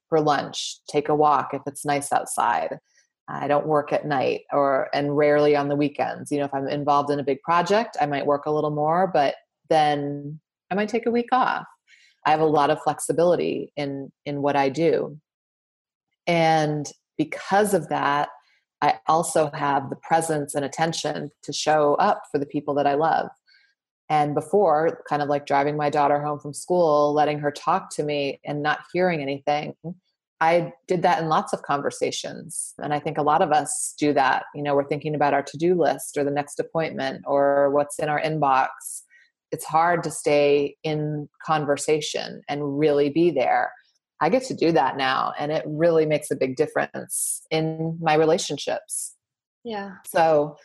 for 0.08 0.22
lunch 0.22 0.80
take 0.88 1.10
a 1.10 1.16
walk 1.16 1.54
if 1.54 1.62
it's 1.66 1.86
nice 1.86 2.14
outside 2.14 2.80
I 3.28 3.48
don't 3.48 3.66
work 3.66 3.92
at 3.92 4.06
night 4.06 4.42
or 4.52 4.90
and 4.94 5.18
rarely 5.18 5.56
on 5.56 5.68
the 5.68 5.76
weekends. 5.76 6.32
You 6.32 6.40
know, 6.40 6.46
if 6.46 6.54
I'm 6.54 6.68
involved 6.68 7.10
in 7.10 7.20
a 7.20 7.24
big 7.24 7.42
project, 7.42 7.98
I 8.00 8.06
might 8.06 8.26
work 8.26 8.46
a 8.46 8.52
little 8.52 8.72
more, 8.72 9.08
but 9.08 9.36
then 9.70 10.40
I 10.72 10.76
might 10.76 10.90
take 10.90 11.06
a 11.06 11.12
week 11.12 11.30
off. 11.32 11.66
I 12.26 12.32
have 12.32 12.40
a 12.40 12.46
lot 12.46 12.70
of 12.70 12.82
flexibility 12.82 13.72
in 13.76 14.12
in 14.26 14.42
what 14.42 14.56
I 14.56 14.70
do. 14.70 15.20
And 16.28 16.92
because 17.18 17.74
of 17.74 17.90
that, 17.90 18.30
I 18.82 19.00
also 19.08 19.50
have 19.54 19.90
the 19.90 19.96
presence 19.96 20.54
and 20.54 20.66
attention 20.66 21.32
to 21.44 21.54
show 21.54 21.96
up 21.96 22.24
for 22.32 22.38
the 22.38 22.46
people 22.46 22.74
that 22.76 22.88
I 22.88 22.96
love. 22.96 23.30
And 24.10 24.36
before, 24.36 25.02
kind 25.10 25.22
of 25.22 25.30
like 25.30 25.48
driving 25.48 25.78
my 25.78 25.90
daughter 25.90 26.22
home 26.22 26.40
from 26.40 26.54
school, 26.54 27.14
letting 27.14 27.40
her 27.40 27.52
talk 27.52 27.90
to 27.96 28.04
me 28.04 28.40
and 28.46 28.62
not 28.62 28.82
hearing 28.94 29.22
anything, 29.22 29.76
I 30.46 30.74
did 30.88 31.02
that 31.02 31.22
in 31.22 31.28
lots 31.28 31.54
of 31.54 31.64
conversations. 31.64 32.76
And 32.78 32.94
I 32.94 33.00
think 33.00 33.18
a 33.18 33.24
lot 33.24 33.42
of 33.42 33.52
us 33.52 33.96
do 33.98 34.14
that. 34.14 34.44
You 34.54 34.62
know, 34.62 34.76
we're 34.76 34.88
thinking 34.88 35.16
about 35.16 35.34
our 35.34 35.42
to 35.42 35.58
do 35.58 35.74
list 35.74 36.18
or 36.18 36.24
the 36.24 36.30
next 36.30 36.60
appointment 36.60 37.24
or 37.26 37.72
what's 37.72 37.98
in 37.98 38.10
our 38.10 38.22
inbox. 38.22 38.68
It's 39.52 39.66
hard 39.66 40.04
to 40.04 40.12
stay 40.12 40.76
in 40.84 41.28
conversation 41.44 42.44
and 42.48 42.78
really 42.78 43.10
be 43.10 43.32
there. 43.32 43.72
I 44.22 44.30
get 44.30 44.44
to 44.44 44.54
do 44.54 44.72
that 44.72 44.98
now, 44.98 45.34
and 45.38 45.52
it 45.52 45.64
really 45.68 46.06
makes 46.06 46.32
a 46.32 46.36
big 46.36 46.56
difference 46.56 47.42
in 47.52 47.98
my 48.02 48.14
relationships. 48.14 49.16
Yeah. 49.64 49.96
So, 50.06 50.58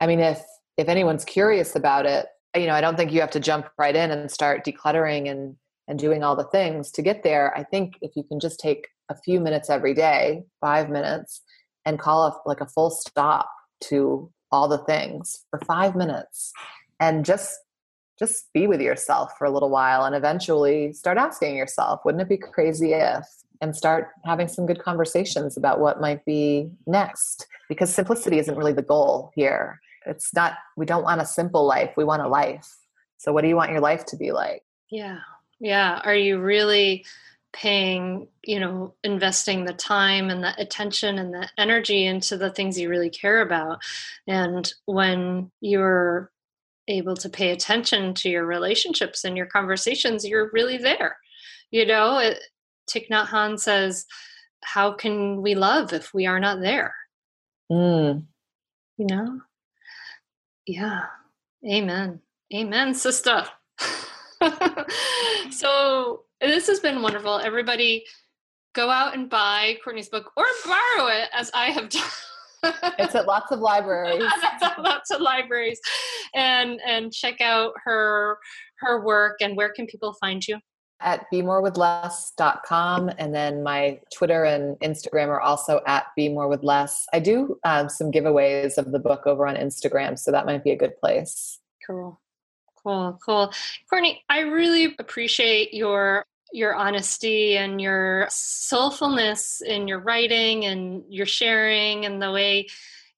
I 0.00 0.06
mean, 0.06 0.20
if 0.20 0.42
if 0.76 0.88
anyone's 0.88 1.24
curious 1.24 1.76
about 1.76 2.06
it, 2.06 2.26
you 2.56 2.66
know, 2.66 2.74
I 2.74 2.80
don't 2.80 2.96
think 2.96 3.12
you 3.12 3.20
have 3.20 3.30
to 3.32 3.40
jump 3.40 3.68
right 3.78 3.94
in 3.94 4.10
and 4.10 4.30
start 4.30 4.64
decluttering 4.64 5.30
and 5.30 5.56
and 5.86 5.98
doing 5.98 6.22
all 6.22 6.36
the 6.36 6.44
things 6.44 6.90
to 6.92 7.02
get 7.02 7.22
there. 7.22 7.56
I 7.56 7.62
think 7.62 7.98
if 8.02 8.16
you 8.16 8.24
can 8.24 8.40
just 8.40 8.58
take 8.58 8.88
a 9.08 9.14
few 9.14 9.40
minutes 9.40 9.70
every 9.70 9.94
day, 9.94 10.44
five 10.60 10.90
minutes, 10.90 11.42
and 11.84 11.98
call 11.98 12.26
a, 12.26 12.48
like 12.48 12.60
a 12.60 12.66
full 12.66 12.90
stop 12.90 13.50
to 13.80 14.30
all 14.50 14.68
the 14.68 14.78
things 14.78 15.44
for 15.50 15.58
five 15.60 15.96
minutes. 15.96 16.52
And 17.00 17.24
just 17.24 17.58
just 18.18 18.52
be 18.52 18.66
with 18.66 18.80
yourself 18.80 19.30
for 19.38 19.44
a 19.44 19.50
little 19.50 19.70
while 19.70 20.04
and 20.04 20.16
eventually 20.16 20.92
start 20.92 21.18
asking 21.18 21.56
yourself 21.56 22.00
wouldn't 22.04 22.20
it 22.20 22.28
be 22.28 22.36
crazy 22.36 22.92
if 22.92 23.24
and 23.60 23.76
start 23.76 24.08
having 24.24 24.48
some 24.48 24.66
good 24.66 24.82
conversations 24.82 25.56
about 25.56 25.78
what 25.78 26.00
might 26.00 26.24
be 26.24 26.68
next? 26.86 27.46
Because 27.68 27.94
simplicity 27.94 28.38
isn't 28.38 28.56
really 28.56 28.72
the 28.72 28.82
goal 28.82 29.30
here. 29.34 29.80
It's 30.06 30.34
not 30.34 30.54
we 30.76 30.86
don't 30.86 31.04
want 31.04 31.20
a 31.20 31.26
simple 31.26 31.64
life 31.64 31.92
we 31.96 32.04
want 32.04 32.22
a 32.22 32.28
life. 32.28 32.68
So 33.18 33.32
what 33.32 33.42
do 33.42 33.48
you 33.48 33.56
want 33.56 33.72
your 33.72 33.80
life 33.80 34.04
to 34.06 34.16
be 34.16 34.32
like? 34.32 34.62
Yeah. 34.90 35.18
Yeah. 35.60 36.00
Are 36.04 36.14
you 36.14 36.40
really 36.40 37.04
paying 37.58 38.28
you 38.44 38.60
know 38.60 38.94
investing 39.02 39.64
the 39.64 39.72
time 39.72 40.30
and 40.30 40.44
the 40.44 40.54
attention 40.60 41.18
and 41.18 41.34
the 41.34 41.48
energy 41.58 42.06
into 42.06 42.36
the 42.36 42.50
things 42.50 42.78
you 42.78 42.88
really 42.88 43.10
care 43.10 43.40
about. 43.40 43.80
And 44.28 44.72
when 44.86 45.50
you're 45.60 46.30
able 46.86 47.16
to 47.16 47.28
pay 47.28 47.50
attention 47.50 48.14
to 48.14 48.30
your 48.30 48.46
relationships 48.46 49.24
and 49.24 49.36
your 49.36 49.46
conversations 49.46 50.24
you're 50.24 50.50
really 50.52 50.78
there. 50.78 51.16
You 51.70 51.84
know 51.84 52.18
it, 52.18 52.38
Thich 52.88 53.10
Nhat 53.10 53.26
Hanh 53.26 53.58
says 53.58 54.06
how 54.62 54.92
can 54.92 55.42
we 55.42 55.54
love 55.54 55.92
if 55.92 56.14
we 56.14 56.26
are 56.26 56.40
not 56.40 56.60
there? 56.60 56.94
Mm. 57.70 58.24
you 58.96 59.06
know? 59.06 59.40
Yeah. 60.66 61.06
Amen. 61.68 62.20
Amen 62.54 62.94
sister. 62.94 63.44
So 65.50 66.22
this 66.40 66.66
has 66.66 66.80
been 66.80 67.02
wonderful. 67.02 67.38
Everybody, 67.38 68.04
go 68.74 68.90
out 68.90 69.14
and 69.14 69.28
buy 69.28 69.76
Courtney's 69.82 70.08
book 70.08 70.30
or 70.36 70.44
borrow 70.64 71.08
it, 71.08 71.28
as 71.34 71.50
I 71.54 71.66
have 71.70 71.88
done. 71.88 72.02
it's 72.98 73.14
at 73.14 73.26
lots 73.26 73.50
of 73.52 73.60
libraries. 73.60 74.30
lots 74.78 75.10
of 75.10 75.20
libraries, 75.20 75.80
and 76.34 76.80
and 76.86 77.12
check 77.12 77.40
out 77.40 77.72
her 77.84 78.38
her 78.80 79.04
work. 79.04 79.38
And 79.40 79.56
where 79.56 79.72
can 79.72 79.86
people 79.86 80.14
find 80.14 80.46
you? 80.46 80.58
At 81.00 81.26
bemorewithless.com. 81.32 83.12
And 83.18 83.32
then 83.32 83.62
my 83.62 84.00
Twitter 84.12 84.42
and 84.42 84.76
Instagram 84.80 85.28
are 85.28 85.40
also 85.40 85.80
at 85.86 86.06
bemorewithless. 86.18 87.04
I 87.12 87.20
do 87.20 87.56
um, 87.62 87.88
some 87.88 88.10
giveaways 88.10 88.78
of 88.78 88.90
the 88.90 88.98
book 88.98 89.24
over 89.24 89.46
on 89.46 89.54
Instagram, 89.54 90.18
so 90.18 90.32
that 90.32 90.44
might 90.44 90.64
be 90.64 90.72
a 90.72 90.76
good 90.76 90.96
place. 90.98 91.60
Cool. 91.86 92.20
Cool, 92.82 93.18
cool. 93.24 93.52
Courtney, 93.90 94.22
I 94.28 94.40
really 94.40 94.94
appreciate 94.98 95.74
your 95.74 96.24
your 96.52 96.74
honesty 96.74 97.58
and 97.58 97.78
your 97.78 98.26
soulfulness 98.30 99.60
in 99.60 99.86
your 99.86 99.98
writing 100.00 100.64
and 100.64 101.02
your 101.10 101.26
sharing 101.26 102.06
and 102.06 102.22
the 102.22 102.32
way 102.32 102.66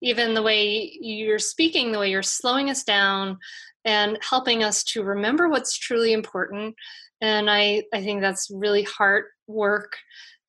even 0.02 0.34
the 0.34 0.42
way 0.42 0.90
you're 1.00 1.38
speaking 1.38 1.92
the 1.92 1.98
way 1.98 2.10
you're 2.10 2.24
slowing 2.24 2.70
us 2.70 2.82
down 2.82 3.38
and 3.84 4.18
helping 4.20 4.62
us 4.64 4.82
to 4.82 5.02
remember 5.02 5.48
what's 5.48 5.78
truly 5.78 6.12
important. 6.12 6.74
And 7.20 7.50
i 7.50 7.82
i 7.92 8.02
think 8.02 8.20
that's 8.20 8.50
really 8.50 8.82
heart 8.82 9.26
work 9.46 9.96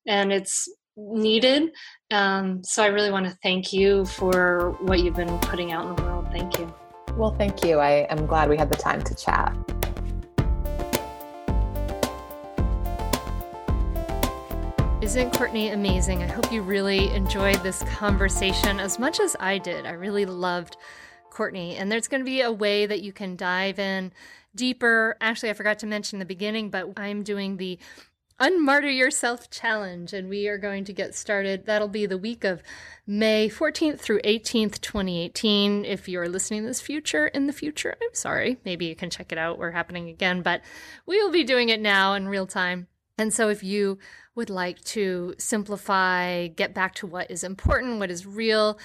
and 0.06 0.32
it's 0.32 0.68
needed. 0.96 1.70
Um, 2.10 2.62
so 2.64 2.82
i 2.82 2.88
really 2.88 3.10
want 3.10 3.26
to 3.26 3.38
thank 3.42 3.72
you 3.72 4.04
for 4.06 4.76
what 4.80 5.00
you've 5.00 5.16
been 5.16 5.38
putting 5.40 5.72
out 5.72 5.86
in 5.86 5.96
the 5.96 6.02
world. 6.02 6.26
Thank 6.32 6.58
you 6.58 6.81
well 7.16 7.34
thank 7.36 7.64
you 7.64 7.78
i 7.78 8.06
am 8.10 8.26
glad 8.26 8.48
we 8.48 8.56
had 8.56 8.70
the 8.70 8.76
time 8.76 9.02
to 9.02 9.14
chat 9.14 9.56
Isn't 15.02 15.34
Courtney 15.34 15.70
amazing? 15.70 16.22
I 16.22 16.28
hope 16.28 16.52
you 16.52 16.62
really 16.62 17.12
enjoyed 17.12 17.56
this 17.64 17.82
conversation 17.82 18.78
as 18.78 19.00
much 19.00 19.18
as 19.18 19.34
I 19.40 19.58
did. 19.58 19.84
I 19.84 19.90
really 19.90 20.24
loved 20.24 20.76
Courtney. 21.28 21.76
And 21.76 21.90
there's 21.90 22.06
going 22.06 22.20
to 22.20 22.24
be 22.24 22.40
a 22.42 22.52
way 22.52 22.86
that 22.86 23.02
you 23.02 23.12
can 23.12 23.34
dive 23.34 23.80
in 23.80 24.12
deeper. 24.54 25.16
Actually, 25.20 25.50
I 25.50 25.54
forgot 25.54 25.80
to 25.80 25.86
mention 25.86 26.20
the 26.20 26.24
beginning, 26.24 26.70
but 26.70 26.92
I'm 26.96 27.24
doing 27.24 27.56
the 27.56 27.80
Unmartyr 28.42 28.92
Yourself 28.92 29.50
Challenge, 29.50 30.12
and 30.12 30.28
we 30.28 30.48
are 30.48 30.58
going 30.58 30.82
to 30.86 30.92
get 30.92 31.14
started. 31.14 31.64
That'll 31.64 31.86
be 31.86 32.06
the 32.06 32.18
week 32.18 32.42
of 32.42 32.60
May 33.06 33.48
14th 33.48 34.00
through 34.00 34.20
18th, 34.22 34.80
2018. 34.80 35.84
If 35.84 36.08
you're 36.08 36.28
listening 36.28 36.64
this 36.64 36.80
future 36.80 37.28
in 37.28 37.46
the 37.46 37.52
future, 37.52 37.94
I'm 38.02 38.14
sorry. 38.14 38.58
Maybe 38.64 38.86
you 38.86 38.96
can 38.96 39.10
check 39.10 39.30
it 39.30 39.38
out. 39.38 39.58
We're 39.58 39.70
happening 39.70 40.08
again, 40.08 40.42
but 40.42 40.60
we 41.06 41.22
will 41.22 41.30
be 41.30 41.44
doing 41.44 41.68
it 41.68 41.80
now 41.80 42.14
in 42.14 42.26
real 42.26 42.48
time. 42.48 42.88
And 43.16 43.32
so 43.32 43.48
if 43.48 43.62
you 43.62 44.00
would 44.34 44.50
like 44.50 44.82
to 44.86 45.36
simplify, 45.38 46.48
get 46.48 46.74
back 46.74 46.96
to 46.96 47.06
what 47.06 47.30
is 47.30 47.44
important, 47.44 48.00
what 48.00 48.10
is 48.10 48.26
real, 48.26 48.76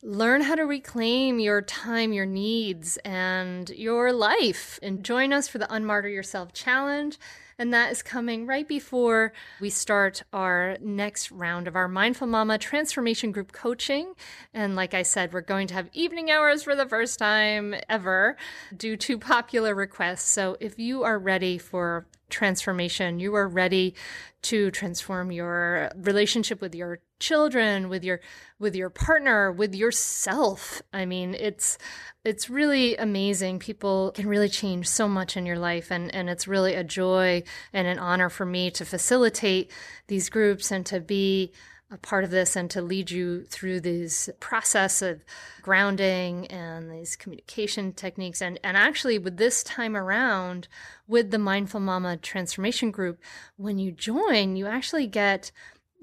learn 0.00 0.42
how 0.42 0.54
to 0.54 0.62
reclaim 0.62 1.40
your 1.40 1.60
time, 1.60 2.12
your 2.12 2.24
needs, 2.24 2.98
and 2.98 3.68
your 3.70 4.12
life, 4.12 4.78
and 4.80 5.04
join 5.04 5.32
us 5.32 5.48
for 5.48 5.58
the 5.58 5.66
Unmartyr 5.66 6.14
Yourself 6.14 6.52
Challenge 6.52 7.18
and 7.58 7.72
that 7.72 7.90
is 7.90 8.02
coming 8.02 8.46
right 8.46 8.68
before 8.68 9.32
we 9.60 9.70
start 9.70 10.22
our 10.32 10.76
next 10.80 11.30
round 11.30 11.66
of 11.66 11.76
our 11.76 11.88
Mindful 11.88 12.26
Mama 12.26 12.58
Transformation 12.58 13.32
Group 13.32 13.52
coaching. 13.52 14.12
And 14.52 14.76
like 14.76 14.92
I 14.92 15.02
said, 15.02 15.32
we're 15.32 15.40
going 15.40 15.66
to 15.68 15.74
have 15.74 15.88
evening 15.92 16.30
hours 16.30 16.62
for 16.62 16.74
the 16.76 16.86
first 16.86 17.18
time 17.18 17.74
ever 17.88 18.36
due 18.76 18.96
to 18.98 19.18
popular 19.18 19.74
requests. 19.74 20.28
So 20.28 20.56
if 20.60 20.78
you 20.78 21.02
are 21.04 21.18
ready 21.18 21.56
for 21.56 22.06
transformation, 22.28 23.20
you 23.20 23.34
are 23.34 23.48
ready 23.48 23.94
to 24.42 24.70
transform 24.70 25.32
your 25.32 25.90
relationship 25.96 26.60
with 26.60 26.74
your 26.74 27.00
children 27.18 27.88
with 27.88 28.04
your 28.04 28.20
with 28.58 28.76
your 28.76 28.90
partner 28.90 29.50
with 29.50 29.74
yourself. 29.74 30.82
I 30.92 31.06
mean 31.06 31.34
it's 31.34 31.78
it's 32.24 32.50
really 32.50 32.96
amazing. 32.96 33.58
People 33.58 34.12
can 34.14 34.28
really 34.28 34.48
change 34.48 34.88
so 34.88 35.08
much 35.08 35.36
in 35.36 35.46
your 35.46 35.58
life 35.58 35.90
and 35.90 36.14
and 36.14 36.28
it's 36.28 36.46
really 36.46 36.74
a 36.74 36.84
joy 36.84 37.42
and 37.72 37.86
an 37.86 37.98
honor 37.98 38.28
for 38.28 38.44
me 38.44 38.70
to 38.72 38.84
facilitate 38.84 39.70
these 40.08 40.28
groups 40.28 40.70
and 40.70 40.84
to 40.86 41.00
be 41.00 41.52
a 41.90 41.96
part 41.96 42.24
of 42.24 42.30
this 42.30 42.56
and 42.56 42.68
to 42.70 42.82
lead 42.82 43.10
you 43.10 43.44
through 43.44 43.80
this 43.80 44.28
process 44.40 45.02
of 45.02 45.22
grounding 45.62 46.46
and 46.48 46.90
these 46.90 47.14
communication 47.14 47.92
techniques. 47.92 48.42
And, 48.42 48.58
and 48.64 48.76
actually, 48.76 49.18
with 49.18 49.36
this 49.36 49.62
time 49.62 49.96
around, 49.96 50.66
with 51.06 51.30
the 51.30 51.38
Mindful 51.38 51.80
Mama 51.80 52.16
Transformation 52.16 52.90
Group, 52.90 53.20
when 53.56 53.78
you 53.78 53.92
join, 53.92 54.56
you 54.56 54.66
actually 54.66 55.06
get 55.06 55.52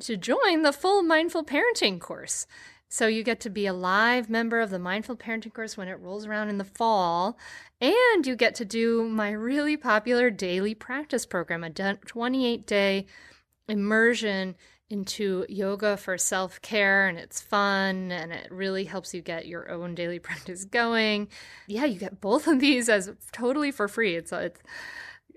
to 0.02 0.16
join 0.16 0.62
the 0.62 0.72
full 0.72 1.04
Mindful 1.04 1.44
Parenting 1.44 2.00
course. 2.00 2.48
So 2.88 3.08
you 3.08 3.24
get 3.24 3.40
to 3.42 3.50
be 3.50 3.66
a 3.66 3.74
live 3.74 4.30
member 4.30 4.62
of 4.62 4.70
the 4.70 4.80
Mindful 4.80 5.18
Parenting 5.18 5.54
course 5.54 5.76
when 5.76 5.88
it 5.88 6.00
rolls 6.00 6.26
around 6.26 6.50
in 6.50 6.60
the 6.60 6.64
fall. 6.64 7.38
And 7.82 8.26
you 8.26 8.36
get 8.36 8.56
to 8.56 8.66
do 8.66 9.10
my 9.10 9.32
really 9.32 9.76
popular 9.76 10.30
daily 10.30 10.76
practice 10.76 11.26
program, 11.26 11.64
a 11.64 11.70
28 11.72 12.66
day 12.66 13.06
immersion 13.68 14.56
into 14.94 15.44
yoga 15.50 15.98
for 15.98 16.20
self 16.20 16.62
care 16.62 17.08
and 17.08 17.18
it's 17.18 17.42
fun 17.42 18.12
and 18.12 18.32
it 18.32 18.48
really 18.52 18.84
helps 18.84 19.12
you 19.12 19.22
get 19.22 19.48
your 19.48 19.72
own 19.72 19.96
daily 19.96 20.20
practice 20.28 20.66
going. 20.66 21.28
Yeah, 21.68 21.86
you 21.86 22.00
get 22.00 22.22
both 22.22 22.48
of 22.48 22.60
these 22.60 22.88
as 22.88 23.12
totally 23.32 23.72
for 23.72 23.88
free. 23.88 24.16
It's 24.16 24.32
it's 24.32 24.62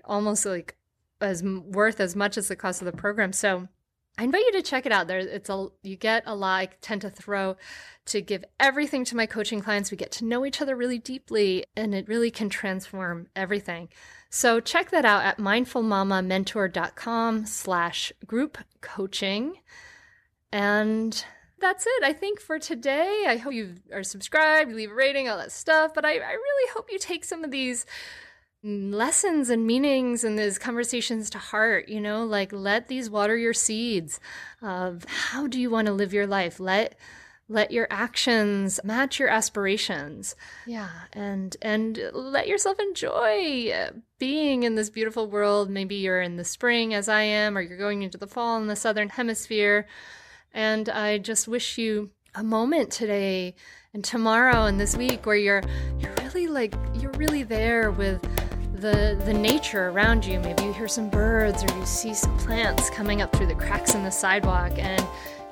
almost 0.05 0.45
like 0.45 0.77
as 1.19 1.43
worth 1.43 1.99
as 1.99 2.15
much 2.15 2.37
as 2.37 2.47
the 2.47 2.55
cost 2.55 2.81
of 2.81 2.85
the 2.85 2.91
program. 2.91 3.33
So 3.33 3.67
I 4.17 4.23
invite 4.23 4.45
you 4.45 4.51
to 4.53 4.63
check 4.63 4.85
it 4.85 4.91
out. 4.91 5.07
There, 5.07 5.19
it's 5.19 5.49
a 5.49 5.67
you 5.83 5.95
get 5.95 6.23
a 6.25 6.35
lot. 6.35 6.61
I 6.61 6.69
tend 6.81 7.01
to 7.01 7.09
throw 7.09 7.55
to 8.07 8.21
give 8.21 8.43
everything 8.59 9.05
to 9.05 9.15
my 9.15 9.27
coaching 9.27 9.61
clients. 9.61 9.91
We 9.91 9.97
get 9.97 10.11
to 10.13 10.25
know 10.25 10.45
each 10.45 10.61
other 10.61 10.75
really 10.75 10.97
deeply, 10.97 11.65
and 11.75 11.93
it 11.93 12.07
really 12.07 12.31
can 12.31 12.49
transform 12.49 13.27
everything. 13.35 13.89
So 14.29 14.59
check 14.59 14.89
that 14.91 15.05
out 15.05 15.23
at 15.23 15.37
mindfulmamamentor.com 15.37 17.45
slash 17.45 18.11
group 18.25 18.57
coaching. 18.81 19.57
And 20.51 21.23
that's 21.59 21.85
it, 21.85 22.03
I 22.03 22.13
think, 22.13 22.39
for 22.39 22.59
today. 22.59 23.25
I 23.27 23.37
hope 23.37 23.53
you 23.53 23.75
are 23.93 24.03
subscribed, 24.03 24.71
you 24.71 24.75
leave 24.75 24.91
a 24.91 24.95
rating, 24.95 25.29
all 25.29 25.37
that 25.37 25.51
stuff. 25.51 25.93
But 25.93 26.05
I, 26.05 26.13
I 26.13 26.33
really 26.33 26.71
hope 26.73 26.91
you 26.91 26.99
take 26.99 27.23
some 27.23 27.43
of 27.43 27.51
these 27.51 27.85
lessons 28.63 29.49
and 29.49 29.65
meanings 29.65 30.23
and 30.23 30.37
those 30.37 30.57
conversations 30.57 31.29
to 31.29 31.37
heart 31.37 31.87
you 31.87 32.01
know 32.01 32.25
like 32.25 32.51
let 32.51 32.87
these 32.87 33.09
water 33.09 33.37
your 33.37 33.53
seeds 33.53 34.19
of 34.61 35.05
how 35.05 35.47
do 35.47 35.59
you 35.59 35.69
want 35.69 35.87
to 35.87 35.93
live 35.93 36.13
your 36.13 36.27
life? 36.27 36.59
Let 36.59 36.97
let 37.49 37.71
your 37.71 37.87
actions 37.89 38.79
match 38.83 39.19
your 39.19 39.29
aspirations. 39.29 40.35
Yeah. 40.65 40.89
And 41.13 41.55
and 41.61 41.99
let 42.13 42.47
yourself 42.47 42.77
enjoy 42.79 43.91
being 44.19 44.63
in 44.63 44.75
this 44.75 44.89
beautiful 44.89 45.29
world. 45.29 45.69
Maybe 45.69 45.95
you're 45.95 46.21
in 46.21 46.35
the 46.37 46.43
spring 46.43 46.93
as 46.93 47.07
i 47.07 47.21
am 47.21 47.57
or 47.57 47.61
you're 47.61 47.77
going 47.77 48.01
into 48.01 48.17
the 48.17 48.27
fall 48.27 48.57
in 48.57 48.67
the 48.67 48.75
southern 48.75 49.09
hemisphere. 49.09 49.87
And 50.53 50.89
i 50.89 51.17
just 51.17 51.47
wish 51.47 51.77
you 51.77 52.11
a 52.35 52.43
moment 52.43 52.91
today 52.91 53.55
and 53.93 54.03
tomorrow 54.03 54.65
and 54.65 54.79
this 54.79 54.95
week 54.95 55.25
where 55.25 55.35
you're 55.35 55.63
you're 55.99 56.13
really 56.21 56.47
like 56.47 56.75
you're 56.95 57.11
really 57.13 57.43
there 57.43 57.89
with 57.91 58.21
the 58.77 59.19
the 59.25 59.33
nature 59.33 59.89
around 59.89 60.25
you 60.25 60.39
maybe 60.39 60.63
you 60.63 60.73
hear 60.73 60.87
some 60.87 61.09
birds 61.09 61.63
or 61.63 61.77
you 61.77 61.85
see 61.85 62.13
some 62.13 62.37
plants 62.37 62.89
coming 62.89 63.21
up 63.21 63.35
through 63.35 63.47
the 63.47 63.55
cracks 63.55 63.95
in 63.95 64.03
the 64.03 64.11
sidewalk 64.11 64.71
and 64.77 65.05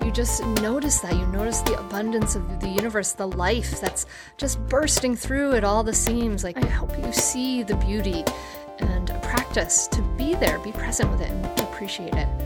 you 0.06 0.12
just 0.12 0.46
notice 0.62 1.00
that. 1.00 1.16
You 1.16 1.26
notice 1.28 1.62
the 1.62 1.80
abundance 1.80 2.36
of 2.36 2.60
the 2.60 2.70
universe, 2.70 3.14
the 3.14 3.28
life 3.28 3.82
that's 3.82 4.06
just 4.38 4.64
bursting 4.68 5.16
through 5.16 5.54
at 5.54 5.64
all 5.64 5.84
the 5.84 5.94
seams. 5.94 6.44
Like, 6.44 6.64
I 6.64 6.68
hope 6.68 6.96
you 6.96 7.12
see 7.12 7.64
the 7.64 7.76
beauty 7.78 8.24
and 8.80 9.08
practice 9.24 9.88
to 9.88 10.04
be 10.16 10.36
there, 10.36 10.60
be 10.60 10.72
present 10.72 11.10
with 11.10 11.22
it, 11.22 11.32
and 11.32 11.60
appreciate 11.62 12.14
it. 12.14 12.45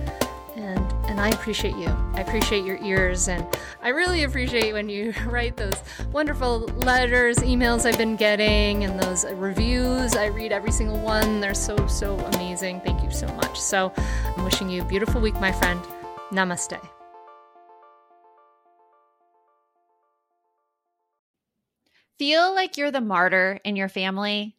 And, 1.10 1.20
I 1.20 1.30
appreciate 1.30 1.76
you. 1.76 1.88
I 2.14 2.22
appreciate 2.22 2.64
your 2.64 2.78
ears, 2.84 3.28
and 3.28 3.45
I 3.82 3.89
really 3.89 4.24
appreciate 4.24 4.74
when 4.74 4.89
you 4.89 5.14
write 5.26 5.57
those 5.57 5.82
wonderful 6.12 6.60
letters, 6.60 7.38
emails 7.39 7.86
I've 7.86 7.97
been 7.97 8.16
getting, 8.16 8.84
and 8.84 8.99
those 8.99 9.26
reviews. 9.26 10.16
I 10.16 10.28
read 10.28 10.51
every 10.51 10.72
single 10.72 10.99
one. 10.99 11.41
They're 11.41 11.55
so, 11.55 11.88
so 11.88 12.18
amazing. 12.34 12.82
Thank 12.82 13.03
you 13.03 13.12
so 13.12 13.28
much. 13.34 13.60
So 13.60 13.91
I'm 14.38 14.43
wishing 14.45 14.70
you 14.70 14.84
a 14.84 14.86
beautiful 14.86 15.20
week, 15.20 15.34
my 15.41 15.51
friend. 15.51 15.82
Namaste. 16.32 16.80
Feel 22.20 22.53
like 22.53 22.78
you're 22.78 22.91
the 22.91 23.01
martyr 23.01 23.60
in 23.64 23.76
your 23.76 23.89
family? 23.89 24.59